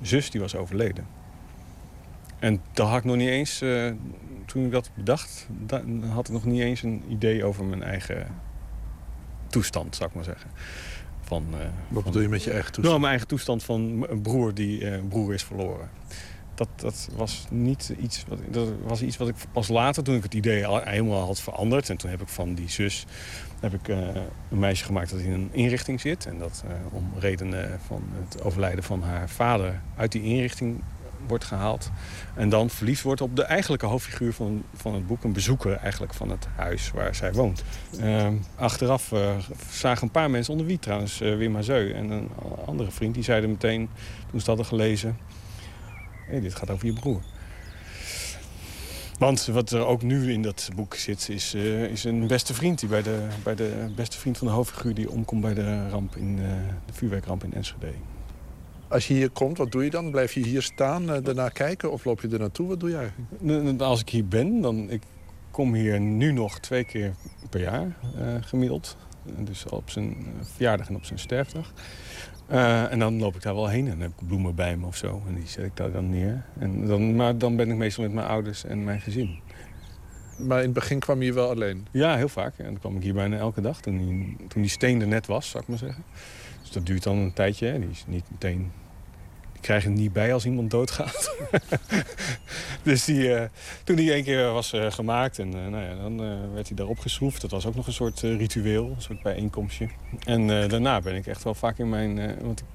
[0.01, 1.05] zus die was overleden.
[2.39, 3.91] En daar had ik nog niet eens, eh,
[4.45, 8.27] toen ik dat bedacht, da- had ik nog niet eens een idee over mijn eigen
[9.47, 10.49] toestand, zou ik maar zeggen.
[11.21, 12.87] Van, eh, Wat van- bedoel je met je eigen toestand?
[12.87, 15.89] Nou, mijn eigen toestand van een broer die broer is verloren.
[16.57, 20.23] Dat, dat was niet iets wat, dat was iets wat ik pas later, toen ik
[20.23, 21.89] het idee al helemaal had veranderd.
[21.89, 23.05] En toen heb ik van die zus
[23.59, 23.97] heb ik, eh,
[24.49, 26.25] een meisje gemaakt dat in een inrichting zit.
[26.25, 30.81] En dat eh, om redenen van het overlijden van haar vader uit die inrichting
[31.27, 31.91] wordt gehaald.
[32.35, 35.23] En dan verliefd wordt op de eigenlijke hoofdfiguur van, van het boek.
[35.23, 37.63] Een bezoeker eigenlijk van het huis waar zij woont.
[37.99, 39.35] Ehm, achteraf eh,
[39.71, 42.29] zagen een paar mensen onder wie trouwens Wim Hazeu en een
[42.65, 43.13] andere vriend.
[43.13, 43.89] Die zeiden meteen,
[44.19, 45.17] toen ze het hadden gelezen...
[46.31, 47.21] Dit gaat over je broer.
[49.19, 52.79] Want wat er ook nu in dat boek zit, is, eh, is een beste vriend.
[52.79, 56.15] Die bij de, bij de beste vriend van de hoofdfiguur die omkomt bij de, ramp
[56.15, 56.45] in, eh,
[56.85, 57.91] de vuurwerkramp in Enschede.
[58.87, 60.11] Als je hier komt, wat doe je dan?
[60.11, 62.67] Blijf je hier staan, eh, daarna kijken of loop je er naartoe?
[62.67, 63.31] Wat doe je eigenlijk?
[63.43, 65.01] N- n- Als ik hier ben, dan ik
[65.51, 67.13] kom hier nu nog twee keer
[67.49, 67.97] per jaar
[68.41, 68.97] gemiddeld.
[69.37, 71.73] Dus op zijn verjaardag en op zijn sterfdag.
[72.47, 74.85] Eh, en dan loop ik daar wel heen en dan heb ik bloemen bij me
[74.85, 75.21] of zo.
[75.27, 76.43] En die zet ik daar dan neer.
[76.59, 79.39] En dan, maar dan ben ik meestal met mijn ouders en mijn gezin.
[80.37, 81.87] Maar in het begin kwam je hier wel alleen.
[81.91, 82.57] Ja, heel vaak.
[82.57, 85.27] En dan kwam ik hier bijna elke dag toen die, toen die steen er net
[85.27, 86.03] was, zou ik maar zeggen.
[86.61, 87.67] Dus dat duurt dan een tijdje.
[87.67, 87.79] Hè.
[87.79, 88.71] Die is niet meteen...
[89.57, 91.35] Die krijg er niet bij als iemand doodgaat.
[92.83, 93.49] dus die, eh,
[93.83, 96.17] toen die één keer was eh, gemaakt, en, eh, nou ja, dan
[96.53, 97.41] werd hij daarop geschroefd.
[97.41, 99.89] Dat was ook nog een soort ritueel, een soort bijeenkomstje.
[100.25, 102.43] En daarna ben ik echt wel vaak in mijn...
[102.43, 102.65] want ik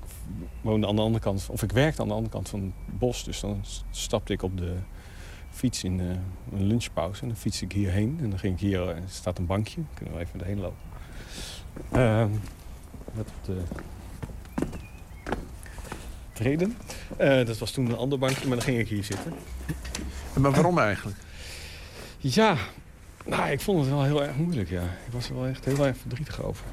[0.61, 3.25] woonde aan de andere kant, of ik werkte aan de andere kant van het bos.
[3.25, 4.75] Dus dan stapte ik op de
[5.51, 5.99] fiets in
[6.53, 7.23] een lunchpauze.
[7.23, 8.19] En dan fiets ik hierheen.
[8.23, 9.81] En dan ging ik hier, er staat een bankje.
[9.95, 10.91] Kunnen we even erheen lopen.
[13.45, 13.63] De
[16.33, 16.77] treden.
[17.17, 19.33] Eh, dat was toen een ander bankje, maar dan ging ik hier zitten.
[20.39, 21.17] Maar waarom eigenlijk?
[22.19, 22.57] Ja,
[23.25, 24.83] nou, ik vond het wel heel erg moeilijk, ja.
[24.83, 26.65] Ik was er wel echt heel erg verdrietig over.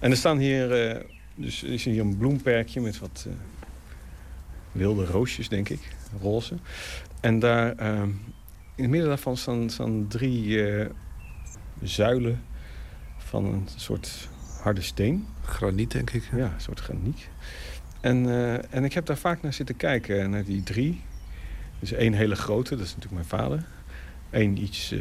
[0.00, 3.32] En er staan hier, eh, dus er is hier een bloemperkje met wat eh,
[4.72, 5.80] wilde roosjes, denk ik,
[6.20, 6.54] roze.
[7.20, 7.70] En daar,
[8.74, 10.60] in het midden daarvan staan, staan drie
[11.82, 12.42] zuilen
[13.18, 14.28] van een soort
[14.62, 15.26] harde steen.
[15.44, 16.22] Graniet, denk ik.
[16.32, 17.28] Ja, een soort graniet.
[18.06, 21.00] En, eh, en ik heb daar vaak naar zitten kijken, naar die drie.
[21.80, 23.64] Dus één hele grote, dat is natuurlijk mijn vader.
[24.30, 24.92] Eén iets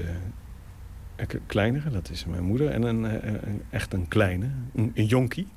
[1.16, 2.70] eh, kleinere, dat is mijn moeder.
[2.70, 5.48] En een, eh, een- echt een kleine, een, een jonkie.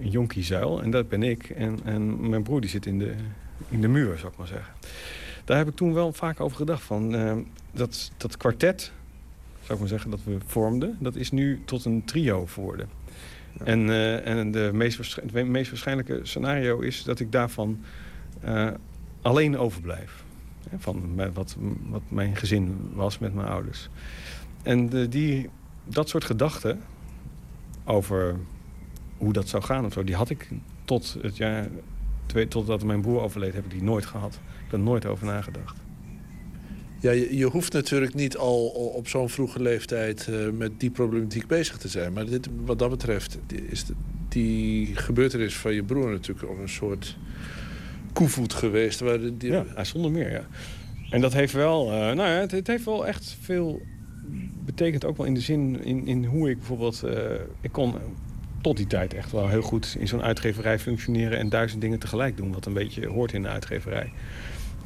[0.00, 0.82] Een jonkiezuil.
[0.82, 1.50] En dat ben ik.
[1.50, 3.14] En, en mijn broer die zit in de,
[3.68, 4.72] in de muur, zou ik maar zeggen.
[5.44, 6.82] Daar heb ik toen wel vaak over gedacht.
[6.82, 7.36] Van, eh,
[7.72, 8.92] dat, dat kwartet,
[9.60, 10.96] zou ik maar zeggen, dat we vormden...
[11.00, 12.88] dat is nu tot een trio geworden.
[13.64, 17.80] En, eh, en de meest, het meest waarschijnlijke scenario is dat ik daarvan
[18.40, 18.70] eh,
[19.22, 20.24] alleen overblijf.
[20.76, 21.56] Van wat,
[21.88, 23.88] wat mijn gezin was met mijn ouders.
[24.62, 25.50] En de, die,
[25.84, 26.80] dat soort gedachten
[27.84, 28.36] over
[29.16, 30.04] hoe dat zou gaan of zo...
[30.04, 30.48] die had ik
[30.84, 31.68] tot het jaar...
[32.48, 34.34] Totdat mijn broer overleed, heb ik die nooit gehad.
[34.34, 35.85] Ik heb er nooit over nagedacht.
[37.00, 41.76] Ja, je, hoeft natuurlijk niet al op zo'n vroege leeftijd eh, met die problematiek bezig
[41.76, 42.12] te zijn.
[42.12, 43.84] Maar dit, wat dat betreft is
[44.28, 47.16] die gebeurtenis van je broer natuurlijk ook een soort
[48.12, 49.00] koevoet geweest.
[49.00, 50.46] Waar die, Ja, zonder meer, ja.
[51.10, 53.82] En dat heeft wel, eh, nou ja, het, heeft wel echt veel
[54.64, 57.14] betekend ook wel in de zin in, in hoe ik bijvoorbeeld, eh,
[57.60, 57.94] ik kon
[58.60, 62.36] tot die tijd echt wel heel goed in zo'n uitgeverij functioneren en duizend dingen tegelijk
[62.36, 64.12] doen, wat een beetje hoort in de uitgeverij.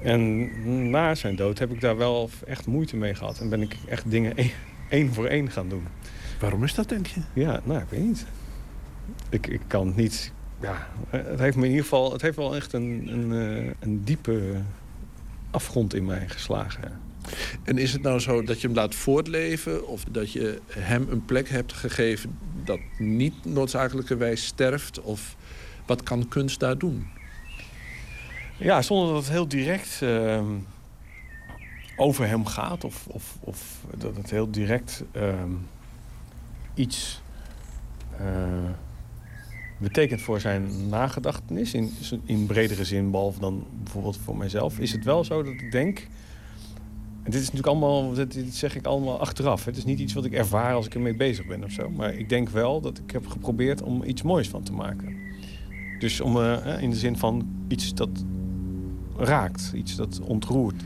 [0.02, 3.76] En na zijn dood heb ik daar wel echt moeite mee gehad en ben ik
[3.88, 4.50] echt dingen één,
[4.88, 5.86] één voor één gaan doen.
[6.40, 7.20] Waarom is dat, denk je?
[7.32, 8.26] Ja, nou, ik weet niet.
[9.28, 10.32] Ik, ik kan het niet.
[10.60, 12.12] Ja, het heeft me in ieder geval.
[12.12, 14.60] Het heeft wel echt een, een, eh, een diepe
[15.50, 17.00] afgrond in mij geslagen.
[17.64, 19.86] En is het nou zo dat je hem laat voortleven...
[19.86, 25.00] of dat je hem een plek hebt gegeven dat niet noodzakelijkerwijs sterft?
[25.00, 25.36] Of
[25.86, 27.06] wat kan kunst daar doen?
[28.60, 30.54] Ja, zonder dat het heel direct ehm,
[31.96, 32.84] over hem gaat.
[32.84, 35.50] Of, of, of dat het heel direct ehm,
[36.74, 37.22] iets
[38.18, 38.24] eh,
[39.78, 41.74] betekent voor zijn nagedachtenis.
[41.74, 41.92] In,
[42.24, 44.78] in bredere zin, behalve dan bijvoorbeeld voor mijzelf.
[44.78, 46.08] Is het wel zo dat ik denk...
[47.22, 49.64] En dit is natuurlijk allemaal, dit, zeg ik allemaal achteraf.
[49.64, 51.90] Het is niet iets wat ik ervaar als ik ermee bezig ben of zo.
[51.90, 55.16] Maar ik denk wel dat ik heb geprobeerd om iets moois van te maken.
[55.98, 58.08] Dus om, eh, in de zin van iets dat
[59.20, 60.82] raakt, iets dat ontroert.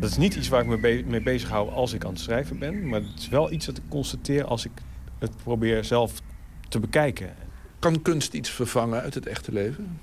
[0.00, 2.20] Dat is niet iets waar ik me be mee bezig hou als ik aan het
[2.20, 2.88] schrijven ben.
[2.88, 4.72] Maar het is wel iets dat ik constateer als ik
[5.18, 6.22] het probeer zelf
[6.68, 7.34] te bekijken.
[7.78, 10.00] Kan kunst iets vervangen uit het echte leven?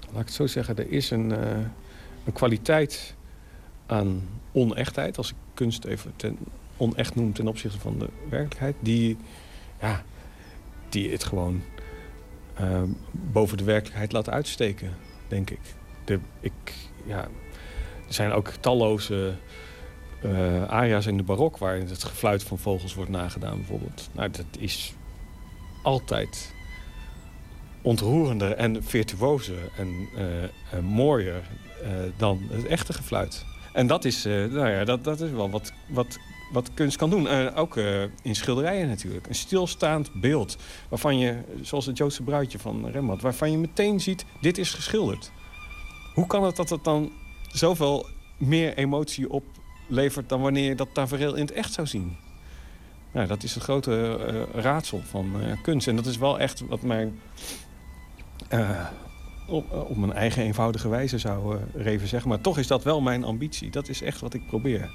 [0.00, 1.38] Laat ik het zo zeggen, er is een, uh,
[2.24, 3.14] een kwaliteit
[3.86, 4.22] aan
[4.52, 5.16] onechtheid...
[5.16, 6.38] als ik kunst even ten
[6.76, 8.74] onecht noem ten opzichte van de werkelijkheid...
[8.80, 9.16] die,
[9.80, 10.02] ja,
[10.88, 11.62] die het gewoon
[12.60, 14.90] uh, boven de werkelijkheid laat uitsteken,
[15.28, 15.60] denk ik.
[16.04, 16.52] De, ik
[17.04, 17.28] ja,
[18.06, 19.34] er zijn ook talloze
[20.24, 21.58] uh, aria's in de barok...
[21.58, 24.10] waarin het gefluit van vogels wordt nagedaan, bijvoorbeeld.
[24.12, 24.94] Nou, dat is
[25.82, 26.54] altijd
[27.82, 31.42] ontroerender en virtuozer en uh, mooier
[32.16, 33.44] dan het echte gefluit.
[33.72, 36.18] En dat is, nou ja, dat, dat is wel wat, wat,
[36.52, 37.54] wat kunst kan doen.
[37.54, 37.76] ook
[38.22, 39.26] in schilderijen natuurlijk.
[39.26, 40.56] Een stilstaand beeld
[40.88, 43.22] waarvan je, zoals het Joodse bruidje van Rembrandt...
[43.22, 45.32] waarvan je meteen ziet, dit is geschilderd.
[46.14, 47.12] Hoe kan het dat het dan
[47.48, 48.06] zoveel
[48.36, 50.28] meer emotie oplevert...
[50.28, 52.16] dan wanneer je dat tafereel in het echt zou zien?
[53.12, 55.88] Nou, dat is het grote uh, raadsel van uh, kunst.
[55.88, 57.12] En dat is wel echt wat mij
[58.50, 58.86] uh,
[59.46, 62.28] op, op, mijn eigen eenvoudige wijze zou reven zeggen.
[62.28, 63.70] Maar toch is dat wel mijn ambitie.
[63.70, 64.90] Dat is echt wat ik probeer.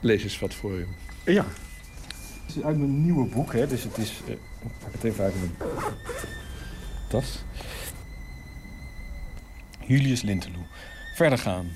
[0.00, 0.86] Lees eens wat voor je.
[1.24, 1.44] Ja.
[2.46, 3.66] Het is uit mijn nieuwe boek, hè.
[3.66, 4.12] Dus het is...
[4.26, 4.38] ik
[4.80, 5.72] pak het even uit mijn
[9.86, 10.64] Julius Linteloe.
[11.14, 11.66] Verder gaan.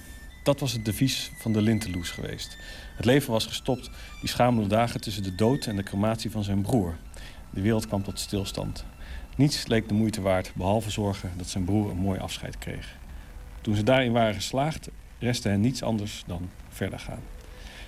[0.42, 2.56] Dat was het devies van de Linteloes geweest.
[2.96, 3.90] Het leven was gestopt,
[4.20, 6.96] die schamele dagen tussen de dood en de crematie van zijn broer.
[7.50, 8.84] De wereld kwam tot stilstand.
[9.36, 12.96] Niets leek de moeite waard, behalve zorgen dat zijn broer een mooi afscheid kreeg.
[13.60, 14.88] Toen ze daarin waren geslaagd,
[15.18, 17.22] restte hen niets anders dan verder gaan.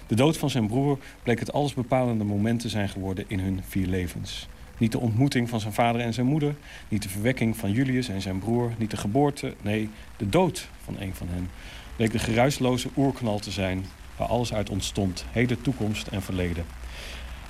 [0.07, 3.87] De dood van zijn broer bleek het allesbepalende moment te zijn geworden in hun vier
[3.87, 4.49] levens.
[4.79, 6.55] Niet de ontmoeting van zijn vader en zijn moeder,
[6.89, 10.97] niet de verwekking van Julius en zijn broer, niet de geboorte, nee, de dood van
[11.01, 11.51] een van hen
[11.97, 13.85] bleek de geruisloze oerknal te zijn
[14.17, 16.65] waar alles uit ontstond, heden, toekomst en verleden.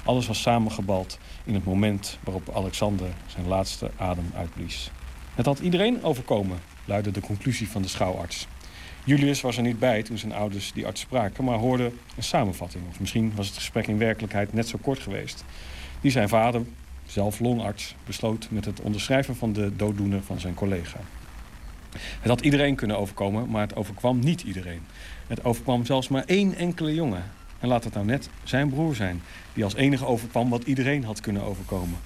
[0.05, 4.91] Alles was samengebald in het moment waarop Alexander zijn laatste adem uitblies.
[5.35, 8.47] Het had iedereen overkomen, luidde de conclusie van de schouwarts.
[9.05, 12.85] Julius was er niet bij toen zijn ouders die arts spraken, maar hoorde een samenvatting.
[12.89, 15.45] Of misschien was het gesprek in werkelijkheid net zo kort geweest.
[16.01, 16.63] Die zijn vader,
[17.15, 21.01] zelf longarts, besloot met het onderschrijven van de dooddoener van zijn collega.
[21.97, 24.81] Het had iedereen kunnen overkomen, maar het overkwam niet iedereen.
[25.27, 27.23] Het overkwam zelfs maar één enkele jongen.
[27.59, 29.23] En laat het nou net zijn broer zijn,
[29.53, 31.99] die als enige overkwam wat iedereen had kunnen overkomen.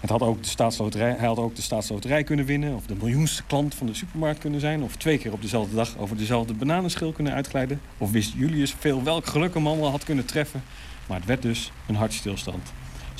[0.00, 2.74] Het had ook de staatsloterij, hij had ook de staatsloterij kunnen winnen...
[2.74, 4.82] of de miljoenste klant van de supermarkt kunnen zijn...
[4.82, 7.80] of twee keer op dezelfde dag over dezelfde bananenschil kunnen uitglijden...
[7.98, 10.62] of wist Julius veel welk geluk man wel had kunnen treffen.
[11.06, 12.72] Maar het werd dus een hartstilstand.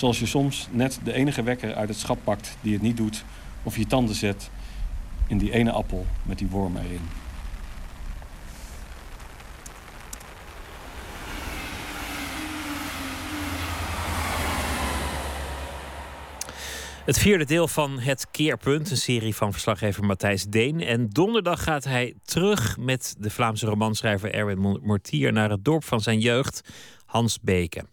[0.04, 3.24] Zoals je soms net de enige wekker uit het schap pakt die het niet doet...
[3.62, 4.50] of je tanden zet
[5.26, 7.00] in die ene appel met die worm erin.
[17.04, 20.80] Het vierde deel van Het Keerpunt, een serie van verslaggever Matthijs Deen.
[20.80, 26.00] En donderdag gaat hij terug met de Vlaamse romanschrijver Erwin Mortier naar het dorp van
[26.00, 26.60] zijn jeugd,
[27.04, 27.84] Hans Beke.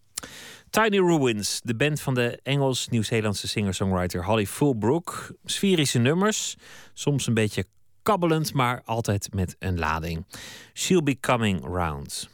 [0.71, 5.31] Tiny Ruins, de band van de Engels-Nieuw-Zeelandse singer-songwriter Holly Fullbrook.
[5.45, 6.55] Sferische nummers,
[6.93, 7.65] soms een beetje
[8.03, 10.25] kabbelend, maar altijd met een lading.
[10.73, 12.29] She'll be coming round.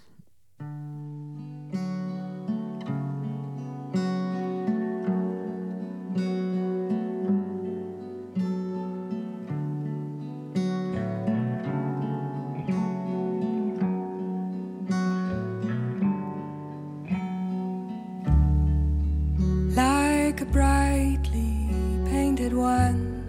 [22.53, 23.23] one.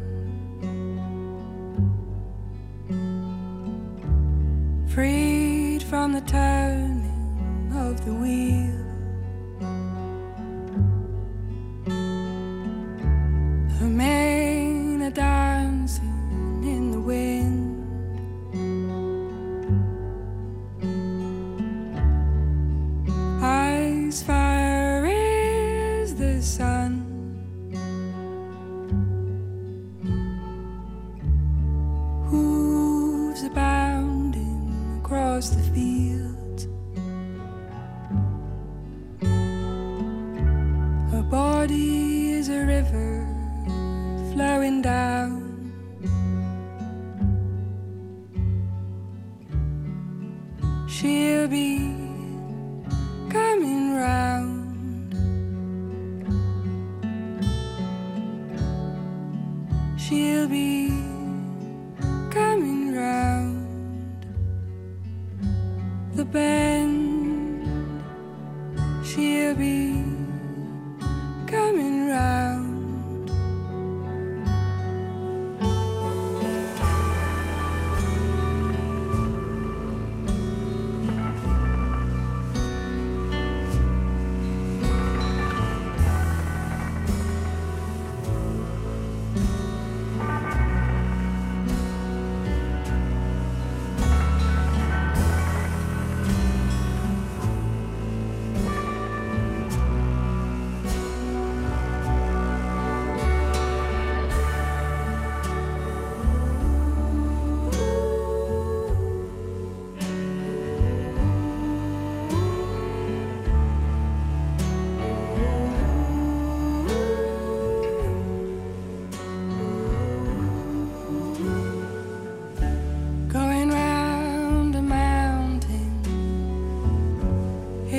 [4.88, 8.84] Freed from the turning of the wheel.
[13.78, 15.10] Her mane a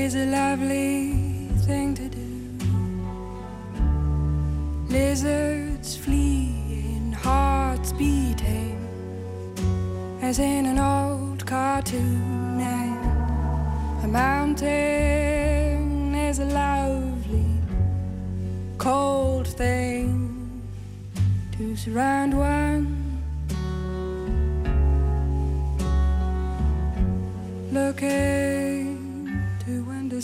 [0.09, 0.88] is a lovely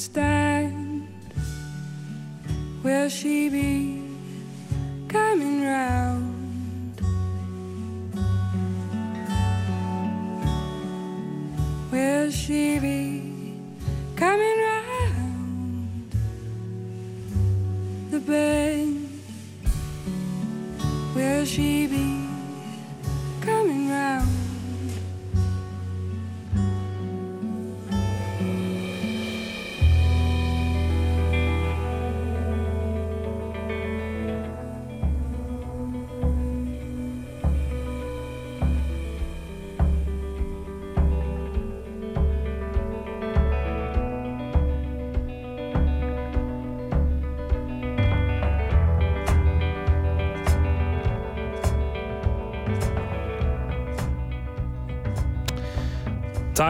[0.05, 0.34] understand,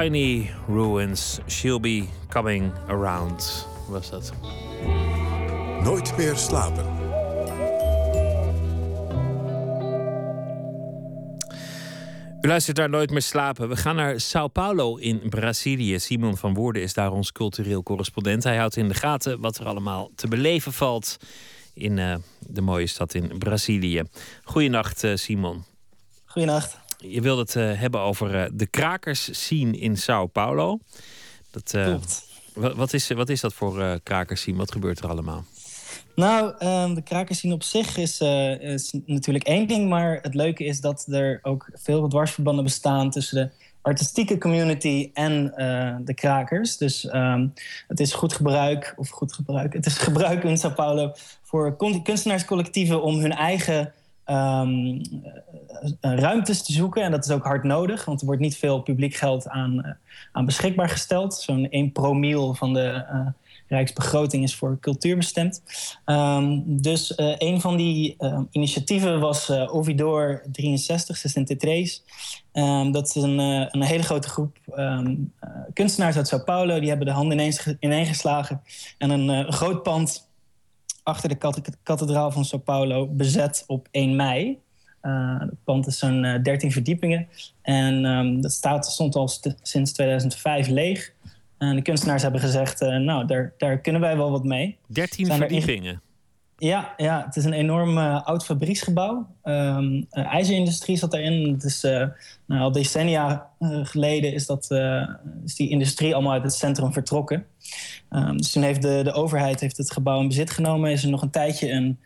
[0.01, 4.33] Tiny Ruins, She'll Be Coming Around, was dat.
[5.83, 6.85] Nooit meer slapen.
[12.41, 13.69] U luistert daar nooit meer slapen.
[13.69, 15.99] We gaan naar Sao Paulo in Brazilië.
[15.99, 18.43] Simon van Woerden is daar ons cultureel correspondent.
[18.43, 21.17] Hij houdt in de gaten wat er allemaal te beleven valt
[21.73, 24.03] in uh, de mooie stad in Brazilië.
[24.43, 25.63] Goedenacht, uh, Simon.
[26.25, 26.84] Goedenacht.
[27.07, 30.79] Je wilde het uh, hebben over uh, de krakers scene in Sao Paulo.
[31.51, 32.23] Dat, uh, Klopt.
[32.53, 34.57] Wat is, wat is dat voor krakers scene?
[34.57, 35.45] Wat gebeurt er allemaal?
[36.15, 38.21] Nou, um, de krakers scene op zich is,
[38.59, 39.89] is, natuurlijk één ding.
[39.89, 45.53] Maar het leuke is dat er ook veel dwarsverbanden bestaan tussen de artistieke community en
[46.05, 46.77] de krakers.
[46.77, 47.53] Dus um,
[47.87, 51.11] het is goed gebruik, of goed gebruik, het is gebruik in Sao Paulo
[51.43, 53.93] voor kunstenaarscollectieven om hun eigen
[54.25, 55.01] um,
[56.01, 57.03] ruimtes te zoeken.
[57.03, 59.91] En dat is ook hard nodig, want er wordt niet veel publiek geld aan, uh,
[60.31, 61.33] aan beschikbaar gesteld.
[61.33, 63.27] Zo'n 1 promiel van de uh,
[63.67, 65.61] Rijksbegroting is voor cultuur bestemd.
[66.05, 68.17] Um, dus uh, een van die
[68.51, 72.01] initiatieven was Ovidor 63, 63.
[72.53, 73.37] Um, dat is een,
[73.71, 74.57] een hele grote groep
[75.73, 76.79] kunstenaars uit Sao Paulo.
[76.79, 78.61] Die hebben de handen ineens ineengeslagen
[78.97, 80.24] en een groot pand
[81.05, 84.59] achter de kathedraal van Sao Paulo bezet op 1 mei.
[85.01, 87.27] Uh, het pand is zo'n uh, 13 verdiepingen.
[87.61, 89.29] En um, dat staat, stond al
[89.61, 91.13] sinds 2005 leeg.
[91.57, 94.77] En de kunstenaars hebben gezegd, uh, nou, daar, daar kunnen wij wel wat mee.
[94.87, 96.01] 13 Zijn verdiepingen?
[96.57, 99.27] Ja, ja, het is een enorm oud fabrieksgebouw.
[99.43, 101.51] Um, ijzerindustrie zat erin.
[101.53, 101.81] Het is,
[102.45, 103.49] nou, al decennia
[103.83, 104.71] geleden is, dat,
[105.45, 107.45] is die industrie allemaal uit het centrum vertrokken.
[108.09, 110.91] Um, dus toen heeft de, de overheid heeft het gebouw in bezit genomen.
[110.91, 111.99] Is er nog een tijdje een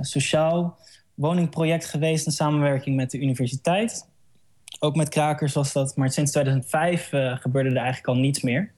[0.00, 0.78] sociaal
[1.14, 4.08] woningproject geweest in samenwerking met de universiteit.
[4.78, 8.72] Ook met krakers was dat, maar sinds 2005 uh, gebeurde er eigenlijk al niets meer.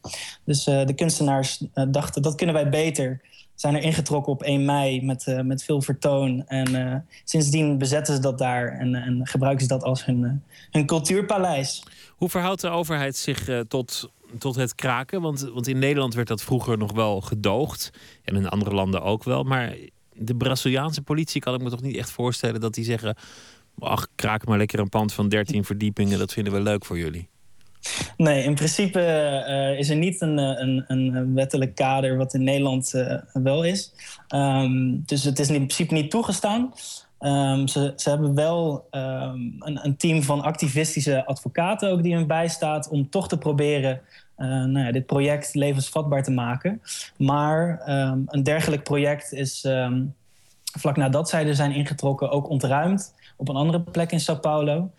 [0.44, 3.20] Dus de kunstenaars dachten dat kunnen wij beter.
[3.56, 6.46] Zijn er ingetrokken op 1 mei met, met veel vertoon.
[6.46, 11.82] En sindsdien bezetten ze dat daar en, en gebruiken ze dat als hun, hun cultuurpaleis.
[12.16, 15.20] Hoe verhoudt de overheid zich tot tot het kraken?
[15.20, 17.90] Want, want in Nederland werd dat vroeger nog wel gedoogd.
[18.24, 19.42] En in andere landen ook wel.
[19.42, 19.76] Maar
[20.12, 23.16] de Braziliaanse politie kan ik me toch niet echt voorstellen dat die zeggen:
[23.78, 27.28] ach, kraak maar lekker een pand van 13 verdiepingen, dat vinden we leuk voor jullie.
[28.16, 29.00] Nee, in principe
[29.48, 33.92] uh, is er niet een, een, een, wettelijk kader wat in Nederland uh, wel is.
[34.34, 36.72] Um, dus het is in principe niet toegestaan.
[37.20, 42.26] Um, ze, ze, hebben wel um, een, een, team van activistische advocaten ook die hun
[42.26, 44.00] bijstaat om toch te proberen
[44.36, 46.82] nou ja, dit project levensvatbaar te maken.
[47.16, 47.82] Maar
[48.26, 49.66] een dergelijk project is
[50.78, 54.90] vlak nadat zij er zijn ingetrokken ook ontruimd op een andere plek in Sao Paulo.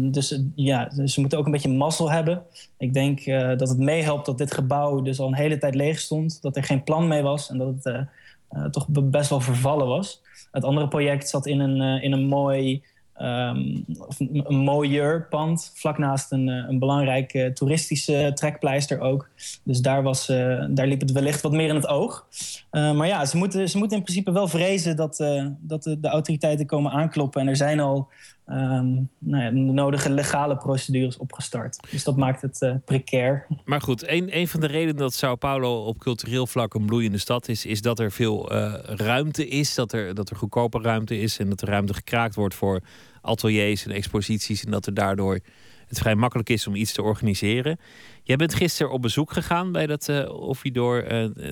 [0.00, 2.42] dus ja, dus ze moeten ook een beetje mazzel hebben.
[2.78, 5.98] Ik denk uh, dat het meehelpt dat dit gebouw dus al een hele tijd leeg
[5.98, 8.06] stond, dat er geen plan mee was en dat het
[8.52, 10.22] uh, toch best wel vervallen was.
[10.52, 12.82] Het andere project zat in een, in een mooi,
[13.20, 19.28] um, of een, pand, vlak naast een, uh, een belangrijke toeristische trekpleister ook.
[19.62, 20.26] Dus daar, was,
[20.70, 22.26] daar liep het wellicht wat meer in het oog.
[22.70, 25.16] maar ja, ze moeten, ze moeten in principe wel vrezen dat,
[25.58, 27.40] dat de, autoriteiten komen aankloppen.
[27.40, 28.08] En er zijn al
[28.46, 31.78] ehm, nou ja, de nodige legale procedures opgestart.
[31.90, 33.46] Dus dat maakt het precair.
[33.64, 37.18] Maar goed, een, een van de redenen dat Sao Paulo op cultureel vlak een bloeiende
[37.18, 38.52] stad is, is dat er veel
[38.84, 42.54] ruimte is, dat er, dat er goedkope ruimte is en dat er ruimte gekraakt wordt
[42.54, 42.80] voor
[43.20, 45.40] ateliers en exposities en dat er daardoor
[45.86, 47.78] het vrij makkelijk is om iets te organiseren.
[48.22, 51.04] Jij bent gisteren op bezoek gegaan bij dat uh, Offidoor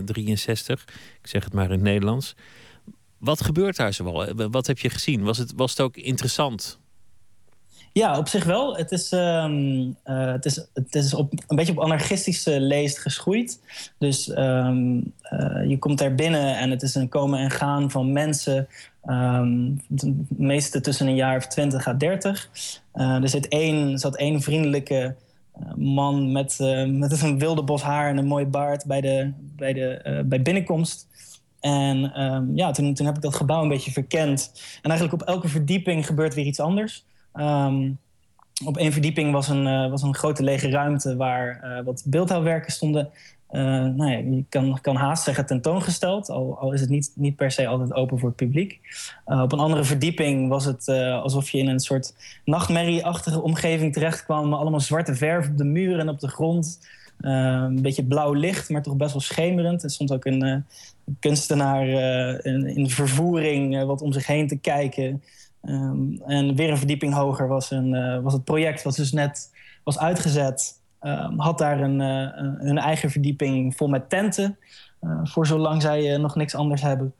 [0.05, 0.85] 63.
[1.21, 2.35] Ik zeg het maar in het Nederlands.
[3.19, 4.35] Wat gebeurt daar zoal?
[4.35, 5.23] Wat heb je gezien?
[5.23, 6.79] Was het, was het ook interessant?
[7.97, 8.77] Ja, op zich wel.
[8.77, 13.61] Het is, uh, het is, het is op, een beetje op anarchistische leest geschoeid.
[13.99, 15.13] Dus um,
[15.69, 18.69] je komt daar binnen en het is een komen en gaan van mensen.
[19.07, 22.51] Um, de meeste tussen een jaar of 20 à 30.
[22.95, 25.15] Uh, er zit één, zat één vriendelijke
[25.77, 30.23] man met, met een wilde bos haar en een mooie baard bij, de, bij, de,
[30.27, 31.07] bij binnenkomst.
[31.61, 34.53] En um, ja, toen, toen heb ik dat gebouw een beetje verkend.
[34.83, 37.05] En eigenlijk op elke verdieping gebeurt weer iets anders.
[37.35, 37.99] Um,
[38.65, 43.11] op één verdieping was een, was een grote lege ruimte waar wat beeldhouwwerken stonden.
[43.51, 47.37] Uh, nou ja, je kan, kan haast zeggen tentoongesteld, al, al is het niet, niet
[47.37, 48.81] per se altijd open voor het publiek.
[49.25, 52.15] op een andere verdieping was het alsof je in een soort
[52.45, 54.53] nachtmerrieachtige omgeving terecht kwam.
[54.53, 56.89] Allemaal zwarte verf op de muren en op de grond.
[57.21, 59.83] een beetje blauw licht, maar toch best wel schemerend.
[59.83, 60.65] Er stond ook een,
[61.21, 61.89] kunstenaar
[62.45, 65.23] in, in, vervoering wat om zich heen te kijken.
[65.63, 69.51] Um, en weer een verdieping hoger was, een, was het project wat dus net
[69.85, 70.76] was uitgezet.
[71.07, 74.59] Um, had daar een, uh, een eigen verdieping vol met tenten.
[75.01, 77.15] Uh, voor zolang zij nog niks anders hebben.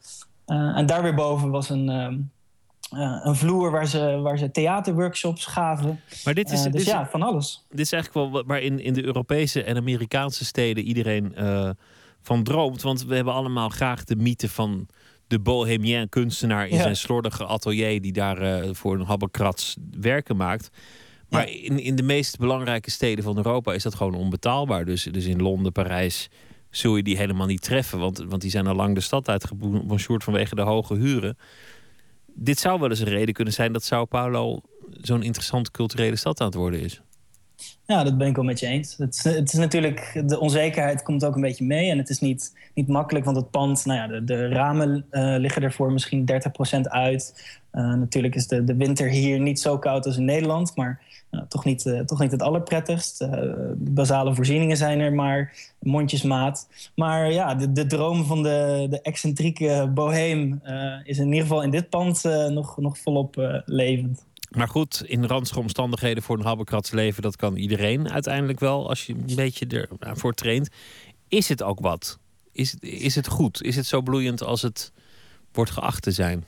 [0.47, 2.31] en daar weer boven was een, um,
[3.23, 6.01] een vloer waar ze, waar ze theaterworkshops gaven.
[6.25, 7.65] Maar dit is, dus dit ja, van alles.
[7.69, 11.35] Dit is eigenlijk wel waar in, in de Europese en Amerikaanse steden iedereen
[12.23, 12.83] van droomt.
[12.83, 14.89] Want we hebben allemaal graag de mythe van
[15.27, 20.71] de bohemien kunstenaar in zijn slordige atelier die daar uh, voor een habbekrats werken maakt.
[21.29, 24.85] Maar in, in de meest belangrijke steden van Europa is dat gewoon onbetaalbaar.
[24.85, 26.29] Dus, dus in Londen, Parijs
[26.71, 27.99] zul je die helemaal niet treffen.
[27.99, 31.39] Want, want die zijn al lang de stad uitgebonjourd vanwege de hoge huren.
[32.35, 36.41] Dit zou wel eens een reden kunnen zijn dat Sao Paulo zo'n interessante culturele stad
[36.41, 37.01] aan het worden is.
[37.87, 38.97] Ja, dat ben ik wel met je eens.
[38.97, 41.91] Het het is, natuurlijk, de onzekerheid komt ook een beetje mee.
[41.91, 45.35] En het is niet, niet makkelijk, want het pand, nou ja, de, de ramen uh,
[45.39, 46.29] liggen er voor misschien
[46.77, 47.49] 30% uit.
[47.73, 51.41] Uh, natuurlijk is de, de winter hier niet zo koud als in Nederland, maar uh,
[51.49, 53.27] toch, niet, toch niet het allerprettigst.
[53.77, 56.69] basale voorzieningen zijn er maar, mondjesmaat.
[56.95, 60.61] Maar ja, de, de droom van de, de excentrieke boheem
[61.05, 64.25] is in ieder geval in dit pand nog, nog volop levend.
[64.57, 69.07] Maar goed, in ranzige omstandigheden voor een habbekrats leven, dat kan iedereen uiteindelijk wel als
[69.07, 70.69] je een beetje ervoor traint.
[71.29, 72.19] Is het ook wat?
[72.53, 73.63] Is, is het goed?
[73.63, 74.93] Is het zo bloeiend als het
[75.53, 76.45] wordt geacht te zijn?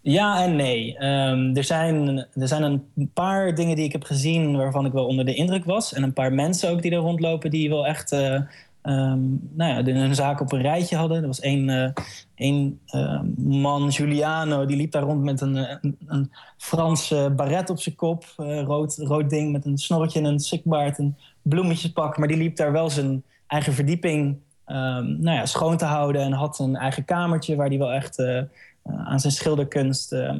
[0.00, 0.94] Ja en nee.
[1.04, 5.06] Um, er, zijn, er zijn een paar dingen die ik heb gezien waarvan ik wel
[5.06, 5.92] onder de indruk was.
[5.92, 8.40] En een paar mensen ook die er rondlopen die wel echt uh,
[8.82, 11.20] um, nou ja, hun zaken op een rijtje hadden.
[11.20, 11.92] Er was één,
[12.34, 17.80] één uh, man, Giuliano, die liep daar rond met een, een, een Franse baret op
[17.80, 18.24] zijn kop.
[18.40, 22.18] Uh, rood, rood ding met een snorretje en een sikbaard, een bloemetjespak.
[22.18, 24.36] Maar die liep daar wel zijn eigen verdieping
[24.66, 26.22] um, nou ja, schoon te houden.
[26.22, 28.22] En had een eigen kamertje waar hij wel echt
[28.82, 30.34] aan zijn schilderkunst uh,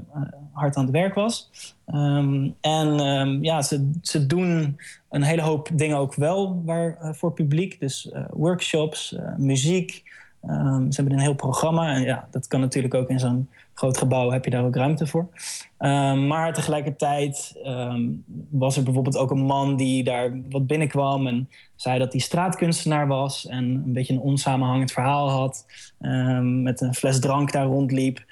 [0.52, 1.51] hard aan het werk was.
[1.86, 4.78] Um, en um, ja, ze, ze doen
[5.10, 7.81] een hele hoop dingen ook wel waar, voor publiek.
[7.81, 10.02] Dus workshops, muziek.
[10.44, 11.94] Um, ze hebben een heel programma.
[11.94, 13.48] En ja, dat kan natuurlijk ook in zo'n
[13.82, 15.28] groot gebouw, heb je daar ook ruimte voor.
[16.26, 17.60] maar tegelijkertijd
[18.50, 23.06] was er bijvoorbeeld ook een man die daar wat binnenkwam en zei dat hij straatkunstenaar
[23.06, 25.66] was en een beetje een onsamenhangend verhaal had.
[26.00, 28.24] Um, met een fles drank daar rondliep.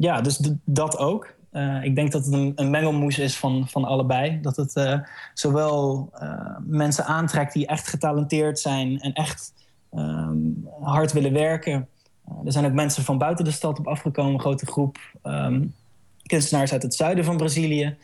[0.00, 1.34] Ja, dus dat ook.
[1.52, 4.40] Uh, ik denk dat het een, een, mengelmoes is van, van allebei.
[4.40, 4.98] Dat het uh,
[5.34, 9.52] zowel uh, mensen aantrekt die echt getalenteerd zijn en echt
[10.80, 11.88] hard willen werken.
[12.44, 14.98] Er zijn ook mensen van buiten de stad op afgekomen, een grote groep
[16.32, 17.96] kunstenaars uit het zuiden van Brazilië.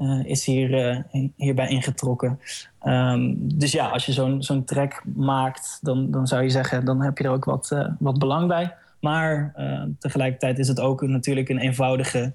[0.00, 2.40] Uh, is hier, uh, hierbij ingetrokken.
[2.82, 7.00] Um, dus ja, als je zo'n zo'n track maakt, dan, dan zou je zeggen, dan
[7.00, 8.74] heb je er ook wat, uh, wat belang bij.
[9.00, 9.54] Maar
[9.98, 12.32] tegelijkertijd is het ook natuurlijk een eenvoudige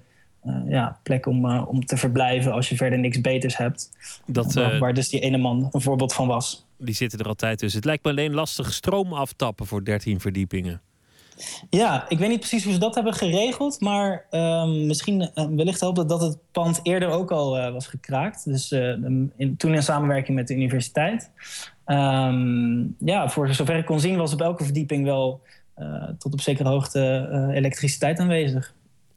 [0.66, 3.90] ja, plek om, om te verblijven als je verder niks beters hebt.
[4.26, 6.66] Dat, waar, waar dus die ene man een voorbeeld van was.
[6.78, 7.78] Die zitten er altijd tussen.
[7.78, 10.80] Het lijkt me alleen lastig stroom aftappen voor 13 verdiepingen.
[11.70, 13.80] Ja, ik weet niet precies hoe ze dat hebben geregeld.
[13.80, 18.44] Maar uh, misschien uh, wellicht helpt dat het pand eerder ook al uh, was gekraakt.
[18.44, 18.88] Dus uh,
[19.36, 21.30] in, toen in samenwerking met de universiteit.
[21.86, 25.40] Um, ja, voor zover ik kon zien was op elke verdieping wel
[26.18, 28.74] tot op zekere hoogte elektriciteit aanwezig.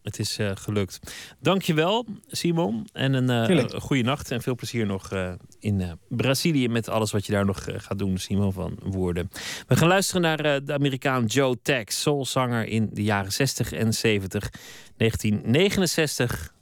[0.09, 0.99] Het is uh, gelukt.
[1.39, 2.87] Dankjewel, Simon.
[2.93, 4.31] En een uh, goede nacht.
[4.31, 8.17] En veel plezier nog uh, in Brazilië met alles wat je daar nog gaat doen,
[8.17, 9.29] Simon van Woerden.
[9.67, 14.49] We gaan luisteren naar de Amerikaan Joe Tex, soulzanger in de jaren 60 en 70.
[14.97, 16.53] 1969,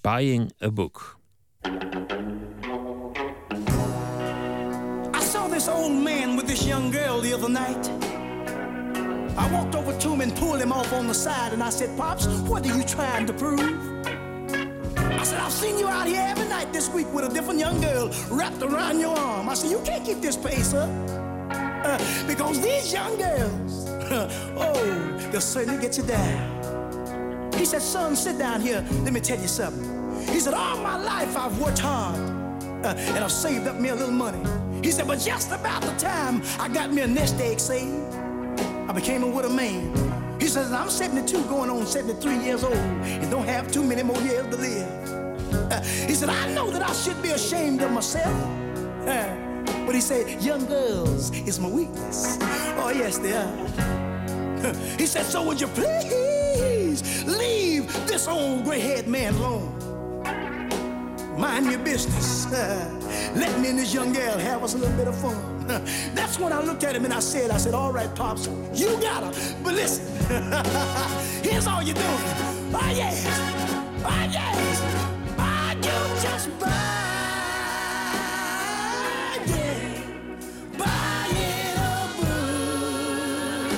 [0.00, 1.18] Buying a Book.
[5.14, 8.07] I saw this old man with this young girl the other night.
[9.38, 11.96] I walked over to him and pulled him off on the side, and I said,
[11.96, 13.60] Pops, what are you trying to prove?
[13.60, 17.80] I said, I've seen you out here every night this week with a different young
[17.80, 19.48] girl wrapped around your arm.
[19.48, 20.90] I said, You can't keep this pace up.
[21.50, 23.86] Uh, because these young girls,
[24.56, 27.52] oh, they'll certainly get you down.
[27.54, 28.84] He said, Son, sit down here.
[29.02, 30.26] Let me tell you something.
[30.32, 32.18] He said, All my life I've worked hard
[32.84, 34.42] uh, and I've saved up me a little money.
[34.82, 38.07] He said, But just about the time I got me a nest egg saved,
[39.00, 40.40] became a man.
[40.40, 44.20] He says, I'm 72 going on 73 years old and don't have too many more
[44.22, 45.70] years to live.
[45.70, 48.26] Uh, he said, I know that I should be ashamed of myself.
[49.06, 49.36] Uh,
[49.86, 52.38] but he said, young girls is my weakness.
[52.76, 54.96] Oh, yes, they are.
[54.98, 59.74] he said, so would you please leave this old gray-haired man alone?
[61.38, 62.46] Mind your business.
[62.46, 65.57] Uh, let me and this young girl have us a little bit of fun.
[66.14, 68.86] That's when I looked at him and I said, I said, all right, Pops, you
[69.02, 69.32] got her.
[69.62, 70.06] But listen,
[71.44, 72.06] here's all you're doing.
[72.72, 73.26] Oh, yes.
[74.02, 74.80] Oh, yes.
[75.38, 76.68] Oh, you just buy.
[79.44, 80.04] Yeah.
[80.78, 83.68] Buying a book.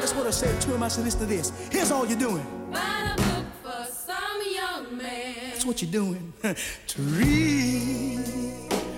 [0.00, 0.82] That's what I said to him.
[0.82, 1.52] I said, listen to this.
[1.72, 2.44] Here's all you're doing.
[2.70, 5.52] Buy a book for some young man.
[5.52, 6.34] That's what you're doing.
[6.42, 8.20] to read.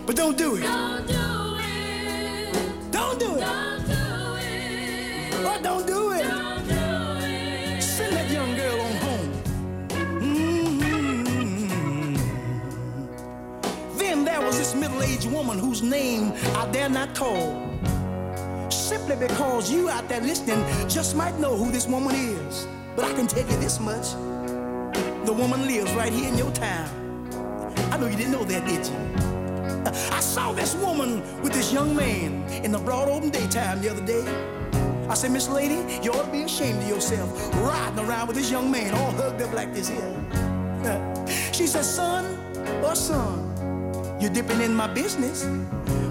[0.07, 0.63] But don't do it.
[0.63, 1.40] Don't do don't
[5.61, 6.23] Oh, don't do it.
[6.23, 6.75] Don't do
[7.27, 7.83] it.
[7.83, 9.43] Send that young girl on home.
[10.23, 12.17] Mm-hmm.
[13.99, 17.69] Then there was this middle-aged woman whose name I dare not call.
[18.71, 22.67] Simply because you out there listening just might know who this woman is.
[22.97, 24.15] But I can tell you this much.
[25.27, 26.89] The woman lives right here in your town.
[27.93, 28.97] I know you didn't know that, did you?
[30.11, 34.07] I saw this woman with this young man in the broad open daytime the other
[34.07, 34.25] day.
[35.11, 35.75] I said, Miss Lady,
[36.05, 39.43] you ought to be ashamed of yourself riding around with this young man all hugged
[39.43, 40.17] up like this here.
[41.53, 42.25] She said, son
[42.85, 45.45] or son, you're dipping in my business.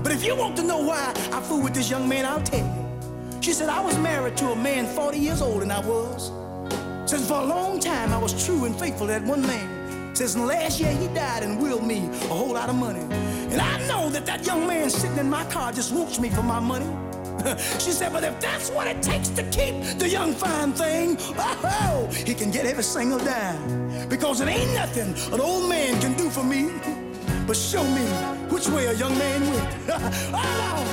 [0.03, 2.59] But if you want to know why I fool with this young man, I'll tell
[2.59, 3.41] you.
[3.41, 6.31] She said, I was married to a man 40 years old, and I was.
[7.09, 10.13] Since for a long time, I was true and faithful to that one man.
[10.13, 13.05] Since last year, he died and willed me a whole lot of money.
[13.51, 16.43] And I know that that young man sitting in my car just wants me for
[16.43, 17.08] my money.
[17.79, 22.09] She said, but if that's what it takes to keep the young fine thing, oh,
[22.25, 24.07] he can get every single dime.
[24.07, 26.69] Because it ain't nothing an old man can do for me
[27.49, 28.05] but show me
[28.53, 29.75] which way a young man went.
[29.89, 30.85] oh,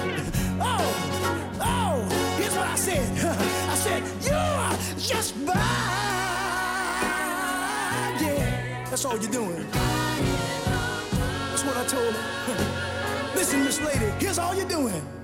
[0.58, 3.06] oh, oh, here's what I said.
[3.70, 5.52] I said, you're just by.
[8.22, 9.66] Yeah, that's all you're doing
[11.50, 13.32] That's what I told her.
[13.34, 15.15] Listen, Miss Lady, here's all you're doing.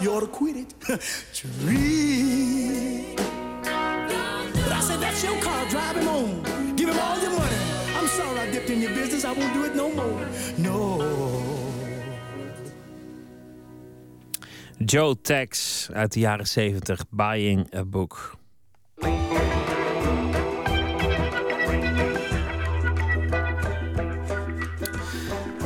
[0.00, 0.74] You ought to quit it.
[1.34, 3.14] Tree.
[3.16, 5.68] But I said, that's your car.
[5.68, 6.42] Drive him home.
[6.76, 7.56] Give him all your money.
[7.96, 9.24] I'm sorry I dipped in your business.
[9.24, 10.28] I won't do it no more.
[10.58, 11.16] No.
[14.78, 18.36] Joe Tex uit de jaren 70, Buying a Book.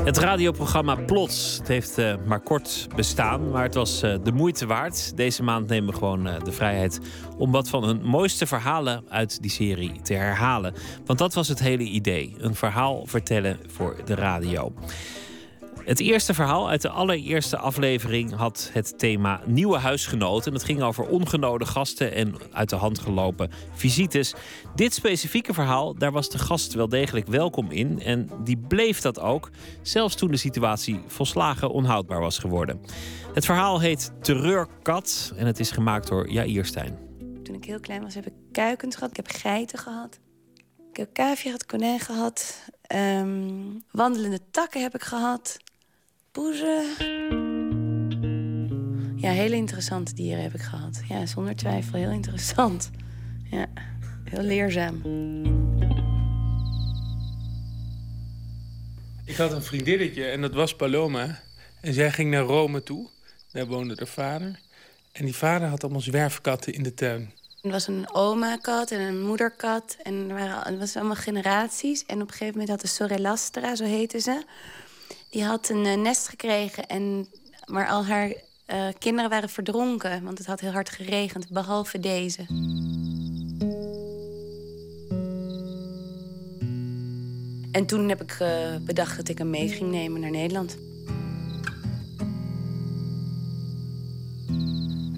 [0.05, 4.67] Het radioprogramma Plots het heeft uh, maar kort bestaan, maar het was uh, de moeite
[4.67, 5.17] waard.
[5.17, 7.01] Deze maand nemen we gewoon uh, de vrijheid
[7.37, 10.75] om wat van hun mooiste verhalen uit die serie te herhalen.
[11.07, 14.73] Want dat was het hele idee: een verhaal vertellen voor de radio.
[15.91, 20.53] Het eerste verhaal uit de allereerste aflevering had het thema nieuwe huisgenoten.
[20.53, 24.35] Het ging over ongenode gasten en uit de hand gelopen visites.
[24.75, 28.01] Dit specifieke verhaal, daar was de gast wel degelijk welkom in.
[28.03, 29.51] En die bleef dat ook,
[29.83, 32.81] zelfs toen de situatie volslagen onhoudbaar was geworden.
[33.35, 36.99] Het verhaal heet Terreurkat en het is gemaakt door Jair Stijn.
[37.43, 39.11] Toen ik heel klein was, heb ik kuikens gehad.
[39.11, 40.19] Ik heb geiten gehad.
[40.91, 42.65] Ik heb kuifje gehad, konijn gehad.
[42.95, 45.59] Um, wandelende takken heb ik gehad.
[46.33, 46.85] Poezen.
[49.17, 51.03] Ja, hele interessante dieren heb ik gehad.
[51.09, 52.91] Ja, zonder twijfel heel interessant.
[53.51, 53.67] Ja,
[54.25, 55.03] heel leerzaam.
[59.25, 61.41] Ik had een vriendinnetje en dat was Paloma.
[61.81, 63.09] En zij ging naar Rome toe.
[63.53, 64.61] Daar woonde haar vader.
[65.13, 67.33] En die vader had allemaal zwerfkatten in de tuin.
[67.63, 69.97] Er was een oma-kat en een moederkat.
[70.03, 72.05] En er waren, het was allemaal generaties.
[72.07, 74.43] En op een gegeven moment had de Sorelastra, zo heette ze...
[75.31, 76.87] die had een eh, nest gekregen.
[76.87, 77.27] En,
[77.67, 80.25] maar al haar uh, kinderen waren verdronken.
[80.25, 82.47] Want het had heel hard geregend, behalve deze.
[87.73, 90.77] En toen heb ik uh, bedacht dat ik hem mee ging nemen naar Nederland.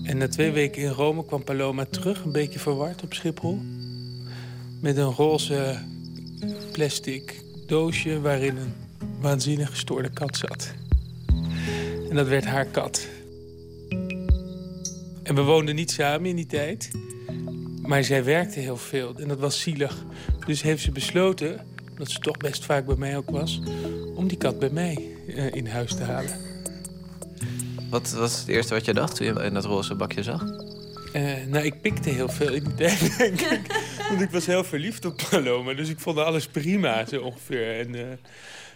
[0.03, 3.61] En na twee weken in Rome kwam Paloma terug, een beetje verward op Schiphol.
[4.81, 5.79] Met een roze
[6.73, 8.82] plastic doosje waarin een
[9.21, 10.75] waanzinnig gestoorde kat zat.
[12.11, 13.09] En dat werd haar kat.
[15.23, 16.91] En we woonden niet samen in die tijd.
[17.83, 20.05] Maar zij werkte heel veel en dat was zielig.
[20.47, 21.67] Dus heeft ze besloten,
[21.97, 23.61] dat ze toch best vaak bij mij ook was...
[24.15, 26.41] om die kat bij mij uh, in huis te halen.
[27.91, 30.43] Wat was het eerste wat je dacht toen je in dat roze bakje zag?
[31.13, 33.61] Uh, nou, ik pikte heel veel in die tijd, denk ik.
[34.09, 35.75] Want ik was heel verliefd op Paloma.
[35.75, 37.79] Dus ik vond alles prima, zo ongeveer.
[37.79, 38.03] En, uh,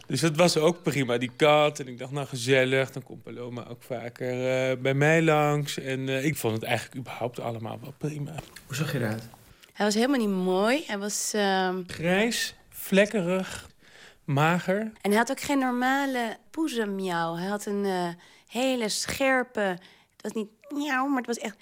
[0.07, 1.79] dus dat was ook prima, die kat.
[1.81, 4.33] En ik dacht, nou gezellig, dan komt Paloma ook vaker
[4.71, 5.79] uh, bij mij langs.
[5.79, 8.35] En ik vond het eigenlijk überhaupt allemaal wel prima.
[8.67, 9.29] Hoe zag je eruit?
[9.73, 10.85] Hij was helemaal niet mooi.
[10.87, 11.33] Hij was...
[11.35, 13.71] ehm, Grijs, vlekkerig,
[14.25, 14.81] mager.
[15.01, 17.35] En hij had ook geen normale poezemjauw.
[17.37, 18.17] Hij had een
[18.49, 19.61] hele scherpe.
[19.61, 21.57] Het was niet miauw, maar het was echt.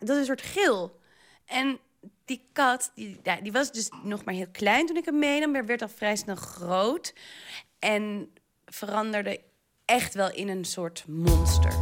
[0.00, 1.00] Dat is een soort gil.
[1.46, 1.78] En
[2.28, 5.50] die kat, die, ja, die was dus nog maar heel klein toen ik hem meenam,
[5.50, 7.14] maar werd al vrij snel groot.
[7.78, 8.32] En
[8.66, 9.40] veranderde
[9.84, 11.72] echt wel in een soort monster.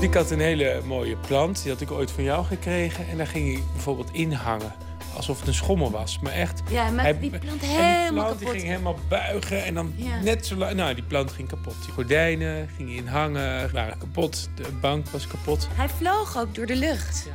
[0.00, 1.62] Die had een hele mooie plant.
[1.62, 3.08] Die had ik ooit van jou gekregen.
[3.08, 4.87] En daar ging hij bijvoorbeeld in hangen
[5.18, 6.18] alsof het een schommel was.
[6.22, 6.62] Maar echt.
[6.70, 8.38] Ja, hij maakte die plant helemaal die plant, kapot.
[8.40, 10.20] Die ging helemaal buigen en dan Ja.
[10.22, 10.74] net zo lang.
[10.74, 11.74] Nou, die plant ging kapot.
[11.84, 14.48] Die gordijnen gingen in hangen, waren kapot.
[14.54, 15.68] De bank was kapot.
[15.74, 17.26] Hij vloog ook door de lucht.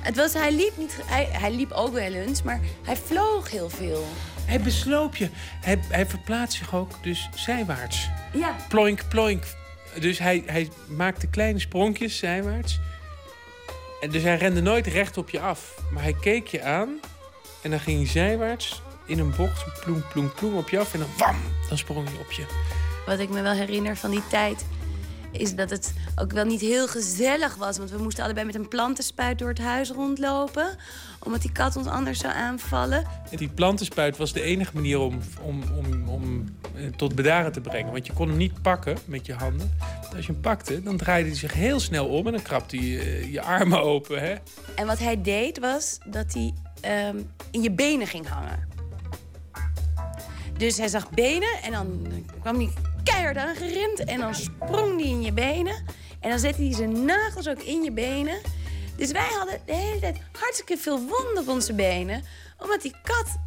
[0.00, 3.68] Het was, hij, liep niet, hij, hij liep ook wel eens, maar hij vloog heel
[3.70, 4.06] veel.
[4.44, 5.28] Hij besloop je.
[5.60, 8.08] Hij, hij verplaatst zich ook dus zijwaarts.
[8.32, 8.56] Ja.
[8.68, 9.44] Ploink, ploink.
[10.00, 12.80] Dus hij, hij maakte kleine spronkjes zijwaarts.
[14.00, 15.74] En dus hij rende nooit recht op je af.
[15.90, 16.88] Maar hij keek je aan.
[17.66, 19.80] En dan ging hij zijwaarts in een bocht.
[19.80, 20.92] Ploem, ploem, ploem op je af.
[20.92, 21.36] En dan wam,
[21.68, 22.46] dan sprong hij op je.
[23.06, 24.66] Wat ik me wel herinner van die tijd
[25.30, 27.78] is dat het ook wel niet heel gezellig was.
[27.78, 30.76] Want we moesten allebei met een plantenspuit door het huis rondlopen.
[31.22, 33.04] Omdat die kat ons anders zou aanvallen.
[33.30, 36.44] En die plantenspuit was de enige manier om, om, om, om
[36.74, 37.92] eh, tot bedaren te brengen.
[37.92, 39.72] Want je kon hem niet pakken met je handen.
[40.02, 42.26] Want als je hem pakte, dan draaide hij zich heel snel om.
[42.26, 44.20] En dan krabde hij eh, je armen open.
[44.20, 44.34] Hè?
[44.74, 47.16] En wat hij deed was dat hij ehm,
[47.50, 48.68] in je benen ging hangen.
[50.56, 52.06] Dus hij zag benen en dan
[52.40, 52.70] kwam hij
[53.02, 54.04] keihard aangerend.
[54.04, 55.84] En dan sprong hij in je benen.
[56.20, 58.38] En dan zette hij zijn nagels ook in je benen.
[58.96, 62.22] Dus wij hadden de hele tijd hartstikke veel wonden op onze benen.
[62.58, 63.38] Omdat die kat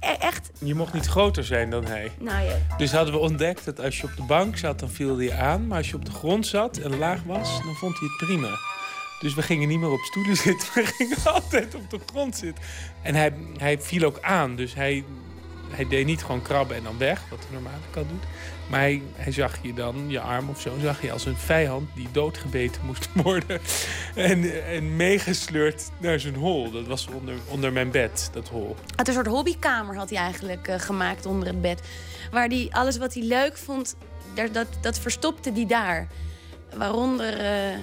[0.00, 0.50] eh, echt...
[0.58, 2.12] Je mocht niet groter zijn dan hij.
[2.18, 5.18] Nou ja, Dus hadden we ontdekt dat als je op de bank zat, dan viel
[5.18, 5.66] hij aan.
[5.66, 8.58] Maar als je op de grond zat en laag was, dan vond hij het prima.
[9.20, 10.68] Dus we gingen niet meer op stoelen zitten.
[10.74, 12.64] We gingen altijd op de grond zitten.
[13.02, 14.56] En hij, hij viel ook aan.
[14.56, 15.04] Dus hij,
[15.70, 18.24] hij deed niet gewoon krabben en dan weg, wat de normale kat doet.
[18.66, 21.88] Maar hij, hij zag je dan, je arm of zo, zag je als een vijand
[21.94, 23.60] die doodgebeten moest worden.
[24.14, 26.70] En, en meegesleurd naar zijn hol.
[26.70, 28.76] Dat was onder, onder mijn bed, dat hol.
[28.96, 31.82] Had een soort hobbykamer had hij eigenlijk eh, gemaakt onder het bed.
[32.30, 33.96] Waar hij alles wat hij leuk vond,
[34.52, 36.08] dat, dat verstopte hij daar.
[36.76, 37.78] Waaronder eh,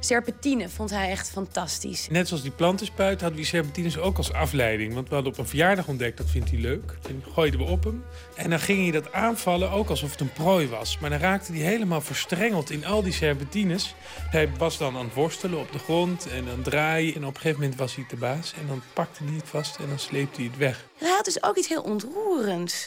[0.00, 2.08] serpentine vond hij echt fantastisch.
[2.10, 4.94] Net zoals die plantenspuit hadden we die serpentines ook als afleiding.
[4.94, 6.94] Want we hadden op een verjaardag ontdekt, dat vindt hij leuk.
[7.08, 8.04] En gooiden we op hem.
[8.34, 10.98] En dan ging hij dat aanvallen ook alsof het een prooi was.
[10.98, 13.94] Maar dan raakte hij helemaal verstrengeld in al die serpentines.
[14.30, 17.14] Hij was dan aan het worstelen op de grond en dan draaien.
[17.14, 18.54] En op een gegeven moment was hij de baas.
[18.60, 20.84] En dan pakte hij het vast en dan sleepte hij het weg.
[20.98, 22.84] Hij had dus ook iets heel ontroerends.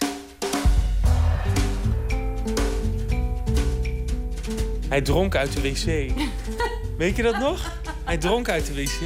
[4.92, 6.12] Hij dronk uit de wc.
[7.02, 7.82] Weet je dat nog?
[8.04, 9.00] Hij dronk uit de wc.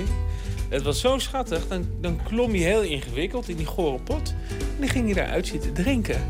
[0.70, 1.68] Het was zo schattig.
[1.68, 4.34] Dan, dan klom hij heel ingewikkeld in die gore pot.
[4.50, 6.22] En dan ging hij daaruit zitten drinken.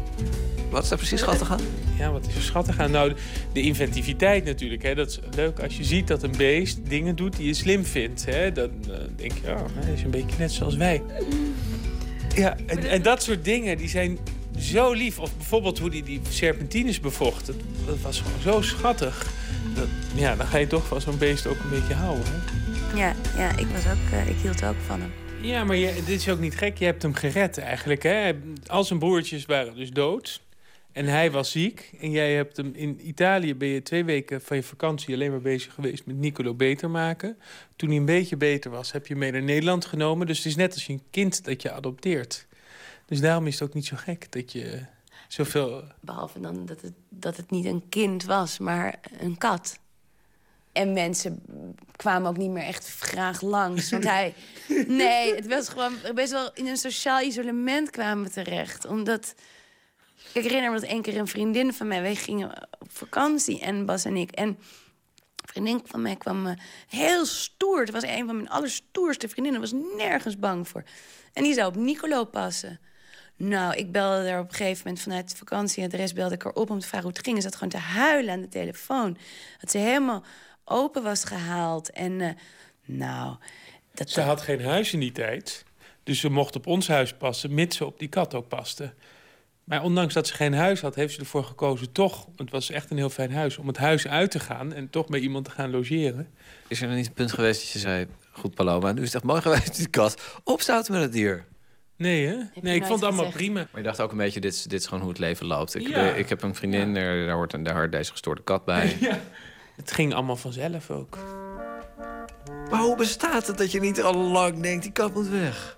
[0.69, 1.59] Wat is daar precies schattig aan?
[1.97, 2.91] Ja, wat is er schattig aan?
[2.91, 3.13] Nou,
[3.53, 4.83] de inventiviteit natuurlijk.
[4.83, 4.95] Hè.
[4.95, 8.25] Dat is leuk als je ziet dat een beest dingen doet die je slim vindt.
[8.25, 8.51] Hè.
[8.51, 11.01] Dan eh, denk je, oh, hij is een beetje net zoals wij.
[12.35, 14.17] Ja, en, en dat soort dingen, die zijn
[14.59, 15.19] zo lief.
[15.19, 17.45] Of bijvoorbeeld hoe hij die serpentines bevocht.
[17.45, 17.55] Dat,
[17.85, 19.43] dat was gewoon zo schattig.
[19.75, 22.25] Dat, ja, dan ga je toch van zo'n beest ook een beetje houden.
[22.27, 22.97] Hè?
[22.97, 25.11] Ja, ja ik, was ook, eh, ik hield ook van hem.
[25.41, 26.77] Ja, maar je, dit is ook niet gek.
[26.77, 28.03] Je hebt hem gered eigenlijk.
[28.03, 28.33] Hè?
[28.65, 30.41] Al zijn broertjes waren dus dood.
[30.91, 31.91] En hij was ziek.
[31.99, 35.41] En jij hebt hem in Italië ben je twee weken van je vakantie alleen maar
[35.41, 37.37] bezig geweest met Nicolo beter maken.
[37.75, 40.27] Toen hij een beetje beter was, heb je hem mee naar Nederland genomen.
[40.27, 42.47] Dus het is net als je een kind dat je adopteert.
[43.05, 44.85] Dus daarom is het ook niet zo gek dat je
[45.27, 45.83] zoveel.
[45.99, 49.79] Behalve dan dat het, dat het niet een kind was, maar een kat.
[50.75, 51.43] En mensen
[51.95, 53.89] kwamen ook niet meer echt graag langs.
[53.89, 54.33] Want hij.
[54.87, 58.85] Nee, het was gewoon best wel in een sociaal isolement kwamen we terecht.
[58.85, 59.35] Omdat.
[60.33, 62.01] Ik herinner me dat één keer een vriendin van mij.
[62.01, 62.49] Wij gingen
[62.79, 64.31] op vakantie en Bas en ik.
[64.31, 64.57] En een
[65.35, 66.53] vriendin van mij kwam eh,
[66.87, 67.79] heel stoer.
[67.79, 69.61] Het was een van mijn allerstoerste vriendinnen.
[69.61, 70.83] was nergens bang voor.
[71.33, 72.79] En die zou op Nicolo passen.
[73.37, 76.13] Nou, ik belde er op een gegeven moment vanuit de vakantieadres...
[76.13, 77.35] belde ik haar op om te vragen hoe het ging.
[77.35, 79.17] Ze zat gewoon te huilen aan de telefoon.
[79.59, 80.23] Dat ze helemaal
[80.65, 81.89] open was gehaald.
[81.89, 82.29] En uh,
[82.85, 83.35] nou...
[83.93, 85.65] Dat ze had geen huis in die tijd.
[86.03, 88.93] Dus ze mocht op ons huis passen, mits ze op die kat ook paste.
[89.63, 92.27] Maar ondanks dat ze geen huis had, heeft ze ervoor gekozen toch...
[92.35, 94.73] het was echt een heel fijn huis, om het huis uit te gaan...
[94.73, 96.29] en toch bij iemand te gaan logeren.
[96.67, 98.07] Is er dan niet een punt geweest dat je zei...
[98.31, 100.39] goed Paloma, nu is het echt mooi geweest, die kat.
[100.43, 101.45] Opzouten met het dier.
[101.97, 102.35] Nee, hè?
[102.61, 103.67] Nee, ik vond het allemaal prima.
[103.71, 105.75] Maar je dacht ook een beetje, dit is, dit is gewoon hoe het leven loopt.
[105.75, 106.09] Ik, ja.
[106.09, 108.97] ik heb een vriendin, daar, daar hoort een, daar deze gestoorde kat bij.
[108.99, 109.19] Ja.
[109.75, 111.17] Het ging allemaal vanzelf ook.
[112.69, 115.77] Maar hoe bestaat het dat je niet al lang denkt, die kat moet weg?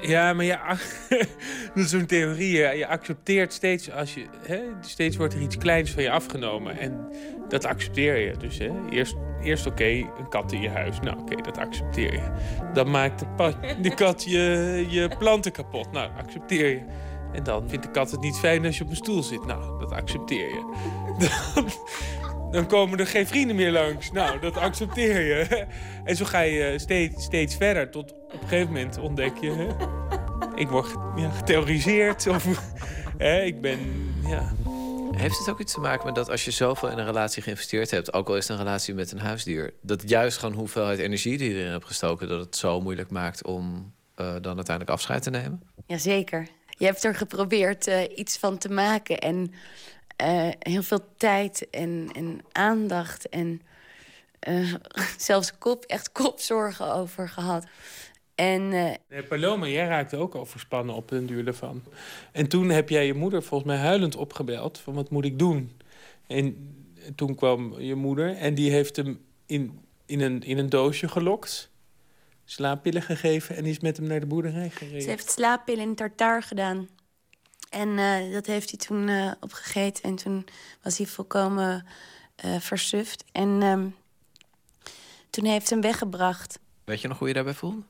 [0.00, 0.68] Ja, maar ja,
[1.74, 2.56] dat is zo'n theorie.
[2.56, 6.78] Je accepteert steeds, als je, hè, steeds wordt er iets kleins van je afgenomen.
[6.78, 7.08] En
[7.48, 8.36] dat accepteer je.
[8.36, 11.00] Dus hè, eerst, eerst oké, een kat in je huis.
[11.00, 12.32] Nou oké, dat accepteer je.
[12.72, 13.24] Dan maakt
[13.82, 15.92] de, kat je, je planten kapot.
[15.92, 16.80] Nou, accepteer je.
[17.32, 19.46] En dan vindt de kat het niet fijn als je op een stoel zit.
[19.46, 20.64] Nou, dat accepteer je.
[22.56, 24.12] dan komen er geen vrienden meer langs.
[24.12, 25.66] Nou, dat accepteer je.
[26.04, 27.90] En zo ga je steeds, steeds verder.
[27.90, 29.50] Tot op een gegeven moment ontdek je...
[29.50, 29.66] Hè,
[30.54, 32.26] ik word ja, getheoriseerd.
[32.26, 32.46] Of
[33.18, 33.78] hè, ik ben...
[34.26, 34.52] Ja.
[35.16, 37.90] Heeft het ook iets te maken met dat als je zoveel in een relatie geïnvesteerd
[37.90, 38.12] hebt...
[38.12, 39.74] ook al is het een relatie met een huisdier...
[39.82, 42.28] dat juist gewoon hoeveelheid energie die je erin hebt gestoken...
[42.28, 45.62] dat het zo moeilijk maakt om uh, dan uiteindelijk afscheid te nemen?
[45.86, 46.46] Jazeker.
[46.78, 49.18] Je hebt er geprobeerd uh, iets van te maken.
[49.18, 49.52] En
[50.22, 53.62] uh, heel veel tijd en, en aandacht en
[54.48, 54.74] uh,
[55.16, 57.66] zelfs kop, echt kopzorgen over gehad.
[58.34, 61.82] En, uh, nee, Paloma, jij raakte ook overspannen op den duur ervan.
[62.32, 65.80] En toen heb jij je moeder volgens mij huilend opgebeld van wat moet ik doen?
[66.26, 66.74] En
[67.14, 71.70] toen kwam je moeder en die heeft hem in, in, een, in een doosje gelokt.
[72.44, 75.02] Slaappillen gegeven en die is met hem naar de boerderij gereden.
[75.02, 76.88] Ze heeft slaappillen in tartaar gedaan.
[77.70, 80.02] En uh, dat heeft hij toen uh, opgegeten.
[80.02, 80.46] En toen
[80.82, 81.86] was hij volkomen
[82.44, 83.24] uh, versuft.
[83.32, 83.94] En um,
[85.30, 86.58] toen heeft hij hem weggebracht.
[86.84, 87.82] Weet je nog hoe je daarbij voelde?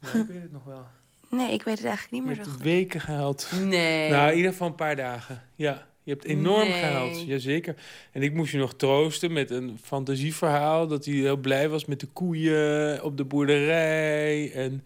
[0.00, 0.86] Ja, ik weet het nog wel.
[1.30, 3.50] Nee, ik weet het eigenlijk niet meer je zo hebt weken gehaald.
[3.60, 4.10] Nee.
[4.10, 5.42] Nou, in ieder geval een paar dagen.
[5.54, 6.80] Ja, je hebt enorm nee.
[6.80, 7.26] gehaald.
[7.26, 7.74] Jazeker.
[8.12, 10.86] En ik moest je nog troosten met een fantasieverhaal...
[10.86, 14.52] dat hij heel blij was met de koeien op de boerderij.
[14.52, 14.84] En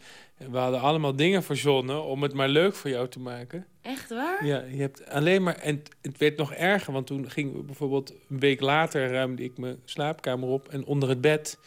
[0.50, 3.66] we hadden allemaal dingen verzonnen om het maar leuk voor jou te maken.
[3.82, 4.46] Echt waar?
[4.46, 5.54] Ja, je hebt alleen maar...
[5.54, 8.12] En het werd nog erger, want toen ging we bijvoorbeeld...
[8.28, 10.68] een week later ruimde ik mijn slaapkamer op...
[10.68, 11.58] en onder het bed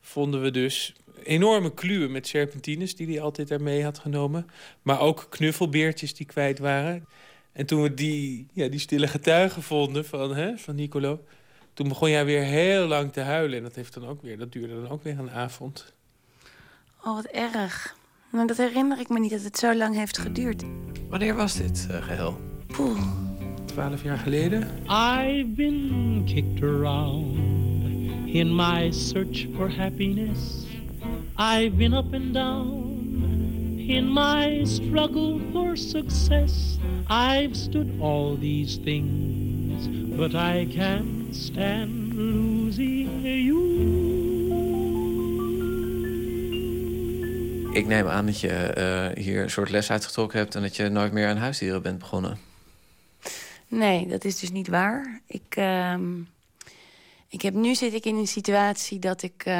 [0.00, 2.96] vonden we dus enorme kluwen met serpentines...
[2.96, 4.46] die hij altijd daarmee had genomen.
[4.82, 7.06] Maar ook knuffelbeertjes die kwijt waren.
[7.52, 11.24] En toen we die, ja, die stille getuigen vonden van, hè, van Nicolo...
[11.74, 13.56] toen begon jij weer heel lang te huilen.
[13.56, 15.92] En dat, heeft dan ook weer, dat duurde dan ook weer een avond.
[17.04, 18.00] Oh, wat erg.
[18.32, 20.62] Nou, dat herinner ik me niet dat het zo lang heeft geduurd.
[21.08, 22.40] Wanneer was dit uh, geheel?
[22.66, 23.02] Poeh.
[23.64, 24.68] Twaalf jaar geleden.
[24.88, 27.36] I've been kicked around
[28.26, 30.64] in my search for happiness.
[31.38, 32.82] I've been up and down
[33.76, 36.78] in my struggle for success.
[37.08, 43.71] I've stood all these things, but I can't stand losing you.
[47.72, 48.74] Ik neem aan dat je
[49.16, 50.54] uh, hier een soort les uitgetrokken hebt...
[50.54, 52.38] en dat je nooit meer aan huisdieren bent begonnen.
[53.68, 55.20] Nee, dat is dus niet waar.
[55.26, 55.94] Ik, uh,
[57.28, 59.44] ik heb, nu zit ik in een situatie dat ik...
[59.46, 59.54] Uh,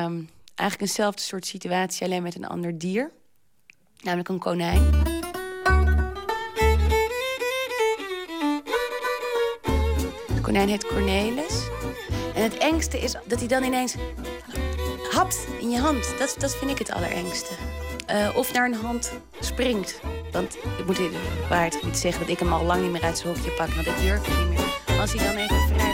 [0.55, 3.11] eigenlijk eenzelfde soort situatie, alleen met een ander dier.
[4.03, 4.91] Namelijk een konijn.
[10.27, 11.69] De konijn heet Cornelis.
[12.35, 13.95] En het engste is dat hij dan ineens
[15.11, 16.15] hapt in je hand.
[16.19, 17.55] Dat, dat vind ik het allerengste.
[18.13, 20.01] Uh, of naar een hand springt.
[20.33, 23.19] Want ik moet in de niet zeggen dat ik hem al lang niet meer uit
[23.19, 23.69] zijn hokje pak.
[23.69, 25.01] Want ik durf het niet meer.
[25.01, 25.92] Als hij dan even vrij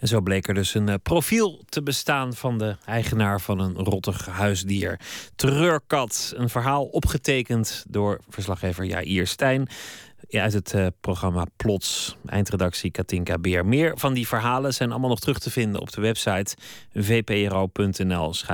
[0.00, 3.74] En zo bleek er dus een eh, profiel te bestaan van de eigenaar van een
[3.74, 5.00] rottig huisdier.
[5.36, 9.68] Treurkat, een verhaal opgetekend door verslaggever Jair Stijn
[10.30, 12.16] uit het uh, programma Plots.
[12.26, 13.66] Eindredactie Katinka Beer.
[13.66, 16.56] Meer van die verhalen zijn allemaal nog terug te vinden op de website
[16.94, 18.46] vpro.nl-plots.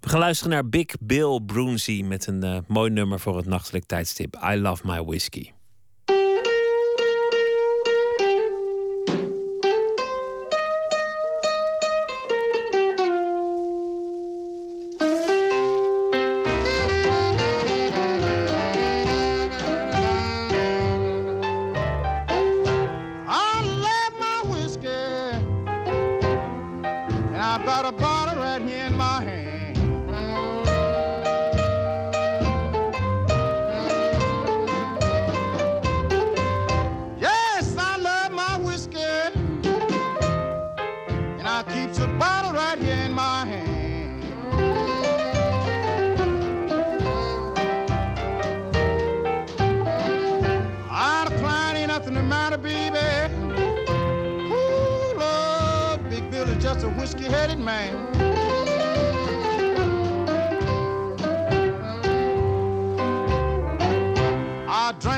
[0.00, 3.84] We gaan luisteren naar Big Bill Brunsey met een uh, mooi nummer voor het nachtelijk
[3.84, 4.40] tijdstip.
[4.52, 5.52] I Love My Whiskey.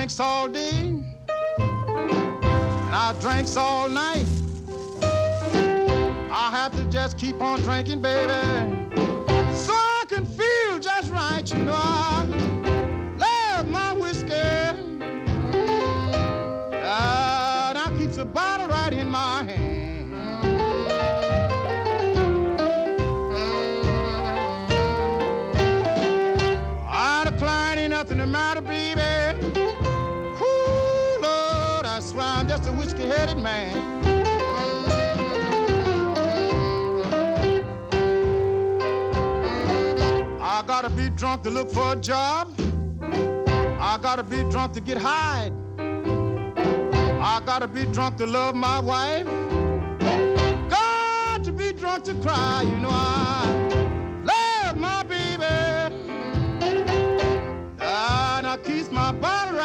[0.03, 1.15] Drinks all day, and
[2.93, 4.27] I drinks all night.
[5.01, 8.82] I have to just keep on drinking, baby,
[33.13, 33.77] whiskey-headed man.
[40.41, 42.55] I gotta be drunk to look for a job.
[43.81, 45.51] I gotta be drunk to get high.
[45.79, 49.27] I gotta be drunk to love my wife.
[50.69, 53.47] Got to be drunk to cry, you know I
[54.25, 55.45] love my baby.
[57.81, 59.59] And I keep my bottle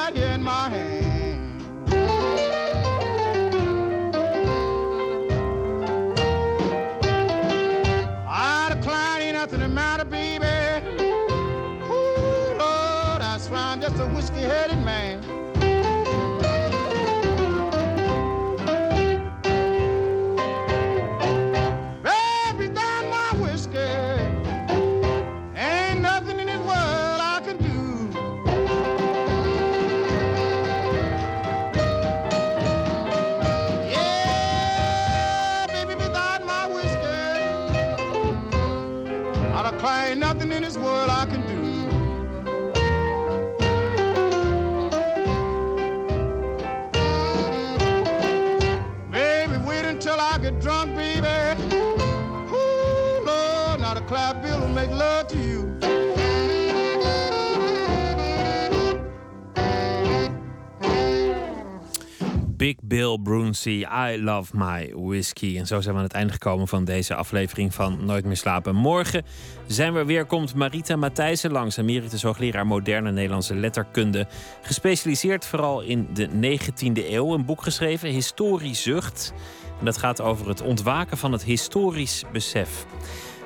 [63.71, 65.57] I Love My Whiskey.
[65.57, 68.75] En zo zijn we aan het einde gekomen van deze aflevering van Nooit meer slapen.
[68.75, 69.25] Morgen
[69.67, 74.27] zijn we weer, komt Marita Matthijssen langs, emeritus hoogleraar moderne Nederlandse letterkunde.
[74.61, 77.33] Gespecialiseerd vooral in de 19e eeuw.
[77.33, 79.33] Een boek geschreven, Historie Zucht.
[79.79, 82.85] En dat gaat over het ontwaken van het historisch besef.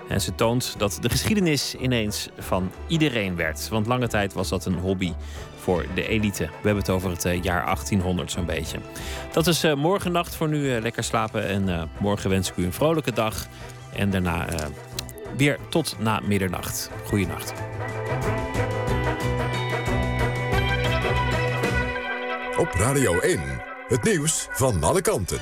[0.07, 3.69] En ze toont dat de geschiedenis ineens van iedereen werd.
[3.69, 5.13] Want lange tijd was dat een hobby
[5.61, 6.43] voor de elite.
[6.43, 8.77] We hebben het over het eh, jaar 1800 zo'n beetje.
[9.31, 10.75] Dat is uh, morgen nacht voor nu.
[10.75, 11.47] Uh, lekker slapen.
[11.47, 13.47] En morgen wens ik u een vrolijke dag.
[13.93, 14.45] En daarna
[15.37, 16.89] weer tot na middernacht.
[17.05, 17.53] Goeienacht.
[22.57, 23.39] Op Radio 1.
[23.87, 25.39] Het nieuws van alle kanten.